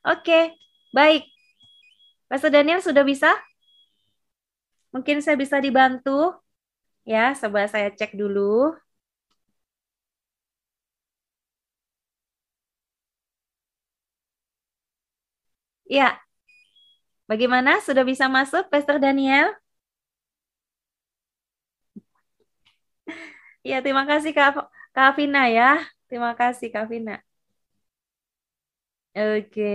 Oke, 0.05 0.53
baik. 0.95 1.23
Pastor 2.29 2.49
Daniel 2.53 2.79
sudah 2.81 3.03
bisa? 3.03 3.29
Mungkin 4.93 5.17
saya 5.23 5.35
bisa 5.43 5.57
dibantu. 5.65 6.35
Ya, 7.11 7.33
coba 7.41 7.61
saya 7.73 7.89
cek 7.97 8.11
dulu. 8.21 8.75
Ya. 15.89 16.21
Bagaimana? 17.29 17.71
Sudah 17.85 18.03
bisa 18.05 18.25
masuk, 18.29 18.63
Pastor 18.73 18.97
Daniel? 19.01 19.47
Ya, 23.69 23.75
terima 23.83 24.03
kasih 24.09 24.31
Kak, 24.37 24.51
Kak 24.95 25.17
ya. 25.55 25.67
Terima 26.11 26.35
kasih 26.35 26.67
Kak 26.75 26.91
Vina. 26.91 27.23
Oke. 29.15 29.71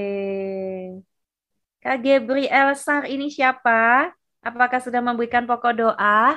Kak 1.83 1.97
Gabriel 2.05 2.69
Sar 2.77 3.09
ini 3.09 3.33
siapa? 3.33 4.13
Apakah 4.45 4.81
sudah 4.85 5.01
memberikan 5.01 5.49
pokok 5.49 5.73
doa? 5.81 6.37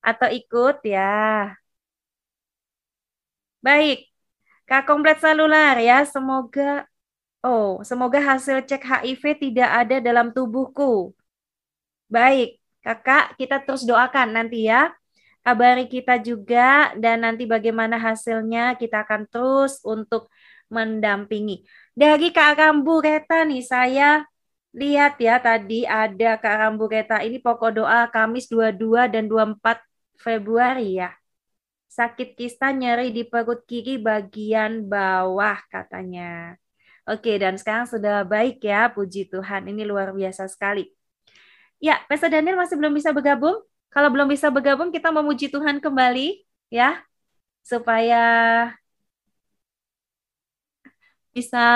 Atau 0.00 0.28
ikut 0.32 0.76
ya? 0.84 1.08
Baik. 3.66 4.08
Kak 4.68 4.82
Komplit 4.88 5.18
Selular 5.20 5.76
ya, 5.80 6.04
semoga 6.08 6.86
Oh, 7.44 7.80
semoga 7.88 8.20
hasil 8.20 8.68
cek 8.68 8.82
HIV 8.84 9.24
tidak 9.44 9.70
ada 9.80 9.96
dalam 10.04 10.28
tubuhku. 10.36 11.12
Baik, 12.14 12.60
kakak, 12.84 13.38
kita 13.38 13.56
terus 13.64 13.82
doakan 13.88 14.28
nanti 14.36 14.68
ya. 14.70 14.92
Kabari 15.40 15.88
kita 15.88 16.20
juga 16.20 16.92
dan 17.00 17.24
nanti 17.24 17.48
bagaimana 17.48 17.96
hasilnya 17.96 18.76
kita 18.76 19.08
akan 19.08 19.24
terus 19.24 19.80
untuk 19.80 20.28
mendampingi. 20.68 21.64
Dari 21.96 22.28
Kak 22.30 22.60
Rambu 22.60 23.00
Reta 23.00 23.42
nih, 23.48 23.64
saya 23.64 24.24
lihat 24.70 25.18
ya 25.18 25.42
tadi 25.42 25.82
ada 25.88 26.38
Kak 26.38 26.56
Rambu 26.60 26.86
Reta 26.86 27.24
ini 27.26 27.42
pokok 27.42 27.82
doa 27.82 28.06
Kamis 28.12 28.46
22 28.52 29.10
dan 29.10 29.26
24 29.26 29.82
Februari 30.20 31.00
ya. 31.00 31.10
Sakit 31.90 32.38
kista 32.38 32.70
nyeri 32.70 33.10
di 33.10 33.26
perut 33.26 33.66
kiri 33.66 33.98
bagian 33.98 34.86
bawah 34.86 35.58
katanya. 35.72 36.54
Oke, 37.10 37.34
dan 37.42 37.58
sekarang 37.58 37.90
sudah 37.90 38.22
baik 38.22 38.62
ya, 38.62 38.86
puji 38.94 39.26
Tuhan. 39.26 39.66
Ini 39.66 39.82
luar 39.82 40.14
biasa 40.14 40.46
sekali. 40.46 40.86
Ya, 41.82 41.98
Pastor 42.06 42.30
Daniel 42.30 42.60
masih 42.60 42.76
belum 42.78 42.94
bisa 42.94 43.10
bergabung. 43.10 43.69
Kalau 43.90 44.08
belum 44.08 44.30
bisa 44.30 44.48
bergabung, 44.54 44.94
kita 44.94 45.10
memuji 45.10 45.50
Tuhan 45.50 45.82
kembali, 45.82 46.46
ya, 46.70 47.02
supaya 47.66 48.22
bisa 51.30 51.66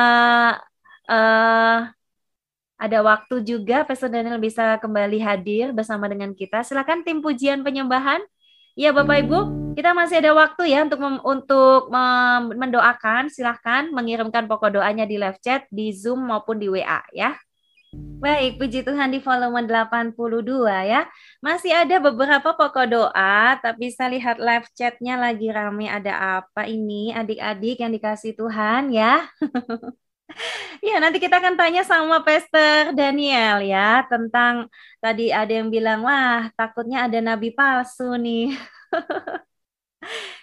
uh, 1.10 1.78
ada 2.74 2.98
waktu 3.00 3.40
juga 3.46 3.86
Pastor 3.86 4.10
Daniel 4.10 4.42
bisa 4.42 4.76
kembali 4.82 5.18
hadir 5.22 5.70
bersama 5.70 6.10
dengan 6.10 6.34
kita. 6.34 6.66
Silakan 6.66 7.06
tim 7.06 7.22
pujian 7.22 7.62
penyembahan. 7.62 8.20
Ya, 8.74 8.90
Bapak 8.90 9.22
Ibu, 9.22 9.38
kita 9.78 9.94
masih 9.94 10.18
ada 10.18 10.34
waktu 10.34 10.74
ya 10.74 10.82
untuk 10.82 10.98
mem 10.98 11.22
untuk 11.22 11.86
mendoakan. 12.58 13.30
Silahkan 13.30 13.86
mengirimkan 13.94 14.50
pokok 14.50 14.74
doanya 14.82 15.06
di 15.06 15.14
live 15.14 15.38
chat, 15.38 15.70
di 15.70 15.94
Zoom 15.94 16.26
maupun 16.26 16.58
di 16.58 16.66
WA 16.66 17.02
ya. 17.14 17.38
Baik, 18.24 18.56
puji 18.56 18.80
Tuhan 18.88 19.12
di 19.12 19.20
volume 19.20 19.68
82 19.68 20.72
ya. 20.88 21.04
Masih 21.44 21.76
ada 21.76 22.00
beberapa 22.00 22.56
pokok 22.56 22.86
doa, 22.88 23.60
tapi 23.60 23.92
saya 23.92 24.16
lihat 24.16 24.40
live 24.40 24.64
chatnya 24.72 25.20
lagi 25.20 25.52
rame. 25.52 25.92
Ada 25.92 26.40
apa 26.40 26.64
ini 26.64 27.12
adik-adik 27.12 27.84
yang 27.84 27.92
dikasih 27.92 28.32
Tuhan 28.32 28.88
ya. 28.96 29.28
Ya, 30.84 31.00
nanti 31.02 31.18
kita 31.22 31.36
akan 31.40 31.54
tanya 31.60 31.82
sama 31.86 32.20
Pastor 32.26 32.92
Daniel 32.98 33.64
ya 33.64 34.04
tentang 34.10 34.68
tadi 35.02 35.32
ada 35.32 35.52
yang 35.58 35.68
bilang, 35.72 36.04
wah 36.04 36.50
takutnya 36.58 37.06
ada 37.06 37.18
nabi 37.24 37.48
palsu 37.56 38.16
nih. 38.20 38.52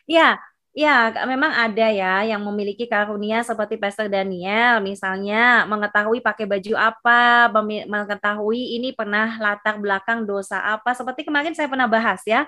Ya, 0.07 0.37
ya 0.71 1.11
memang 1.27 1.51
ada 1.51 1.91
ya 1.91 2.23
yang 2.23 2.39
memiliki 2.47 2.87
karunia 2.87 3.43
seperti 3.43 3.75
Pastor 3.75 4.07
Daniel, 4.07 4.79
misalnya 4.79 5.67
mengetahui 5.67 6.23
pakai 6.23 6.47
baju 6.47 6.73
apa, 6.79 7.51
mengetahui 7.87 8.79
ini 8.79 8.95
pernah 8.95 9.35
latar 9.35 9.75
belakang 9.83 10.23
dosa 10.23 10.63
apa. 10.63 10.95
Seperti 10.95 11.27
kemarin 11.27 11.51
saya 11.51 11.67
pernah 11.67 11.91
bahas 11.91 12.23
ya. 12.23 12.47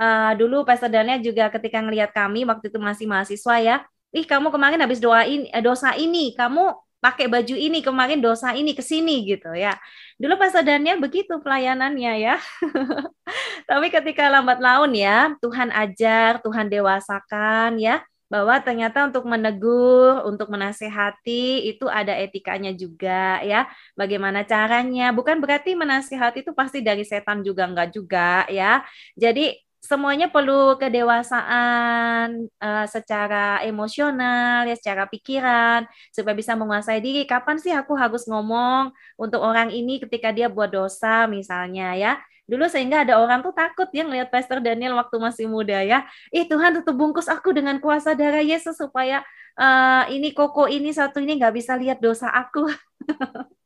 Uh, 0.00 0.32
dulu 0.34 0.64
Pastor 0.64 0.88
Daniel 0.90 1.20
juga 1.22 1.52
ketika 1.52 1.78
ngelihat 1.78 2.10
kami 2.10 2.48
waktu 2.48 2.72
itu 2.72 2.78
masih 2.80 3.06
mahasiswa 3.06 3.56
ya, 3.60 3.76
ih 4.10 4.26
kamu 4.26 4.50
kemarin 4.50 4.80
habis 4.80 4.98
doain 4.98 5.46
eh, 5.46 5.62
dosa 5.62 5.94
ini, 5.94 6.34
kamu 6.34 6.74
pakai 7.00 7.26
baju 7.32 7.56
ini 7.56 7.80
kemarin 7.80 8.20
dosa 8.20 8.52
ini 8.52 8.76
ke 8.76 8.84
sini 8.84 9.24
gitu 9.24 9.56
ya. 9.56 9.74
Dulu 10.20 10.36
pas 10.36 10.52
Daniel 10.60 11.00
begitu 11.00 11.40
pelayanannya 11.40 12.12
ya. 12.20 12.36
Tapi 13.68 13.88
ketika 13.88 14.28
lambat 14.28 14.60
laun 14.60 14.92
ya, 14.92 15.32
Tuhan 15.40 15.72
ajar, 15.72 16.44
Tuhan 16.44 16.68
dewasakan 16.68 17.80
ya 17.80 18.04
bahwa 18.30 18.62
ternyata 18.62 19.10
untuk 19.10 19.26
menegur, 19.26 20.22
untuk 20.22 20.54
menasehati 20.54 21.66
itu 21.66 21.90
ada 21.90 22.14
etikanya 22.14 22.70
juga 22.70 23.42
ya. 23.42 23.66
Bagaimana 23.98 24.46
caranya? 24.46 25.10
Bukan 25.10 25.42
berarti 25.42 25.74
menasehati 25.74 26.46
itu 26.46 26.54
pasti 26.54 26.78
dari 26.78 27.02
setan 27.02 27.42
juga 27.42 27.66
enggak 27.66 27.90
juga 27.90 28.46
ya. 28.46 28.86
Jadi 29.18 29.58
semuanya 29.80 30.28
perlu 30.28 30.76
kedewasaan 30.76 32.46
uh, 32.60 32.86
secara 32.86 33.64
emosional 33.64 34.68
ya 34.68 34.76
secara 34.76 35.08
pikiran 35.08 35.88
supaya 36.12 36.36
bisa 36.36 36.52
menguasai 36.54 37.00
diri. 37.00 37.24
Kapan 37.24 37.56
sih 37.56 37.72
aku 37.72 37.96
harus 37.96 38.28
ngomong 38.28 38.92
untuk 39.16 39.40
orang 39.40 39.72
ini 39.72 39.98
ketika 40.04 40.30
dia 40.30 40.52
buat 40.52 40.68
dosa 40.68 41.24
misalnya 41.26 41.96
ya? 41.96 42.12
Dulu 42.44 42.66
sehingga 42.66 43.06
ada 43.06 43.16
orang 43.22 43.40
tuh 43.46 43.54
takut 43.54 43.88
yang 43.94 44.10
lihat 44.10 44.28
Pastor 44.28 44.58
Daniel 44.60 44.98
waktu 44.98 45.16
masih 45.16 45.46
muda 45.48 45.80
ya. 45.80 46.04
Ih 46.34 46.44
Tuhan 46.50 46.76
tutup 46.82 46.98
bungkus 46.98 47.30
aku 47.30 47.54
dengan 47.56 47.78
kuasa 47.80 48.12
darah 48.12 48.42
Yesus 48.42 48.76
supaya 48.76 49.24
uh, 49.56 50.04
ini 50.12 50.34
koko 50.36 50.66
ini 50.66 50.90
satu 50.92 51.22
ini 51.22 51.40
nggak 51.40 51.54
bisa 51.56 51.78
lihat 51.78 51.98
dosa 52.02 52.28
aku 52.28 52.68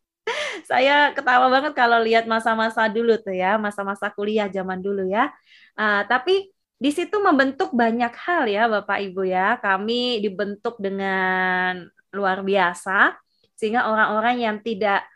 saya 0.71 1.13
ketawa 1.13 1.53
banget 1.53 1.73
kalau 1.77 2.01
lihat 2.01 2.25
masa-masa 2.25 2.89
dulu 2.89 3.17
tuh 3.21 3.37
ya, 3.37 3.61
masa-masa 3.61 4.09
kuliah 4.13 4.49
zaman 4.49 4.81
dulu 4.81 5.05
ya. 5.09 5.33
Uh, 5.77 6.03
tapi 6.09 6.49
di 6.81 6.91
situ 6.91 7.17
membentuk 7.23 7.73
banyak 7.73 8.13
hal 8.13 8.45
ya 8.49 8.69
Bapak 8.69 8.99
Ibu 9.01 9.23
ya. 9.29 9.57
Kami 9.61 10.21
dibentuk 10.25 10.81
dengan 10.81 11.85
luar 12.15 12.41
biasa 12.41 13.17
sehingga 13.55 13.87
orang-orang 13.91 14.43
yang 14.43 14.57
tidak 14.63 15.07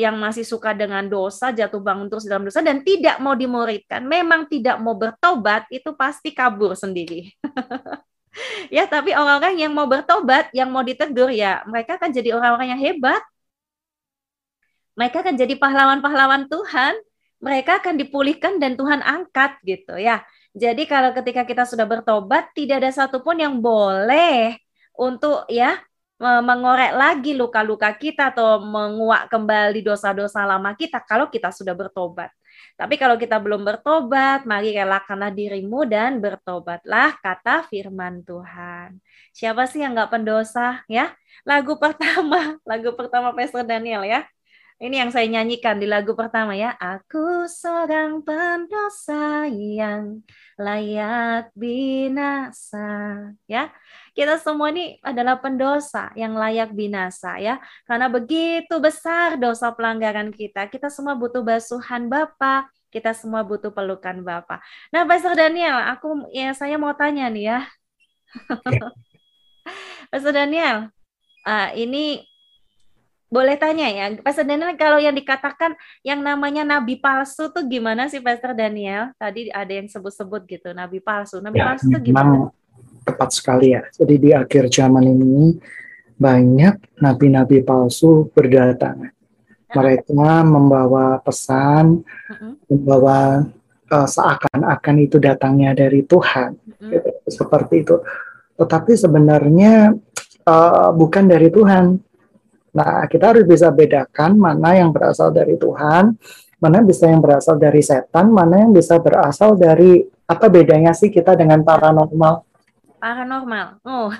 yang 0.00 0.16
masih 0.16 0.48
suka 0.48 0.72
dengan 0.72 1.04
dosa, 1.04 1.52
jatuh 1.52 1.82
bangun 1.84 2.08
terus 2.08 2.24
dalam 2.24 2.48
dosa 2.48 2.64
dan 2.64 2.80
tidak 2.80 3.20
mau 3.20 3.36
dimuridkan, 3.36 4.00
memang 4.00 4.48
tidak 4.48 4.80
mau 4.80 4.96
bertobat 4.96 5.68
itu 5.68 5.92
pasti 5.92 6.32
kabur 6.32 6.72
sendiri. 6.72 7.28
ya, 8.76 8.88
tapi 8.88 9.12
orang-orang 9.12 9.60
yang 9.60 9.72
mau 9.76 9.84
bertobat, 9.84 10.48
yang 10.56 10.72
mau 10.72 10.80
ditegur 10.80 11.28
ya, 11.28 11.60
mereka 11.68 12.00
akan 12.00 12.10
jadi 12.14 12.32
orang-orang 12.32 12.72
yang 12.72 12.80
hebat. 12.80 13.20
Mereka 14.98 15.22
akan 15.22 15.34
jadi 15.38 15.54
pahlawan-pahlawan 15.54 16.50
Tuhan. 16.50 16.98
Mereka 17.38 17.78
akan 17.78 17.94
dipulihkan 18.02 18.58
dan 18.58 18.74
Tuhan 18.74 18.98
angkat 18.98 19.62
gitu 19.62 19.94
ya. 19.94 20.26
Jadi 20.58 20.90
kalau 20.90 21.14
ketika 21.14 21.46
kita 21.46 21.62
sudah 21.62 21.86
bertobat, 21.86 22.50
tidak 22.50 22.82
ada 22.82 22.90
satupun 22.90 23.38
yang 23.38 23.62
boleh 23.62 24.58
untuk 24.98 25.46
ya 25.46 25.78
mengorek 26.18 26.98
lagi 26.98 27.30
luka-luka 27.38 27.94
kita 27.94 28.34
atau 28.34 28.58
menguak 28.58 29.30
kembali 29.30 29.86
dosa-dosa 29.86 30.42
lama 30.42 30.74
kita 30.74 30.98
kalau 31.06 31.30
kita 31.30 31.54
sudah 31.54 31.78
bertobat. 31.78 32.34
Tapi 32.74 32.98
kalau 32.98 33.14
kita 33.14 33.38
belum 33.38 33.62
bertobat, 33.62 34.42
mari 34.42 34.74
relakanlah 34.74 35.30
dirimu 35.30 35.86
dan 35.86 36.18
bertobatlah, 36.18 37.14
kata 37.22 37.66
firman 37.70 38.26
Tuhan. 38.26 38.98
Siapa 39.30 39.70
sih 39.70 39.78
yang 39.82 39.94
nggak 39.94 40.10
pendosa 40.10 40.82
ya? 40.90 41.14
Lagu 41.46 41.78
pertama, 41.78 42.58
lagu 42.70 42.90
pertama 42.98 43.30
Pastor 43.30 43.62
Daniel 43.62 44.02
ya. 44.02 44.26
Ini 44.78 44.94
yang 45.02 45.10
saya 45.10 45.26
nyanyikan 45.26 45.82
di 45.82 45.90
lagu 45.90 46.14
pertama 46.14 46.54
ya. 46.54 46.70
Aku 46.78 47.50
seorang 47.50 48.22
pendosa 48.22 49.50
yang 49.50 50.22
layak 50.54 51.50
binasa. 51.58 52.86
Ya, 53.50 53.74
kita 54.14 54.38
semua 54.38 54.70
ini 54.70 55.02
adalah 55.02 55.42
pendosa 55.42 56.14
yang 56.14 56.38
layak 56.38 56.70
binasa 56.78 57.42
ya. 57.42 57.58
Karena 57.90 58.06
begitu 58.06 58.78
besar 58.78 59.34
dosa 59.34 59.74
pelanggaran 59.74 60.30
kita. 60.30 60.70
Kita 60.70 60.86
semua 60.94 61.18
butuh 61.18 61.42
basuhan 61.42 62.06
Bapa. 62.06 62.70
Kita 62.94 63.10
semua 63.18 63.42
butuh 63.42 63.74
pelukan 63.74 64.22
Bapa. 64.22 64.62
Nah, 64.94 65.02
Pastor 65.10 65.34
Daniel, 65.34 65.74
aku 65.90 66.30
ya 66.30 66.54
saya 66.54 66.78
mau 66.78 66.94
tanya 66.94 67.26
nih 67.26 67.50
ya. 67.50 67.58
Pastor 70.14 70.30
Daniel, 70.38 70.94
uh, 71.42 71.68
ini 71.74 72.27
boleh 73.28 73.60
tanya 73.60 73.92
ya, 73.92 74.08
Pastor 74.24 74.48
Daniel 74.48 74.72
kalau 74.80 74.96
yang 74.96 75.12
dikatakan 75.12 75.76
yang 76.00 76.24
namanya 76.24 76.64
nabi 76.64 76.96
palsu 76.96 77.52
tuh 77.52 77.68
gimana 77.68 78.08
sih 78.08 78.24
Pastor 78.24 78.56
Daniel? 78.56 79.12
Tadi 79.20 79.52
ada 79.52 79.68
yang 79.68 79.84
sebut-sebut 79.84 80.48
gitu, 80.48 80.72
nabi 80.72 81.04
palsu. 81.04 81.36
Nabi 81.44 81.60
ya, 81.60 81.64
palsu 81.68 81.92
tuh 81.92 82.00
gimana? 82.00 82.48
Tepat 83.04 83.30
sekali 83.36 83.76
ya. 83.76 83.84
Jadi 83.92 84.14
di 84.16 84.30
akhir 84.32 84.72
zaman 84.72 85.04
ini 85.04 85.60
banyak 86.16 86.98
nabi-nabi 87.04 87.60
palsu 87.62 88.32
berdatangan. 88.32 89.12
Mereka 89.68 90.48
membawa 90.48 91.20
pesan, 91.20 92.00
membawa 92.64 93.44
uh, 93.92 94.08
seakan-akan 94.08 94.96
itu 95.04 95.20
datangnya 95.20 95.76
dari 95.76 96.00
Tuhan, 96.08 96.56
gitu, 96.88 97.10
seperti 97.28 97.84
itu. 97.84 98.00
Tetapi 98.56 98.92
sebenarnya 98.96 99.92
uh, 100.48 100.90
bukan 100.96 101.28
dari 101.28 101.52
Tuhan 101.52 102.00
Nah, 102.74 103.08
kita 103.08 103.32
harus 103.32 103.44
bisa 103.48 103.72
bedakan 103.72 104.36
mana 104.36 104.76
yang 104.76 104.92
berasal 104.92 105.32
dari 105.32 105.56
Tuhan, 105.56 106.14
mana 106.58 106.78
bisa 106.82 107.08
yang 107.08 107.22
berasal 107.22 107.56
dari 107.56 107.80
setan, 107.80 108.28
mana 108.28 108.66
yang 108.66 108.72
bisa 108.74 108.98
berasal 108.98 109.54
dari 109.54 110.02
apa 110.28 110.46
bedanya 110.52 110.92
sih 110.92 111.08
kita 111.08 111.32
dengan 111.38 111.64
paranormal? 111.64 112.34
Paranormal. 112.98 113.66
Oh. 113.86 114.12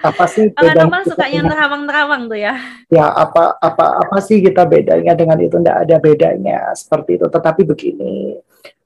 Apa 0.00 0.24
sih 0.26 0.48
paranormal 0.56 1.04
suka 1.04 1.28
yang 1.28 1.44
terawang-terawang 1.44 2.26
tuh 2.26 2.40
ya? 2.40 2.56
Ya, 2.88 3.06
apa 3.12 3.60
apa 3.60 4.00
apa 4.00 4.16
sih 4.24 4.40
kita 4.40 4.64
bedanya 4.64 5.12
dengan 5.12 5.38
itu? 5.38 5.60
Tidak 5.60 5.76
ada 5.86 5.96
bedanya 6.00 6.72
seperti 6.72 7.20
itu. 7.20 7.26
Tetapi 7.28 7.62
begini, 7.68 8.32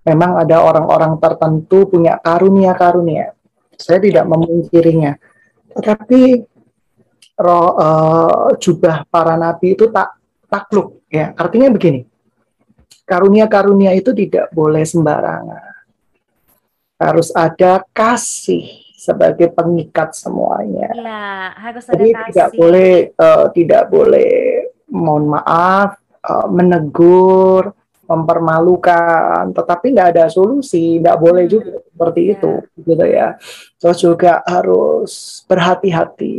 memang 0.03 0.43
ada 0.43 0.61
orang-orang 0.61 1.16
tertentu 1.22 1.86
punya 1.86 2.18
karunia-karunia. 2.18 3.30
Saya 3.78 4.03
tidak 4.03 4.26
memungkirinya. 4.26 5.16
Tetapi 5.72 6.51
roh 7.43 7.68
uh, 7.74 8.49
jubah 8.62 9.03
para 9.11 9.34
nabi 9.34 9.74
itu 9.74 9.90
tak 9.90 10.14
takluk 10.47 11.03
ya 11.11 11.34
artinya 11.34 11.68
begini 11.74 12.07
karunia-karunia 13.03 13.93
itu 13.99 14.14
tidak 14.14 14.49
boleh 14.55 14.86
sembarangan 14.86 15.72
harus 17.03 17.34
ada 17.34 17.82
kasih 17.90 18.82
sebagai 19.03 19.51
pengikat 19.51 20.14
semuanya. 20.14 20.86
Ya, 20.95 21.51
harus 21.59 21.90
ada 21.90 21.99
Jadi 21.99 22.11
kasih. 22.14 22.26
tidak 22.30 22.51
boleh 22.55 22.93
uh, 23.18 23.47
tidak 23.51 23.82
boleh 23.90 24.30
mohon 24.95 25.24
maaf 25.34 25.99
uh, 26.22 26.47
menegur 26.47 27.74
mempermalukan, 28.12 29.56
tetapi 29.56 29.96
nggak 29.96 30.08
ada 30.12 30.24
solusi, 30.28 31.00
nggak 31.00 31.18
boleh 31.18 31.44
hmm. 31.48 31.52
juga 31.52 31.72
seperti 31.80 32.20
yeah. 32.20 32.32
itu, 32.36 32.52
gitu 32.84 33.04
ya. 33.08 33.28
Terus 33.80 33.98
juga 33.98 34.32
harus 34.44 35.12
berhati-hati, 35.48 36.36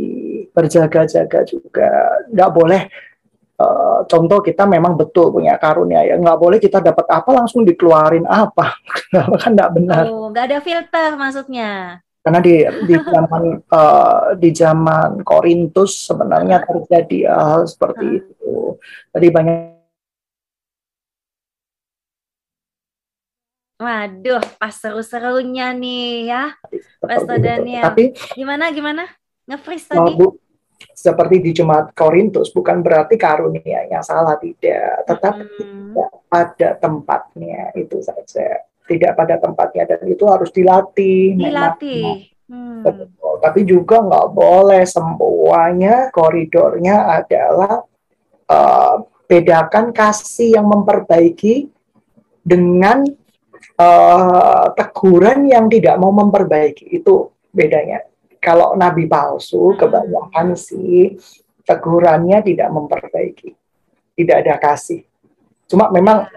berjaga-jaga 0.54 1.40
juga, 1.42 1.90
nggak 2.30 2.50
boleh. 2.54 2.82
Uh, 3.54 4.02
contoh 4.10 4.42
kita 4.42 4.66
memang 4.66 4.98
betul 4.98 5.30
punya 5.30 5.54
karunia 5.58 6.02
ya, 6.02 6.18
nggak 6.18 6.38
boleh 6.38 6.58
kita 6.58 6.82
dapat 6.82 7.06
apa 7.10 7.30
langsung 7.34 7.66
dikeluarin 7.66 8.26
apa, 8.26 8.78
kan 9.42 9.50
nggak 9.54 9.72
benar. 9.74 10.04
Oh, 10.10 10.30
nggak 10.30 10.46
ada 10.50 10.58
filter 10.62 11.10
maksudnya 11.18 12.02
karena 12.24 12.40
di 12.40 12.64
di 12.88 12.96
zaman 12.96 13.60
uh, 13.68 14.32
di 14.40 14.48
zaman 14.56 15.20
Korintus 15.20 16.08
sebenarnya 16.08 16.64
terjadi 16.64 17.28
hal 17.28 17.68
seperti 17.68 18.24
itu. 18.24 18.80
Tadi 19.12 19.28
banyak 19.28 19.73
Waduh, 23.84 24.40
pas 24.56 24.72
seru-serunya 24.72 25.76
nih 25.76 26.32
ya, 26.32 26.56
Pastor 27.04 27.36
Daniel. 27.36 27.84
Tapi 27.84 28.16
gimana 28.32 28.72
gimana? 28.72 29.04
Nge-freeze 29.44 29.92
tadi? 29.92 30.16
Bu, 30.16 30.40
seperti 30.96 31.44
di 31.44 31.52
Jemaat 31.52 31.92
Korintus 31.92 32.48
bukan 32.48 32.80
berarti 32.80 33.20
karunia 33.20 33.84
yang 33.92 34.00
salah 34.00 34.40
tidak, 34.40 35.04
tetapi 35.04 35.44
hmm. 35.44 35.92
tidak 35.92 36.10
pada 36.32 36.68
tempatnya 36.80 37.62
itu 37.76 38.00
saja. 38.00 38.64
Tidak 38.84 39.12
pada 39.16 39.40
tempatnya 39.40 39.96
dan 39.96 40.00
itu 40.08 40.24
harus 40.28 40.52
dilatih. 40.52 41.36
Dilatih. 41.36 42.28
Hmm. 42.48 42.84
Betul. 42.84 43.34
Tapi 43.40 43.60
juga 43.68 44.00
nggak 44.00 44.28
boleh 44.32 44.84
semuanya 44.84 46.08
koridornya 46.12 47.20
adalah 47.20 47.80
uh, 48.48 48.96
bedakan 49.24 49.92
kasih 49.92 50.60
yang 50.60 50.68
memperbaiki 50.68 51.68
dengan 52.44 53.08
uh, 53.78 54.70
teguran 54.74 55.46
yang 55.48 55.66
tidak 55.66 55.96
mau 55.98 56.14
memperbaiki 56.14 57.00
itu 57.02 57.30
bedanya. 57.50 58.02
Kalau 58.38 58.76
nabi 58.76 59.08
palsu 59.08 59.72
hmm. 59.72 59.78
kebanyakan 59.80 60.46
sih 60.52 61.16
tegurannya 61.64 62.44
tidak 62.44 62.68
memperbaiki, 62.68 63.56
tidak 64.20 64.36
ada 64.44 64.54
kasih. 64.60 65.02
Cuma 65.64 65.88
memang 65.88 66.28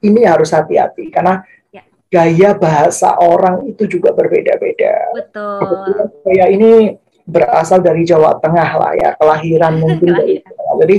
ini 0.00 0.24
harus 0.24 0.48
hati-hati 0.48 1.12
karena 1.12 1.44
ya. 1.68 1.84
gaya 2.08 2.56
bahasa 2.56 3.20
orang 3.20 3.68
itu 3.68 3.84
juga 3.84 4.16
berbeda-beda. 4.16 5.12
Betul. 5.12 6.08
saya 6.24 6.48
ini 6.48 6.96
berasal 7.26 7.84
dari 7.84 8.06
Jawa 8.06 8.38
Tengah 8.40 8.70
lah 8.80 8.92
ya, 8.96 9.10
kelahiran 9.18 9.76
mungkin 9.82 10.08
dari 10.16 10.40
Jadi 10.76 10.96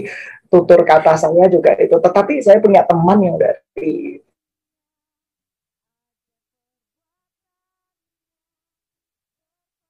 tutur 0.53 0.86
kata 0.86 1.18
saya 1.18 1.49
juga 1.49 1.74
itu. 1.82 1.97
Tetapi 1.97 2.45
saya 2.45 2.61
punya 2.61 2.86
teman 2.86 3.20
yang 3.26 3.41
dari 3.41 4.22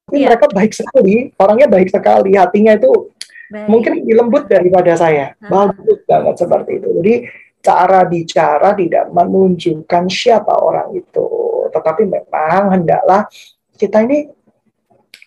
tapi 0.07 0.23
yeah. 0.23 0.31
mereka 0.31 0.47
baik 0.55 0.71
sekali, 0.71 1.35
orangnya 1.35 1.67
baik 1.67 1.91
sekali, 1.91 2.31
hatinya 2.39 2.79
itu 2.79 3.11
baik. 3.51 3.67
mungkin 3.67 3.91
lebih 3.99 4.15
lembut 4.15 4.47
daripada 4.47 4.95
saya, 4.95 5.35
nah. 5.43 5.67
bagus 5.67 5.99
banget 6.07 6.35
seperti 6.39 6.71
itu. 6.79 6.87
Jadi 7.03 7.13
cara 7.59 8.07
bicara 8.07 8.69
tidak 8.71 9.11
menunjukkan 9.11 10.03
siapa 10.07 10.55
orang 10.63 10.95
itu, 10.95 11.27
tetapi 11.75 12.07
memang 12.07 12.79
hendaklah 12.79 13.27
kita 13.75 14.07
ini 14.07 14.31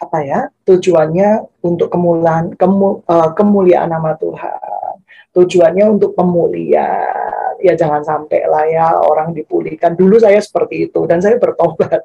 apa 0.00 0.18
ya 0.24 0.40
tujuannya 0.64 1.60
untuk 1.60 1.92
kemuliaan 1.92 2.56
kemu, 2.56 3.04
uh, 3.04 3.36
kemuliaan 3.36 3.92
nama 3.92 4.16
Tuhan 4.16 4.96
tujuannya 5.36 5.84
untuk 5.92 6.16
pemulihan 6.16 7.54
ya 7.60 7.76
jangan 7.76 8.02
sampai 8.02 8.48
lah 8.48 8.64
ya 8.64 8.96
orang 8.96 9.36
dipulihkan 9.36 9.94
dulu 9.94 10.16
saya 10.18 10.40
seperti 10.40 10.88
itu 10.88 11.04
dan 11.04 11.20
saya 11.20 11.36
bertobat 11.36 12.02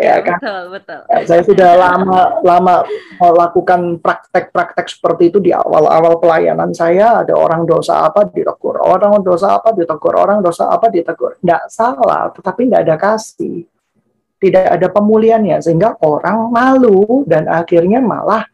ya 0.00 0.20
kan? 0.24 0.38
betul 0.40 0.62
betul. 0.74 1.00
Ya, 1.08 1.18
saya 1.28 1.42
sudah 1.44 1.70
lama 1.76 2.20
lama 2.40 2.74
melakukan 3.20 4.00
praktek-praktek 4.00 4.86
seperti 4.88 5.32
itu 5.32 5.38
di 5.38 5.52
awal-awal 5.52 6.18
pelayanan 6.18 6.72
saya. 6.72 7.22
Ada 7.24 7.36
orang 7.36 7.68
dosa 7.68 8.08
apa 8.08 8.28
ditegur 8.28 8.80
orang 8.80 9.20
dosa 9.20 9.60
apa 9.60 9.72
ditegur 9.76 10.14
orang 10.16 10.40
dosa 10.40 10.68
apa 10.72 10.88
ditegur. 10.88 11.36
Tidak 11.40 11.68
salah 11.68 12.32
tetapi 12.32 12.68
tidak 12.68 12.80
ada 12.88 12.96
kasih. 12.96 13.64
Tidak 14.40 14.66
ada 14.72 14.88
pemulihannya 14.88 15.60
sehingga 15.60 16.00
orang 16.00 16.48
malu 16.48 17.28
dan 17.28 17.44
akhirnya 17.44 18.00
malah 18.00 18.48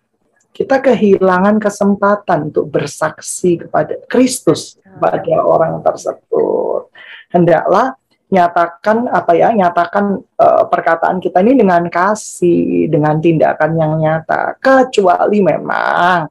kita 0.51 0.83
kehilangan 0.83 1.61
kesempatan 1.61 2.51
untuk 2.51 2.73
bersaksi 2.73 3.61
kepada 3.61 4.01
Kristus 4.09 4.81
kepada 4.81 5.45
orang 5.45 5.85
tersebut. 5.85 6.89
Hendaklah 7.29 7.93
nyatakan 8.27 9.07
apa 9.07 9.39
ya 9.39 9.55
nyatakan 9.55 10.19
uh, 10.19 10.67
perkataan 10.67 11.23
kita 11.23 11.47
ini 11.47 11.63
dengan 11.63 11.87
kasih 11.87 12.91
dengan 12.91 13.23
tindakan 13.23 13.71
yang 13.79 13.93
nyata. 14.03 14.59
Kecuali 14.59 15.39
memang 15.43 16.27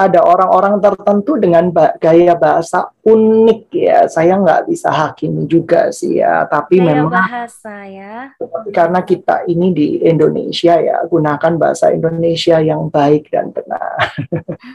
ada 0.00 0.24
orang-orang 0.24 0.80
tertentu 0.80 1.36
dengan 1.36 1.68
gaya 2.00 2.32
bahasa 2.32 2.88
unik 3.04 3.62
ya. 3.68 4.08
Saya 4.08 4.40
nggak 4.40 4.72
bisa 4.72 4.88
hakimi 4.88 5.44
juga 5.44 5.92
sih 5.92 6.24
ya, 6.24 6.48
tapi 6.48 6.80
gaya 6.80 7.04
memang 7.04 7.12
bahasa 7.12 7.84
ya. 7.84 8.32
Karena 8.72 9.04
kita 9.04 9.44
ini 9.44 9.76
di 9.76 9.88
Indonesia 10.00 10.80
ya, 10.80 11.04
gunakan 11.04 11.52
bahasa 11.60 11.92
Indonesia 11.92 12.56
yang 12.64 12.88
baik 12.88 13.28
dan 13.28 13.52
benar. 13.52 14.16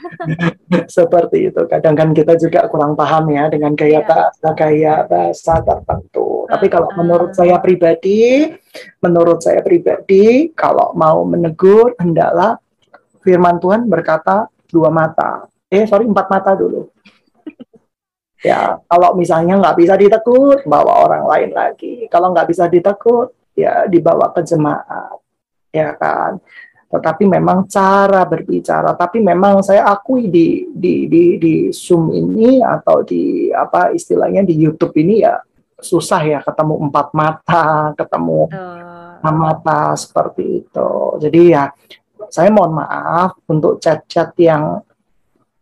Seperti 0.95 1.49
itu. 1.49 1.61
Kadang 1.65 1.97
kan 1.97 2.09
kita 2.13 2.37
juga 2.37 2.69
kurang 2.69 2.93
paham 2.93 3.33
ya 3.33 3.49
dengan 3.49 3.73
gaya 3.73 4.05
ya. 4.05 4.07
bahasa 4.07 4.47
gaya 4.53 4.95
bahasa 5.09 5.53
tertentu. 5.65 6.45
Uh, 6.45 6.53
tapi 6.53 6.69
kalau 6.69 6.93
uh. 6.93 6.95
menurut 7.01 7.33
saya 7.33 7.57
pribadi, 7.57 8.53
menurut 9.01 9.41
saya 9.41 9.65
pribadi, 9.65 10.53
kalau 10.53 10.93
mau 10.93 11.25
menegur 11.25 11.97
hendaklah 11.97 12.61
firman 13.25 13.57
Tuhan 13.57 13.89
berkata 13.89 14.53
dua 14.75 14.91
mata. 14.91 15.47
Eh, 15.71 15.87
sorry, 15.87 16.03
empat 16.03 16.27
mata 16.27 16.51
dulu. 16.51 16.91
ya, 18.49 18.75
kalau 18.91 19.15
misalnya 19.15 19.55
nggak 19.55 19.77
bisa 19.79 19.95
ditegur, 19.95 20.67
bawa 20.67 21.07
orang 21.07 21.23
lain 21.23 21.51
lagi. 21.55 22.11
Kalau 22.11 22.35
nggak 22.35 22.51
bisa 22.51 22.67
ditegur, 22.67 23.31
ya 23.55 23.87
dibawa 23.87 24.35
ke 24.35 24.43
jemaat. 24.43 25.23
Ya 25.71 25.95
kan? 25.95 26.43
Tetapi 26.85 27.27
memang 27.27 27.67
cara 27.67 28.23
berbicara, 28.23 28.95
tapi 28.95 29.19
memang 29.19 29.59
saya 29.65 29.83
akui 29.89 30.31
di 30.31 30.69
di 30.71 31.09
di 31.11 31.35
di 31.35 31.53
Zoom 31.73 32.13
ini 32.13 32.63
atau 32.63 33.03
di 33.03 33.51
apa 33.51 33.91
istilahnya 33.91 34.45
di 34.47 34.55
YouTube 34.55 34.95
ini 34.95 35.25
ya 35.25 35.35
susah 35.75 36.21
ya 36.23 36.39
ketemu 36.39 36.87
empat 36.87 37.07
mata, 37.11 37.91
ketemu 37.99 38.47
uh. 38.47 39.33
mata 39.33 39.91
seperti 39.97 40.63
itu. 40.63 40.91
Jadi 41.19 41.41
ya 41.51 41.67
saya 42.29 42.49
mohon 42.51 42.79
maaf 42.79 43.39
untuk 43.47 43.79
chat-chat 43.79 44.33
yang 44.39 44.81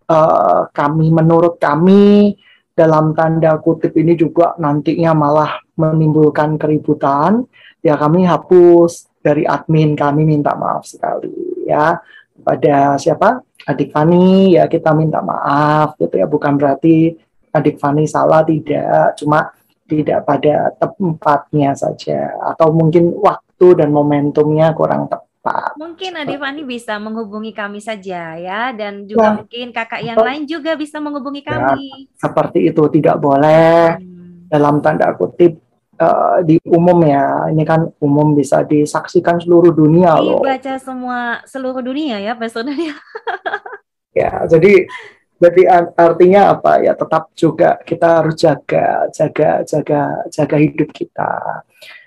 uh, 0.07 0.61
kami 0.71 1.09
menurut 1.09 1.57
kami 1.57 2.35
dalam 2.73 3.13
tanda 3.13 3.61
kutip 3.61 3.93
ini 3.93 4.17
juga 4.17 4.57
nantinya 4.57 5.13
malah 5.13 5.61
menimbulkan 5.77 6.57
keributan. 6.57 7.45
Ya 7.83 7.99
kami 7.99 8.25
hapus 8.25 9.09
dari 9.21 9.45
admin. 9.45 9.93
Kami 9.93 10.25
minta 10.25 10.57
maaf 10.57 10.89
sekali 10.89 11.63
ya. 11.69 12.01
Pada 12.43 12.97
siapa? 12.97 13.45
Adik 13.69 13.93
Fani. 13.93 14.57
Ya 14.57 14.65
kita 14.65 14.89
minta 14.97 15.21
maaf 15.21 15.93
gitu 16.01 16.17
ya. 16.17 16.25
Bukan 16.25 16.57
berarti 16.57 17.13
adik 17.53 17.77
Fani 17.77 18.09
salah 18.09 18.41
tidak. 18.41 19.21
Cuma 19.21 19.53
tidak 19.85 20.25
pada 20.25 20.73
tempatnya 20.81 21.77
saja. 21.77 22.33
Atau 22.41 22.73
mungkin 22.73 23.13
waktu 23.21 23.77
dan 23.77 23.93
momentumnya 23.93 24.73
kurang 24.73 25.05
tepat 25.05 25.32
Pak. 25.43 25.75
Mungkin 25.75 26.15
Adi 26.15 26.39
Fani 26.39 26.63
bisa 26.63 26.95
menghubungi 27.03 27.51
kami 27.51 27.83
saja 27.83 28.39
ya 28.39 28.71
dan 28.71 29.03
juga 29.03 29.35
ya. 29.35 29.35
mungkin 29.43 29.67
kakak 29.75 29.99
yang 29.99 30.15
lain 30.15 30.47
juga 30.47 30.79
bisa 30.79 31.03
menghubungi 31.03 31.43
ya, 31.43 31.51
kami. 31.51 32.07
seperti 32.15 32.71
itu 32.71 32.83
tidak 32.87 33.19
boleh 33.19 33.99
hmm. 33.99 34.47
dalam 34.47 34.79
tanda 34.79 35.11
kutip 35.19 35.59
uh, 35.99 36.39
di 36.47 36.55
umum 36.63 37.03
ya. 37.03 37.51
Ini 37.51 37.63
kan 37.67 37.91
umum 37.99 38.31
bisa 38.31 38.63
disaksikan 38.63 39.43
seluruh 39.43 39.75
dunia 39.75 40.15
loh. 40.15 40.39
Baca 40.39 40.79
semua 40.79 41.43
seluruh 41.43 41.83
dunia 41.83 42.23
ya, 42.23 42.39
Pak 42.39 42.63
ya, 44.15 44.47
jadi 44.47 44.87
jadi 45.43 45.61
artinya 45.99 46.55
apa 46.55 46.79
ya 46.79 46.95
tetap 46.95 47.35
juga 47.35 47.75
kita 47.83 48.23
harus 48.23 48.39
jaga 48.39 49.11
jaga 49.11 49.59
jaga 49.67 50.23
jaga 50.31 50.55
hidup 50.55 50.87
kita 50.95 51.31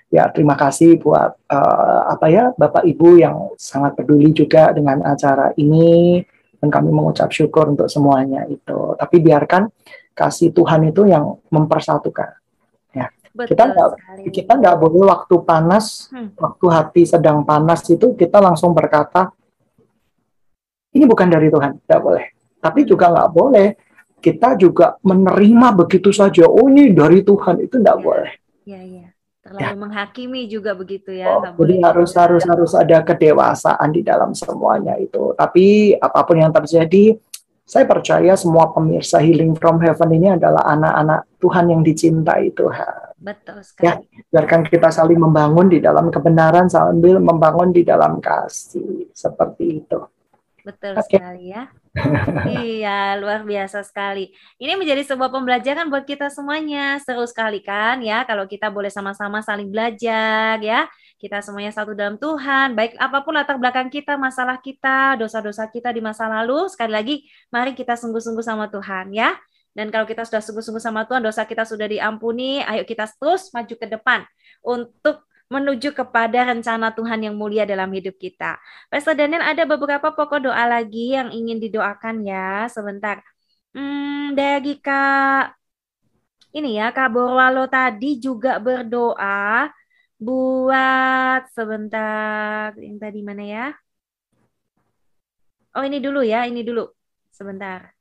ya 0.07 0.31
terima 0.31 0.55
kasih 0.55 0.99
buat 0.99 1.35
uh, 1.51 2.01
apa 2.07 2.27
ya 2.31 2.55
Bapak 2.55 2.87
Ibu 2.87 3.19
yang 3.19 3.35
sangat 3.59 3.99
peduli 3.99 4.31
juga 4.31 4.71
dengan 4.71 5.03
acara 5.03 5.51
ini 5.59 6.23
dan 6.57 6.69
kami 6.71 6.89
mengucap 6.89 7.29
syukur 7.29 7.69
untuk 7.69 7.91
semuanya 7.91 8.47
itu. 8.49 8.95
Tapi 8.97 9.15
biarkan 9.21 9.69
kasih 10.17 10.49
Tuhan 10.55 10.89
itu 10.89 11.05
yang 11.05 11.37
mempersatukan. 11.53 12.33
Ya. 12.95 13.13
Betul 13.35 13.53
kita 13.53 13.63
nggak 13.69 13.89
kita 14.33 14.51
nggak 14.57 14.75
boleh 14.81 15.05
waktu 15.05 15.35
panas, 15.45 16.09
hmm. 16.09 16.39
waktu 16.39 16.65
hati 16.71 17.03
sedang 17.05 17.45
panas 17.45 17.85
itu 17.85 18.17
kita 18.17 18.41
langsung 18.41 18.73
berkata 18.73 19.29
ini 20.95 21.05
bukan 21.05 21.29
dari 21.29 21.53
Tuhan, 21.53 21.77
tidak 21.85 22.01
boleh. 22.01 22.25
Tapi 22.57 22.79
juga 22.87 23.13
nggak 23.13 23.29
boleh 23.29 23.67
kita 24.17 24.57
juga 24.57 24.97
menerima 25.05 25.77
begitu 25.77 26.09
saja. 26.09 26.49
Oh 26.49 26.65
ini 26.65 26.89
dari 26.89 27.21
Tuhan 27.21 27.61
itu 27.61 27.77
tidak 27.77 28.01
ya. 28.01 28.01
boleh. 28.01 28.31
Ya, 28.65 28.81
ya 28.81 29.07
terlalu 29.47 29.63
ya. 29.63 29.79
menghakimi 29.79 30.41
juga 30.51 30.71
begitu 30.75 31.15
ya. 31.15 31.39
Oh, 31.39 31.41
jadi 31.63 31.79
harus 31.87 32.11
harus 32.13 32.43
harus 32.43 32.71
ada 32.75 32.99
kedewasaan 33.01 33.89
di 33.95 34.03
dalam 34.03 34.35
semuanya 34.35 34.99
itu. 34.99 35.31
Tapi 35.33 35.95
apa 35.95 36.19
pun 36.27 36.37
yang 36.43 36.51
terjadi, 36.51 37.15
saya 37.63 37.87
percaya 37.87 38.35
semua 38.35 38.71
pemirsa 38.75 39.23
Healing 39.23 39.55
from 39.55 39.79
Heaven 39.79 40.11
ini 40.11 40.35
adalah 40.35 40.67
anak-anak 40.67 41.39
Tuhan 41.39 41.65
yang 41.71 41.81
dicintai 41.83 42.51
Tuhan. 42.51 43.07
Betul 43.17 43.59
sekali. 43.65 43.83
Ya, 43.87 43.93
biarkan 44.29 44.67
kita 44.69 44.93
saling 44.93 45.17
membangun 45.17 45.67
di 45.67 45.81
dalam 45.81 46.13
kebenaran 46.13 46.69
sambil 46.69 47.17
membangun 47.17 47.73
di 47.73 47.81
dalam 47.81 48.21
kasih 48.21 49.09
seperti 49.11 49.83
itu. 49.83 49.99
Betul 50.63 50.99
okay. 50.99 51.17
sekali 51.17 51.55
ya. 51.55 51.67
Iya, 52.49 53.17
luar 53.17 53.43
biasa 53.43 53.81
sekali. 53.83 54.31
Ini 54.61 54.77
menjadi 54.77 55.03
sebuah 55.03 55.29
pembelajaran 55.33 55.89
buat 55.89 56.05
kita 56.05 56.29
semuanya. 56.29 57.01
Seru 57.01 57.25
sekali 57.25 57.59
kan 57.63 57.99
ya 58.05 58.23
kalau 58.23 58.45
kita 58.45 58.69
boleh 58.69 58.91
sama-sama 58.93 59.41
saling 59.41 59.69
belajar 59.69 60.61
ya. 60.61 60.85
Kita 61.17 61.41
semuanya 61.41 61.73
satu 61.73 61.97
dalam 61.97 62.15
Tuhan. 62.21 62.77
Baik 62.77 62.95
apa 63.01 63.25
pun 63.25 63.33
latar 63.33 63.57
belakang 63.57 63.89
kita, 63.89 64.15
masalah 64.15 64.61
kita, 64.61 65.17
dosa-dosa 65.17 65.65
kita 65.67 65.89
di 65.89 66.01
masa 66.01 66.29
lalu, 66.29 66.69
sekali 66.69 66.91
lagi 66.93 67.15
mari 67.49 67.73
kita 67.73 67.97
sungguh-sungguh 67.97 68.45
sama 68.45 68.69
Tuhan 68.69 69.11
ya. 69.11 69.33
Dan 69.77 69.93
kalau 69.93 70.09
kita 70.09 70.25
sudah 70.25 70.41
sungguh-sungguh 70.41 70.81
sama 70.81 71.05
Tuhan, 71.05 71.21
dosa 71.21 71.45
kita 71.45 71.61
sudah 71.61 71.85
diampuni, 71.85 72.65
ayo 72.65 72.81
kita 72.81 73.05
terus 73.21 73.53
maju 73.53 73.75
ke 73.77 73.85
depan 73.85 74.25
untuk 74.65 75.26
menuju 75.47 75.95
kepada 75.95 76.43
rencana 76.51 76.91
Tuhan 76.91 77.23
yang 77.23 77.35
mulia 77.39 77.63
dalam 77.63 77.87
hidup 77.95 78.15
kita. 78.19 78.59
Pastor 78.91 79.15
Daniel 79.15 79.43
ada 79.43 79.63
beberapa 79.63 80.11
pokok 80.11 80.51
doa 80.51 80.63
lagi 80.67 81.15
yang 81.15 81.31
ingin 81.31 81.57
didoakan 81.63 82.27
ya. 82.27 82.67
Sebentar. 82.67 83.23
Hmm, 83.71 84.35
dari 84.35 84.79
Kak 84.79 85.55
ini 86.57 86.79
ya, 86.79 86.89
Kak 86.95 87.13
Borwalo 87.13 87.69
tadi 87.69 88.17
juga 88.17 88.57
berdoa 88.57 89.69
buat 90.17 91.41
sebentar. 91.53 92.73
Yang 92.79 92.97
tadi 93.03 93.19
mana 93.21 93.43
ya? 93.45 93.65
Oh, 95.77 95.83
ini 95.85 96.01
dulu 96.01 96.25
ya, 96.25 96.49
ini 96.49 96.65
dulu. 96.65 96.89
Sebentar. 97.29 97.93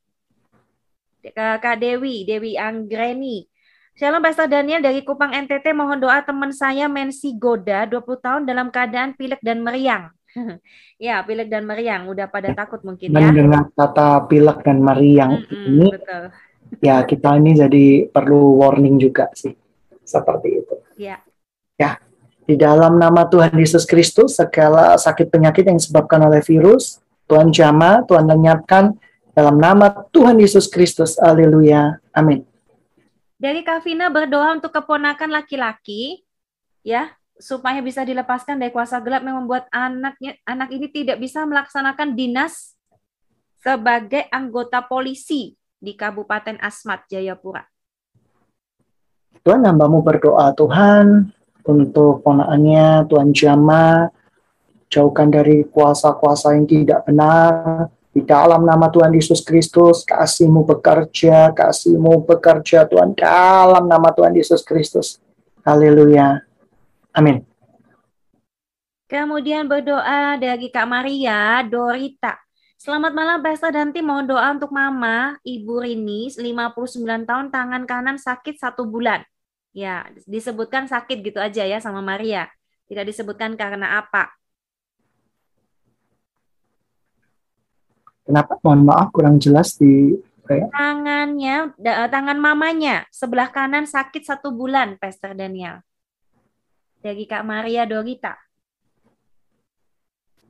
Kak 1.35 1.77
Dewi, 1.83 2.25
Dewi 2.25 2.57
Anggreni. 2.57 3.45
Shalom 3.97 4.21
Pastor 4.21 4.45
Daniel 4.45 4.85
dari 4.85 5.01
Kupang 5.01 5.33
NTT 5.33 5.73
mohon 5.73 5.97
doa 5.97 6.21
teman 6.21 6.53
saya 6.53 6.85
Mensi 6.85 7.33
Goda 7.33 7.89
20 7.89 8.05
tahun 8.21 8.43
dalam 8.45 8.69
keadaan 8.69 9.17
pilek 9.17 9.41
dan 9.41 9.65
meriang. 9.65 10.13
ya, 11.01 11.25
pilek 11.25 11.49
dan 11.49 11.65
meriang 11.65 12.05
udah 12.05 12.29
pada 12.29 12.53
takut 12.53 12.85
mungkin 12.85 13.09
dan 13.17 13.33
ya. 13.33 13.33
Dengan 13.33 13.65
kata 13.73 14.29
pilek 14.29 14.69
dan 14.69 14.85
meriang 14.85 15.41
mm 15.41 15.49
-mm, 15.49 15.65
ini 15.73 15.89
betul. 15.97 16.25
ya 16.85 17.01
kita 17.09 17.41
ini 17.41 17.57
jadi 17.57 17.87
perlu 18.13 18.61
warning 18.61 19.01
juga 19.01 19.33
sih. 19.33 19.57
Seperti 20.05 20.49
itu. 20.61 20.77
Ya. 21.01 21.25
Ya. 21.81 21.97
Di 22.45 22.53
dalam 22.53 23.01
nama 23.01 23.25
Tuhan 23.25 23.57
Yesus 23.57 23.89
Kristus 23.89 24.37
segala 24.37 25.01
sakit 25.01 25.33
penyakit 25.33 25.73
yang 25.73 25.81
disebabkan 25.81 26.21
oleh 26.21 26.45
virus 26.45 27.01
Tuhan 27.33 27.49
jama, 27.49 28.05
Tuhan 28.05 28.29
lenyapkan 28.29 28.93
dalam 29.33 29.57
nama 29.57 30.05
Tuhan 30.13 30.37
Yesus 30.37 30.69
Kristus. 30.69 31.17
Haleluya. 31.17 31.97
Amin. 32.13 32.45
Dari 33.37 33.61
Kavina 33.61 34.09
berdoa 34.09 34.57
untuk 34.57 34.72
keponakan 34.72 35.28
laki-laki, 35.28 36.24
ya, 36.80 37.12
supaya 37.37 37.84
bisa 37.84 38.01
dilepaskan 38.01 38.57
dari 38.57 38.72
kuasa 38.72 38.97
gelap 39.05 39.20
yang 39.20 39.45
membuat 39.45 39.68
anaknya 39.68 40.41
anak 40.49 40.72
ini 40.72 40.89
tidak 40.89 41.20
bisa 41.20 41.45
melaksanakan 41.45 42.16
dinas 42.16 42.76
sebagai 43.61 44.24
anggota 44.32 44.80
polisi 44.80 45.53
di 45.76 45.93
Kabupaten 45.93 46.57
Asmat 46.64 47.05
Jayapura. 47.12 47.61
Tuhan 49.45 49.68
hambamu 49.68 50.01
berdoa 50.01 50.57
Tuhan 50.57 51.28
untuk 51.68 52.24
ponakannya 52.24 53.05
Tuhan 53.05 53.30
Jama 53.37 54.09
jauhkan 54.89 55.28
dari 55.28 55.66
kuasa-kuasa 55.68 56.57
yang 56.57 56.64
tidak 56.64 57.05
benar 57.05 57.93
di 58.17 58.25
dalam 58.25 58.64
nama 58.64 58.89
Tuhan 58.89 59.12
Yesus 59.12 59.45
Kristus, 59.45 60.01
kasihmu 60.09 60.64
bekerja, 60.64 61.53
kasihmu 61.53 62.25
bekerja 62.25 62.89
Tuhan 62.89 63.12
dalam 63.12 63.85
nama 63.85 64.09
Tuhan 64.09 64.33
Yesus 64.33 64.64
Kristus. 64.64 65.21
Haleluya. 65.61 66.41
Amin. 67.12 67.45
Kemudian 69.05 69.69
berdoa 69.69 70.41
dari 70.41 70.73
Kak 70.73 70.89
Maria 70.89 71.61
Dorita. 71.69 72.41
Selamat 72.81 73.12
malam 73.12 73.45
Pastor 73.45 73.77
dan 73.77 73.93
tim. 73.93 74.09
Mohon 74.09 74.33
doa 74.33 74.49
untuk 74.49 74.73
Mama, 74.73 75.37
Ibu 75.45 75.85
Rini, 75.85 76.33
59 76.33 77.29
tahun, 77.29 77.53
tangan 77.53 77.85
kanan 77.85 78.17
sakit 78.17 78.57
satu 78.57 78.89
bulan. 78.89 79.29
Ya, 79.77 80.09
disebutkan 80.25 80.89
sakit 80.89 81.21
gitu 81.21 81.37
aja 81.37 81.69
ya 81.69 81.85
sama 81.85 82.01
Maria. 82.01 82.49
Tidak 82.89 83.05
disebutkan 83.05 83.61
karena 83.61 84.01
apa. 84.01 84.33
Kenapa? 88.27 88.59
Mohon 88.61 88.83
maaf 88.91 89.09
kurang 89.14 89.39
jelas 89.39 89.79
di 89.79 90.18
ya? 90.51 90.66
tangannya, 90.70 91.74
tangan 92.11 92.39
mamanya 92.39 93.07
sebelah 93.14 93.51
kanan 93.51 93.87
sakit 93.87 94.22
satu 94.27 94.51
bulan, 94.51 94.99
Pastor 94.99 95.35
Daniel. 95.35 95.83
Dari 96.99 97.22
Kak 97.22 97.47
Maria 97.47 97.87
Dorita. 97.87 98.35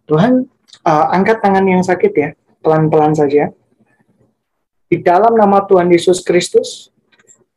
Tuhan, 0.09 0.47
uh, 0.89 1.07
angkat 1.13 1.45
tangan 1.45 1.69
yang 1.69 1.85
sakit 1.85 2.13
ya, 2.17 2.29
pelan-pelan 2.65 3.13
saja. 3.13 3.53
Di 4.87 5.03
dalam 5.03 5.35
nama 5.35 5.67
Tuhan 5.67 5.91
Yesus 5.91 6.23
Kristus, 6.23 6.89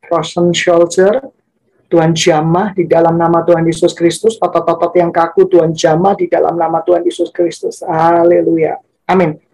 frozen 0.04 0.50
shoulder, 0.50 1.30
Tuhan 1.90 2.14
jamah 2.14 2.74
di 2.74 2.86
dalam 2.86 3.18
nama 3.18 3.42
Tuhan 3.46 3.66
Yesus 3.66 3.94
Kristus, 3.94 4.38
otot-otot 4.38 4.94
yang 4.98 5.10
kaku 5.10 5.46
Tuhan 5.46 5.74
jamah 5.74 6.18
di 6.18 6.30
dalam 6.30 6.58
nama 6.58 6.82
Tuhan 6.82 7.02
Yesus 7.06 7.30
Kristus. 7.34 7.82
Haleluya. 7.86 8.78
Amin. 9.10 9.49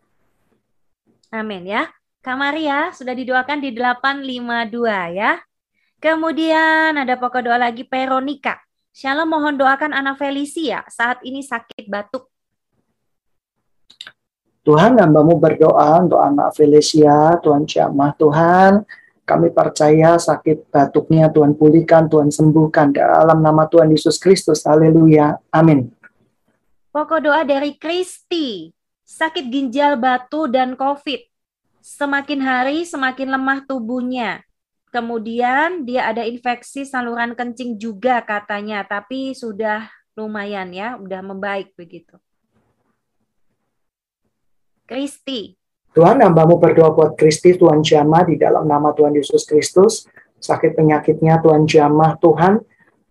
Amin 1.30 1.66
ya. 1.66 1.90
Kak 2.22 2.36
Maria 2.38 2.90
sudah 2.90 3.14
didoakan 3.14 3.62
di 3.62 3.70
852 3.74 5.14
ya. 5.14 5.38
Kemudian 6.02 6.98
ada 6.98 7.14
pokok 7.16 7.46
doa 7.46 7.58
lagi 7.58 7.86
Veronica. 7.86 8.58
Shalom 8.90 9.28
mohon 9.28 9.54
doakan 9.54 9.92
anak 9.92 10.18
Felicia 10.18 10.82
saat 10.88 11.20
ini 11.22 11.44
sakit 11.44 11.86
batuk 11.88 12.32
Tuhan 14.66 14.98
hambamu 14.98 15.38
berdoa 15.38 16.02
untuk 16.02 16.18
anak 16.18 16.58
Felicia, 16.58 17.38
Tuhan 17.38 17.70
jamah 17.70 18.10
Tuhan, 18.18 18.82
kami 19.22 19.54
percaya 19.54 20.18
sakit 20.18 20.74
batuknya 20.74 21.30
Tuhan 21.30 21.54
pulihkan, 21.54 22.10
Tuhan 22.10 22.34
sembuhkan 22.34 22.90
dalam 22.90 23.46
nama 23.46 23.70
Tuhan 23.70 23.94
Yesus 23.94 24.18
Kristus. 24.18 24.66
Haleluya. 24.66 25.38
Amin. 25.54 25.94
Pokok 26.90 27.30
doa 27.30 27.46
dari 27.46 27.78
Kristi, 27.78 28.74
sakit 29.06 29.46
ginjal 29.48 29.94
batu 29.94 30.50
dan 30.50 30.74
COVID. 30.74 31.22
Semakin 31.78 32.42
hari 32.42 32.82
semakin 32.82 33.30
lemah 33.30 33.62
tubuhnya. 33.62 34.42
Kemudian 34.90 35.86
dia 35.86 36.10
ada 36.10 36.26
infeksi 36.26 36.82
saluran 36.82 37.38
kencing 37.38 37.78
juga 37.78 38.18
katanya, 38.26 38.82
tapi 38.82 39.30
sudah 39.38 39.86
lumayan 40.18 40.74
ya, 40.74 40.98
udah 40.98 41.20
membaik 41.22 41.70
begitu. 41.78 42.18
Kristi. 44.86 45.54
Tuhan, 45.94 46.20
hambamu 46.20 46.60
berdoa 46.60 46.92
buat 46.92 47.12
Kristi, 47.16 47.56
Tuhan 47.56 47.80
jamah 47.82 48.26
di 48.26 48.36
dalam 48.36 48.68
nama 48.68 48.92
Tuhan 48.92 49.16
Yesus 49.16 49.46
Kristus. 49.48 50.06
Sakit 50.36 50.76
penyakitnya 50.76 51.40
Tuhan 51.40 51.64
jamah, 51.64 52.18
Tuhan. 52.20 52.60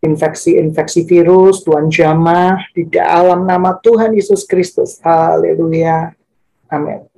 Infeksi-infeksi 0.05 1.09
virus, 1.09 1.65
Tuhan 1.65 1.89
jamah 1.89 2.61
di 2.77 2.85
dalam 2.85 3.49
nama 3.49 3.73
Tuhan 3.81 4.13
Yesus 4.13 4.45
Kristus. 4.45 5.01
Haleluya. 5.01 6.13
Amin. 6.69 7.09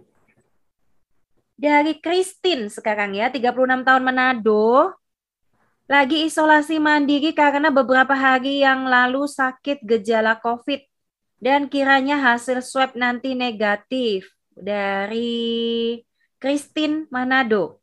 Dari 1.60 2.00
Kristin 2.00 2.72
sekarang 2.72 3.12
ya, 3.12 3.28
36 3.28 3.84
tahun 3.84 4.04
Manado. 4.08 4.96
Lagi 5.88 6.28
isolasi 6.28 6.80
mandiri 6.80 7.36
karena 7.36 7.72
beberapa 7.72 8.16
hari 8.16 8.64
yang 8.64 8.88
lalu 8.88 9.28
sakit 9.28 9.84
gejala 9.84 10.40
COVID. 10.40 10.84
Dan 11.44 11.68
kiranya 11.68 12.20
hasil 12.20 12.64
swab 12.64 12.96
nanti 12.96 13.36
negatif 13.36 14.32
dari 14.56 16.00
Christine 16.38 17.08
Manado. 17.10 17.80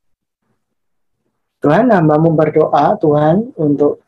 Tuhan, 1.64 1.88
hambamu 1.88 2.36
berdoa 2.36 2.92
Tuhan 3.00 3.56
untuk 3.56 4.03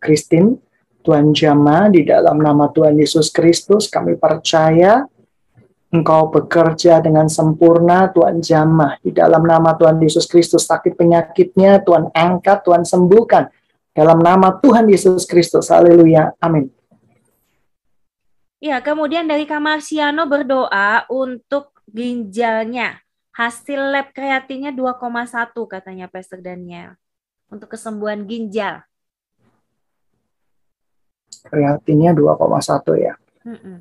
Christine, 0.00 0.56
Tuhan 1.00 1.32
Jama 1.32 1.88
di 1.88 2.04
dalam 2.04 2.40
nama 2.40 2.68
Tuhan 2.72 2.96
Yesus 2.96 3.32
Kristus 3.32 3.88
kami 3.88 4.16
percaya 4.20 5.04
Engkau 5.90 6.30
bekerja 6.30 7.02
dengan 7.02 7.26
sempurna 7.26 8.06
Tuhan 8.14 8.38
Jama 8.38 8.94
di 9.02 9.10
dalam 9.10 9.42
nama 9.42 9.74
Tuhan 9.74 9.98
Yesus 9.98 10.28
Kristus 10.30 10.68
sakit 10.68 10.94
penyakitnya 10.94 11.82
Tuhan 11.82 12.14
angkat 12.14 12.62
Tuhan 12.62 12.86
sembuhkan 12.86 13.50
dalam 13.90 14.22
nama 14.22 14.54
Tuhan 14.60 14.86
Yesus 14.86 15.26
Kristus 15.26 15.72
haleluya 15.72 16.36
amin 16.38 16.70
Ya, 18.60 18.76
kemudian 18.84 19.24
dari 19.24 19.48
Kamarsiano 19.48 20.28
berdoa 20.28 21.08
untuk 21.08 21.80
ginjalnya. 21.88 23.00
Hasil 23.32 23.88
lab 23.88 24.12
kreatinnya 24.12 24.68
2,1 24.68 25.56
katanya 25.64 26.12
Pastor 26.12 26.44
Daniel. 26.44 26.92
Untuk 27.48 27.72
kesembuhan 27.72 28.28
ginjal. 28.28 28.84
Kreatinnya 31.46 32.12
2,1 32.12 32.98
ya. 32.98 33.14
Mm 33.46 33.58
-mm. 33.58 33.76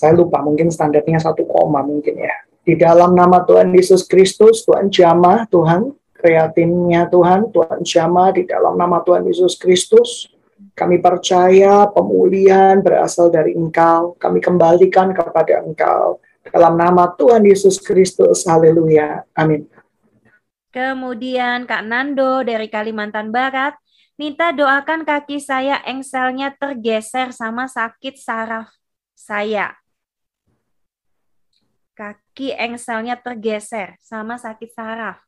Saya 0.00 0.16
lupa, 0.16 0.40
mungkin 0.40 0.72
standarnya 0.72 1.20
1, 1.20 1.36
mungkin 1.84 2.16
ya. 2.16 2.36
Di 2.64 2.76
dalam 2.76 3.12
nama 3.12 3.44
Tuhan 3.44 3.72
Yesus 3.72 4.08
Kristus, 4.08 4.64
Tuhan 4.64 4.88
jamah, 4.88 5.44
Tuhan, 5.48 5.92
kreatinnya 6.20 7.08
Tuhan, 7.08 7.48
Tuhan 7.52 7.80
jamah 7.80 8.36
di 8.36 8.44
dalam 8.44 8.76
nama 8.76 9.00
Tuhan 9.00 9.24
Yesus 9.24 9.56
Kristus. 9.56 10.28
Kami 10.76 11.00
percaya 11.00 11.88
pemulihan 11.88 12.80
berasal 12.84 13.32
dari 13.32 13.56
Engkau. 13.56 14.16
Kami 14.20 14.40
kembalikan 14.44 15.12
kepada 15.12 15.64
Engkau. 15.64 16.20
Dalam 16.44 16.76
nama 16.76 17.08
Tuhan 17.16 17.44
Yesus 17.44 17.80
Kristus. 17.80 18.44
Haleluya. 18.48 19.24
Amin. 19.36 19.68
Kemudian 20.70 21.66
Kak 21.66 21.82
Nando 21.84 22.44
dari 22.44 22.68
Kalimantan 22.68 23.32
Barat. 23.32 23.76
Minta 24.20 24.52
doakan 24.52 25.08
kaki 25.08 25.40
saya 25.40 25.80
engselnya 25.88 26.52
tergeser 26.52 27.32
sama 27.32 27.64
sakit 27.64 28.20
saraf 28.20 28.68
saya. 29.16 29.80
Kaki 31.96 32.52
engselnya 32.52 33.16
tergeser 33.16 33.96
sama 33.96 34.36
sakit 34.36 34.76
saraf. 34.76 35.24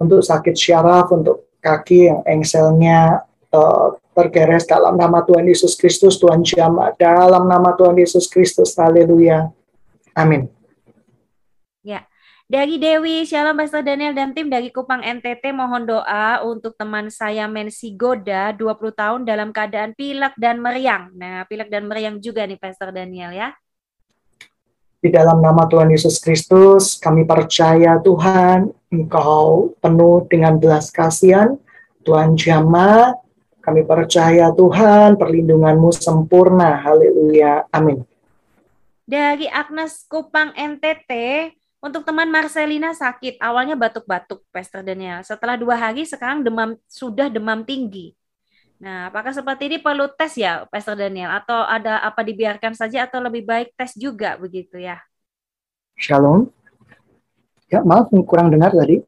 Untuk 0.00 0.24
sakit 0.24 0.56
syaraf, 0.56 1.12
untuk 1.12 1.52
kaki 1.60 2.08
yang 2.08 2.24
engselnya 2.24 3.28
uh, 3.52 3.92
tergeres 4.16 4.64
dalam 4.64 4.96
nama 4.96 5.20
Tuhan 5.20 5.44
Yesus 5.44 5.76
Kristus, 5.76 6.16
Tuhan 6.16 6.40
jamah 6.40 6.96
dalam 6.96 7.44
nama 7.44 7.76
Tuhan 7.76 8.00
Yesus 8.00 8.32
Kristus, 8.32 8.72
haleluya, 8.80 9.52
amin. 10.16 10.48
Ya, 11.84 12.08
dari 12.46 12.78
Dewi, 12.78 13.26
Shalom 13.26 13.58
Pastor 13.58 13.82
Daniel 13.82 14.14
dan 14.14 14.30
tim 14.30 14.46
dari 14.46 14.70
Kupang 14.70 15.02
NTT 15.02 15.50
mohon 15.50 15.82
doa 15.82 16.46
untuk 16.46 16.78
teman 16.78 17.10
saya 17.10 17.50
Mensi 17.50 17.98
Goda 17.98 18.54
20 18.54 18.94
tahun 18.94 19.20
dalam 19.26 19.50
keadaan 19.50 19.98
pilek 19.98 20.38
dan 20.38 20.62
meriang. 20.62 21.10
Nah, 21.18 21.42
pilek 21.50 21.66
dan 21.66 21.90
meriang 21.90 22.22
juga 22.22 22.46
nih 22.46 22.54
Pastor 22.54 22.94
Daniel 22.94 23.34
ya. 23.34 23.50
Di 25.02 25.10
dalam 25.10 25.42
nama 25.42 25.66
Tuhan 25.66 25.90
Yesus 25.90 26.22
Kristus, 26.22 27.02
kami 27.02 27.26
percaya 27.26 27.98
Tuhan, 27.98 28.70
Engkau 28.94 29.74
penuh 29.82 30.22
dengan 30.30 30.54
belas 30.62 30.94
kasihan, 30.94 31.58
Tuhan 32.06 32.38
jamah, 32.38 33.10
kami 33.58 33.82
percaya 33.82 34.54
Tuhan 34.54 35.18
perlindunganmu 35.18 35.90
sempurna. 35.90 36.78
Haleluya. 36.78 37.66
Amin. 37.74 38.06
Dari 39.02 39.50
Agnes 39.50 40.06
Kupang 40.06 40.54
NTT, 40.54 41.10
untuk 41.86 42.02
teman 42.02 42.26
Marcelina 42.26 42.90
sakit, 42.90 43.38
awalnya 43.38 43.78
batuk-batuk, 43.78 44.42
Pastor 44.50 44.82
Daniel. 44.82 45.22
Setelah 45.22 45.54
dua 45.54 45.78
hari, 45.78 46.02
sekarang 46.02 46.42
demam 46.42 46.74
sudah 46.90 47.30
demam 47.30 47.62
tinggi. 47.62 48.10
Nah, 48.82 49.08
apakah 49.08 49.32
seperti 49.32 49.70
ini 49.70 49.78
perlu 49.80 50.10
tes 50.10 50.34
ya, 50.36 50.66
Pastor 50.66 50.98
Daniel? 50.98 51.30
Atau 51.30 51.54
ada 51.54 52.02
apa 52.02 52.26
dibiarkan 52.26 52.74
saja 52.74 53.06
atau 53.06 53.22
lebih 53.22 53.46
baik 53.46 53.72
tes 53.78 53.94
juga 53.94 54.34
begitu 54.36 54.76
ya? 54.76 54.98
Shalom. 55.96 56.50
Ya, 57.70 57.80
maaf 57.86 58.10
kurang 58.26 58.50
dengar 58.50 58.74
tadi. 58.74 59.00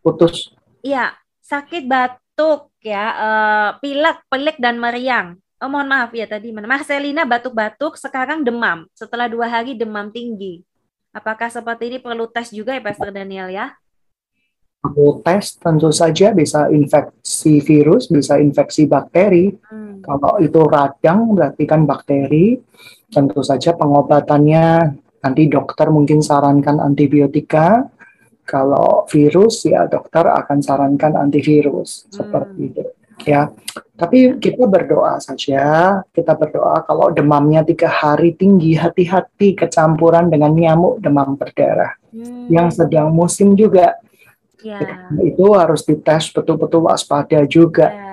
Putus. 0.00 0.54
Iya, 0.80 1.14
sakit 1.42 1.84
batuk 1.84 2.72
ya, 2.80 3.04
uh, 3.12 3.70
pilek, 3.82 4.22
pelik 4.30 4.56
dan 4.62 4.78
meriang. 4.78 5.36
Oh, 5.62 5.70
mohon 5.70 5.86
maaf 5.86 6.10
ya 6.10 6.26
tadi 6.26 6.50
mana. 6.50 6.66
Marcelina 6.66 7.22
batuk-batuk, 7.22 7.94
sekarang 7.94 8.42
demam. 8.42 8.88
Setelah 8.98 9.30
dua 9.30 9.46
hari 9.46 9.78
demam 9.78 10.10
tinggi. 10.10 10.66
Apakah 11.12 11.52
seperti 11.52 11.92
ini 11.92 11.98
perlu 12.00 12.24
tes 12.32 12.48
juga 12.48 12.72
ya, 12.72 12.80
Pastor 12.80 13.12
Daniel 13.12 13.52
ya? 13.52 13.76
Perlu 14.80 15.20
tes 15.20 15.60
tentu 15.60 15.92
saja 15.92 16.32
bisa 16.32 16.72
infeksi 16.72 17.60
virus, 17.60 18.08
bisa 18.08 18.40
infeksi 18.40 18.88
bakteri. 18.88 19.52
Hmm. 19.68 20.00
Kalau 20.00 20.40
itu 20.40 20.60
radang 20.64 21.36
berarti 21.36 21.64
kan 21.68 21.84
bakteri. 21.84 22.56
Tentu 23.12 23.44
saja 23.44 23.76
pengobatannya 23.76 24.96
nanti 25.20 25.42
dokter 25.52 25.92
mungkin 25.92 26.24
sarankan 26.24 26.80
antibiotika 26.80 27.86
kalau 28.42 29.06
virus 29.06 29.68
ya 29.68 29.86
dokter 29.86 30.26
akan 30.26 30.58
sarankan 30.64 31.14
antivirus 31.20 32.08
hmm. 32.08 32.12
seperti 32.16 32.60
itu. 32.72 32.84
Ya. 33.24 33.52
Tapi 33.96 34.36
kita 34.42 34.66
berdoa 34.66 35.22
saja, 35.22 36.00
kita 36.10 36.34
berdoa 36.34 36.82
kalau 36.82 37.14
demamnya 37.14 37.62
tiga 37.62 37.86
hari 37.86 38.34
tinggi, 38.34 38.74
hati-hati 38.74 39.54
kecampuran 39.54 40.26
dengan 40.26 40.50
nyamuk 40.50 40.98
demam 40.98 41.38
berdarah 41.38 41.94
hmm. 42.10 42.50
yang 42.50 42.68
sedang 42.72 43.14
musim 43.14 43.54
juga. 43.54 43.94
Ya. 44.62 45.10
Itu 45.22 45.54
harus 45.54 45.86
dites 45.86 46.30
betul-betul 46.34 46.86
waspada 46.86 47.46
juga. 47.46 47.88
Ya. 47.90 48.12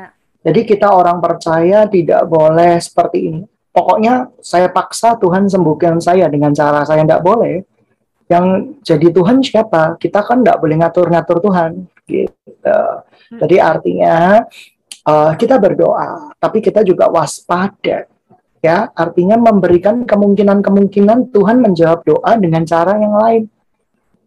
Jadi 0.50 0.66
kita 0.66 0.90
orang 0.90 1.20
percaya 1.20 1.90
tidak 1.90 2.26
boleh 2.30 2.80
seperti 2.80 3.18
ini. 3.34 3.42
Pokoknya 3.70 4.34
saya 4.42 4.72
paksa 4.72 5.14
Tuhan 5.20 5.46
sembuhkan 5.46 6.02
saya 6.02 6.26
dengan 6.26 6.52
cara 6.56 6.82
saya 6.88 7.06
tidak 7.06 7.22
boleh 7.22 7.62
yang 8.30 8.78
jadi 8.86 9.10
Tuhan 9.10 9.42
siapa? 9.42 9.98
Kita 9.98 10.22
kan 10.22 10.46
tidak 10.46 10.62
boleh 10.62 10.78
ngatur-ngatur 10.78 11.42
Tuhan, 11.42 11.90
gitu. 12.06 12.80
Hmm. 13.34 13.40
Jadi 13.42 13.56
artinya 13.58 14.46
uh, 15.10 15.32
kita 15.34 15.58
berdoa, 15.58 16.38
tapi 16.38 16.62
kita 16.62 16.86
juga 16.86 17.10
waspada, 17.10 18.06
ya. 18.62 18.94
Artinya 18.94 19.36
memberikan 19.42 20.06
kemungkinan-kemungkinan 20.06 21.34
Tuhan 21.34 21.58
menjawab 21.66 22.06
doa 22.06 22.38
dengan 22.38 22.64
cara 22.70 22.94
yang 23.02 23.16
lain. 23.18 23.44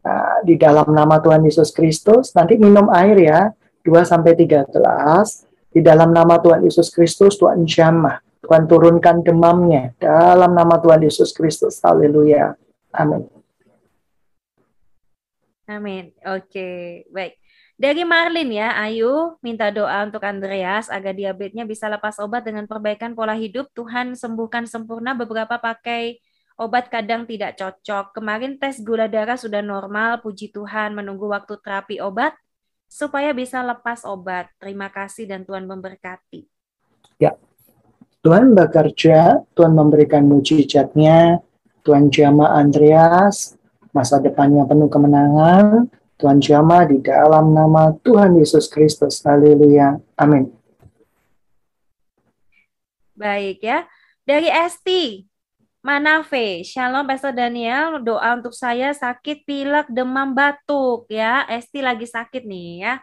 Nah, 0.03 0.43
di 0.43 0.59
dalam 0.59 0.91
nama 0.91 1.23
Tuhan 1.23 1.47
Yesus 1.47 1.71
Kristus, 1.71 2.35
nanti 2.35 2.59
minum 2.59 2.91
air 2.91 3.17
ya, 3.23 3.41
2 3.87 4.03
sampai 4.03 4.35
3 4.35 4.67
gelas. 4.67 5.47
Di 5.73 5.81
dalam 5.81 6.13
nama 6.13 6.37
Tuhan 6.37 6.61
Yesus 6.67 6.93
Kristus, 6.93 7.39
Tuhan 7.41 7.65
jamah. 7.65 8.21
Tuhan 8.43 8.67
turunkan 8.67 9.23
demamnya 9.23 9.95
dalam 10.03 10.53
nama 10.53 10.77
Tuhan 10.83 11.07
Yesus 11.07 11.31
Kristus. 11.31 11.79
Haleluya. 11.81 12.59
Amin. 12.93 13.31
Amin. 15.71 16.11
Oke, 16.27 17.07
baik. 17.09 17.42
Dari 17.83 18.07
Marlin 18.07 18.55
ya, 18.55 18.79
Ayu 18.79 19.35
minta 19.43 19.67
doa 19.75 20.07
untuk 20.07 20.23
Andreas 20.23 20.87
agar 20.87 21.19
diabetesnya 21.19 21.67
bisa 21.67 21.91
lepas 21.91 22.15
obat 22.23 22.47
dengan 22.47 22.71
perbaikan 22.71 23.11
pola 23.11 23.35
hidup. 23.35 23.75
Tuhan 23.75 24.15
sembuhkan 24.15 24.71
sempurna 24.71 25.19
beberapa 25.19 25.59
pakai 25.59 26.23
obat 26.55 26.87
kadang 26.87 27.27
tidak 27.27 27.59
cocok. 27.59 28.15
Kemarin 28.15 28.55
tes 28.55 28.79
gula 28.87 29.11
darah 29.11 29.35
sudah 29.35 29.67
normal, 29.67 30.23
puji 30.23 30.55
Tuhan 30.55 30.95
menunggu 30.95 31.27
waktu 31.27 31.59
terapi 31.59 31.99
obat 31.99 32.39
supaya 32.87 33.35
bisa 33.35 33.59
lepas 33.67 34.07
obat. 34.07 34.47
Terima 34.63 34.87
kasih 34.87 35.27
dan 35.27 35.43
Tuhan 35.43 35.67
memberkati. 35.67 36.47
Ya, 37.19 37.35
Tuhan 38.23 38.55
bekerja, 38.55 39.43
Tuhan 39.59 39.75
memberikan 39.75 40.23
mujizatnya, 40.23 41.43
Tuhan 41.83 42.15
jama 42.15 42.47
Andreas, 42.55 43.59
masa 43.91 44.23
depannya 44.23 44.71
penuh 44.71 44.87
kemenangan. 44.87 45.91
Tuhan 46.19 46.39
jamah 46.39 46.89
di 46.89 47.01
dalam 47.01 47.53
nama 47.55 47.95
Tuhan 48.03 48.39
Yesus 48.39 48.67
Kristus. 48.71 49.21
Haleluya. 49.23 50.01
Amin. 50.17 50.53
Baik 53.13 53.63
ya. 53.63 53.87
Dari 54.23 54.47
Esti, 54.47 55.27
Manafe, 55.83 56.63
Shalom 56.63 57.11
Pastor 57.11 57.35
Daniel, 57.35 57.99
doa 57.99 58.39
untuk 58.39 58.55
saya 58.55 58.95
sakit 58.95 59.43
pilek, 59.43 59.91
demam, 59.91 60.31
batuk 60.31 61.11
ya. 61.11 61.43
Esti 61.51 61.83
lagi 61.83 62.07
sakit 62.07 62.47
nih 62.47 62.71
ya. 62.87 62.95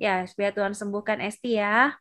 Ya, 0.00 0.14
biar 0.24 0.56
Tuhan 0.56 0.72
sembuhkan 0.72 1.20
Esti 1.20 1.60
ya. 1.60 2.00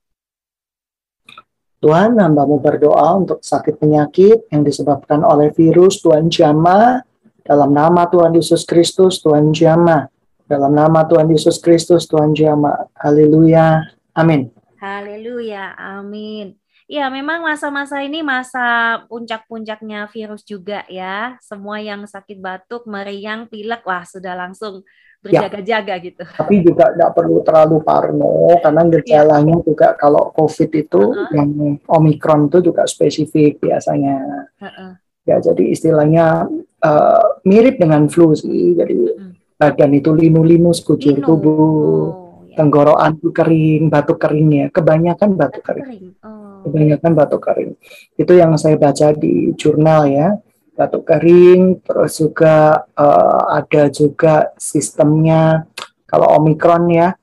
Tuhan, 1.83 2.15
hambamu 2.15 2.63
berdoa 2.63 3.19
untuk 3.19 3.43
sakit 3.43 3.75
penyakit 3.75 4.47
yang 4.47 4.63
disebabkan 4.63 5.19
oleh 5.19 5.51
virus, 5.51 5.99
Tuhan 5.99 6.31
jamah 6.31 7.03
dalam 7.43 7.75
nama 7.75 8.07
Tuhan 8.07 8.31
Yesus 8.31 8.63
Kristus, 8.63 9.19
Tuhan 9.19 9.51
Jama. 9.51 10.07
Dalam 10.43 10.75
nama 10.75 11.07
Tuhan 11.07 11.31
Yesus 11.31 11.55
Kristus, 11.63 12.03
Tuhan 12.03 12.35
Jama. 12.35 12.91
Haleluya. 12.99 13.79
Amin. 14.11 14.51
Haleluya. 14.83 15.71
Amin. 15.79 16.59
Ya, 16.83 17.07
memang 17.07 17.47
masa-masa 17.47 18.03
ini 18.03 18.19
masa 18.19 18.99
puncak-puncaknya 19.07 20.03
virus 20.11 20.43
juga 20.43 20.83
ya. 20.91 21.39
Semua 21.39 21.79
yang 21.79 22.03
sakit 22.03 22.43
batuk, 22.43 22.83
meriang, 22.83 23.47
pilek, 23.47 23.87
wah 23.87 24.03
sudah 24.03 24.35
langsung 24.35 24.83
ya. 25.23 25.47
berjaga-jaga 25.47 25.95
ya. 25.95 26.03
gitu. 26.03 26.23
Tapi 26.27 26.59
juga 26.59 26.91
tidak 26.91 27.15
perlu 27.15 27.39
terlalu 27.47 27.77
parno 27.79 28.59
karena 28.59 28.83
gejalanya 28.91 29.55
ya. 29.57 29.63
juga 29.63 29.87
kalau 29.95 30.35
COVID 30.35 30.69
itu 30.75 31.01
uh 31.01 31.23
-uh. 31.23 31.31
yang 31.31 31.49
Omikron 31.87 32.51
itu 32.51 32.59
juga 32.67 32.83
spesifik 32.83 33.63
biasanya. 33.63 34.19
Uh 34.59 34.67
-uh. 34.67 34.91
Ya, 35.23 35.39
jadi 35.39 35.71
istilahnya 35.71 36.51
uh, 36.83 37.27
mirip 37.47 37.79
dengan 37.79 38.11
flu 38.11 38.35
sih. 38.35 38.75
Jadi 38.75 38.95
hmm. 38.99 39.33
Badan 39.63 39.95
itu 39.95 40.11
linu-linu 40.11 40.75
sekujur 40.75 41.23
Linu. 41.23 41.27
tubuh, 41.27 41.55
oh, 41.55 42.43
ya. 42.51 42.59
tenggorokan 42.59 43.15
itu 43.15 43.29
kering, 43.31 43.83
batuk 43.87 44.19
keringnya. 44.19 44.67
Kebanyakan 44.75 45.39
batuk 45.39 45.63
kering. 45.63 45.87
kering. 45.87 46.05
Oh. 46.19 46.67
Kebanyakan 46.67 47.11
batuk 47.15 47.41
kering. 47.47 47.71
Itu 48.19 48.35
yang 48.35 48.59
saya 48.59 48.75
baca 48.75 49.15
di 49.15 49.55
jurnal 49.55 50.11
ya. 50.11 50.29
Batuk 50.75 51.07
kering, 51.07 51.85
terus 51.85 52.17
juga 52.19 52.83
uh, 52.97 53.55
ada 53.55 53.87
juga 53.93 54.51
sistemnya 54.57 55.69
kalau 56.09 56.41
omikron 56.41 56.89
ya 56.89 57.13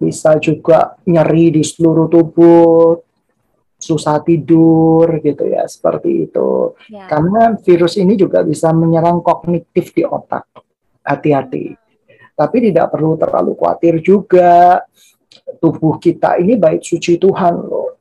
bisa 0.00 0.40
juga 0.40 0.96
nyeri 1.04 1.58
di 1.58 1.62
seluruh 1.66 2.06
tubuh, 2.08 3.02
susah 3.80 4.20
tidur 4.20 5.18
gitu 5.24 5.48
ya 5.48 5.64
seperti 5.64 6.28
itu 6.28 6.76
ya. 6.92 7.08
karena 7.08 7.56
virus 7.56 7.96
ini 7.96 8.14
juga 8.14 8.44
bisa 8.44 8.70
menyerang 8.76 9.24
kognitif 9.24 9.96
di 9.96 10.04
otak 10.04 10.44
hati-hati 11.00 11.72
tapi 12.40 12.72
tidak 12.72 12.88
perlu 12.88 13.20
terlalu 13.20 13.52
khawatir 13.52 14.00
juga. 14.00 14.80
Tubuh 15.60 16.00
kita 16.00 16.40
ini 16.40 16.56
baik 16.56 16.80
suci 16.80 17.20
Tuhan 17.20 17.54
loh. 17.60 18.00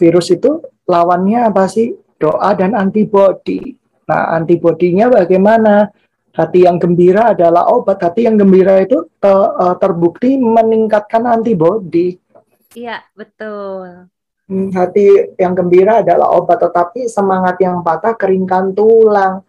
Virus 0.00 0.32
itu 0.32 0.64
lawannya 0.88 1.52
apa 1.52 1.68
sih? 1.68 1.92
Doa 2.16 2.56
dan 2.56 2.72
antibodi. 2.72 3.76
Nah 4.08 4.32
antibodinya 4.32 5.12
bagaimana? 5.12 5.92
Hati 6.36 6.68
yang 6.68 6.80
gembira 6.80 7.36
adalah 7.36 7.68
obat. 7.68 8.00
Hati 8.00 8.24
yang 8.24 8.40
gembira 8.40 8.80
itu 8.80 9.04
eh, 9.20 9.74
terbukti 9.76 10.40
meningkatkan 10.40 11.28
antibodi. 11.28 12.16
Iya 12.72 13.04
betul. 13.12 14.08
Hmm, 14.46 14.70
hati 14.70 15.34
yang 15.42 15.58
gembira 15.58 16.06
adalah 16.06 16.38
obat, 16.38 16.62
tetapi 16.62 17.10
semangat 17.10 17.58
yang 17.58 17.82
patah 17.82 18.14
keringkan 18.14 18.70
tulang. 18.78 19.42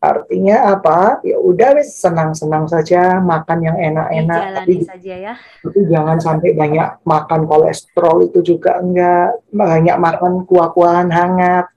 Artinya 0.00 0.72
apa? 0.72 1.20
Ya 1.20 1.36
udah 1.36 1.76
wis 1.76 1.92
senang-senang 1.92 2.64
saja, 2.64 3.20
makan 3.20 3.58
yang 3.60 3.76
enak-enak. 3.76 4.64
Tapi, 4.64 4.74
saja 4.88 5.14
ya. 5.14 5.34
Tapi 5.36 5.80
jangan 5.92 6.16
sampai 6.16 6.56
banyak 6.56 7.04
makan 7.04 7.44
kolesterol 7.44 8.32
itu 8.32 8.40
juga 8.40 8.80
enggak. 8.80 9.36
Banyak 9.52 9.96
makan 10.00 10.48
kuah-kuahan 10.48 11.12
hangat. 11.12 11.68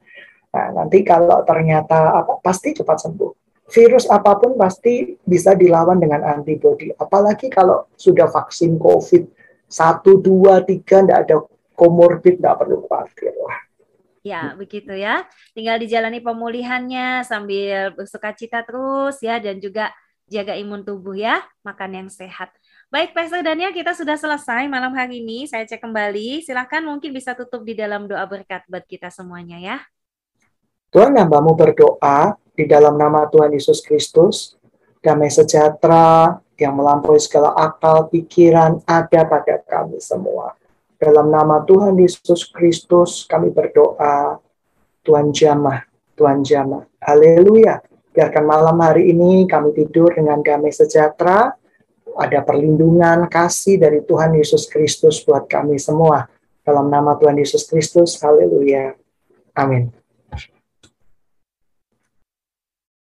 Nah, 0.56 0.68
nanti 0.72 1.04
kalau 1.04 1.44
ternyata 1.44 2.16
apa 2.16 2.40
pasti 2.40 2.72
cepat 2.72 3.04
sembuh. 3.04 3.32
Virus 3.68 4.08
apa 4.08 4.40
pun 4.40 4.56
pasti 4.56 5.20
bisa 5.20 5.52
dilawan 5.52 6.00
dengan 6.00 6.24
antibodi. 6.24 6.96
Apalagi 6.96 7.52
kalau 7.52 7.92
sudah 8.00 8.32
vaksin 8.32 8.80
COVID 8.80 9.24
satu, 9.68 10.22
dua, 10.22 10.64
tiga, 10.64 11.04
tidak 11.04 11.20
ada 11.28 11.36
komorbid 11.74 12.40
nggak 12.40 12.56
perlu 12.56 12.86
khawatir 12.88 13.34
lah. 13.42 13.58
Ya, 14.24 14.56
begitu 14.56 14.96
ya. 14.96 15.28
Tinggal 15.52 15.84
dijalani 15.84 16.24
pemulihannya 16.24 17.28
sambil 17.28 17.92
bersuka 17.92 18.32
cita 18.32 18.64
terus 18.64 19.20
ya 19.20 19.36
dan 19.36 19.60
juga 19.60 19.92
jaga 20.32 20.56
imun 20.56 20.88
tubuh 20.88 21.12
ya, 21.12 21.44
makan 21.68 21.92
yang 21.92 22.08
sehat. 22.08 22.48
Baik, 22.88 23.12
Pastor 23.12 23.44
Daniel, 23.44 23.76
kita 23.76 23.92
sudah 23.92 24.16
selesai 24.16 24.72
malam 24.72 24.96
hari 24.96 25.20
ini. 25.20 25.44
Saya 25.44 25.68
cek 25.68 25.84
kembali. 25.84 26.40
Silahkan 26.40 26.80
mungkin 26.88 27.12
bisa 27.12 27.36
tutup 27.36 27.68
di 27.68 27.76
dalam 27.76 28.08
doa 28.08 28.24
berkat 28.24 28.64
buat 28.72 28.88
kita 28.88 29.12
semuanya 29.12 29.60
ya. 29.60 29.78
Tuhan 30.96 31.12
hambamu 31.20 31.60
berdoa 31.60 32.40
di 32.56 32.64
dalam 32.64 32.96
nama 32.96 33.28
Tuhan 33.28 33.52
Yesus 33.52 33.84
Kristus, 33.84 34.56
damai 35.04 35.28
sejahtera 35.28 36.40
yang 36.56 36.80
melampaui 36.80 37.20
segala 37.20 37.52
akal, 37.60 38.08
pikiran 38.08 38.80
ada 38.88 39.26
pada 39.28 39.60
kami 39.68 40.00
semua 40.00 40.56
dalam 41.04 41.28
nama 41.28 41.60
Tuhan 41.68 42.00
Yesus 42.00 42.48
Kristus 42.48 43.28
kami 43.28 43.52
berdoa. 43.52 44.40
Tuhan 45.04 45.36
jamah, 45.36 45.84
Tuhan 46.16 46.48
jamah. 46.48 46.88
Haleluya. 47.04 47.84
Biarkan 48.16 48.46
malam 48.48 48.80
hari 48.80 49.12
ini 49.12 49.44
kami 49.44 49.76
tidur 49.76 50.16
dengan 50.16 50.40
damai 50.40 50.72
sejahtera. 50.72 51.52
Ada 52.14 52.46
perlindungan 52.46 53.28
kasih 53.28 53.82
dari 53.82 54.00
Tuhan 54.06 54.38
Yesus 54.38 54.70
Kristus 54.72 55.20
buat 55.28 55.50
kami 55.50 55.76
semua. 55.76 56.30
Dalam 56.64 56.88
nama 56.88 57.20
Tuhan 57.20 57.36
Yesus 57.36 57.68
Kristus, 57.68 58.16
haleluya. 58.24 58.96
Amin. 59.60 60.03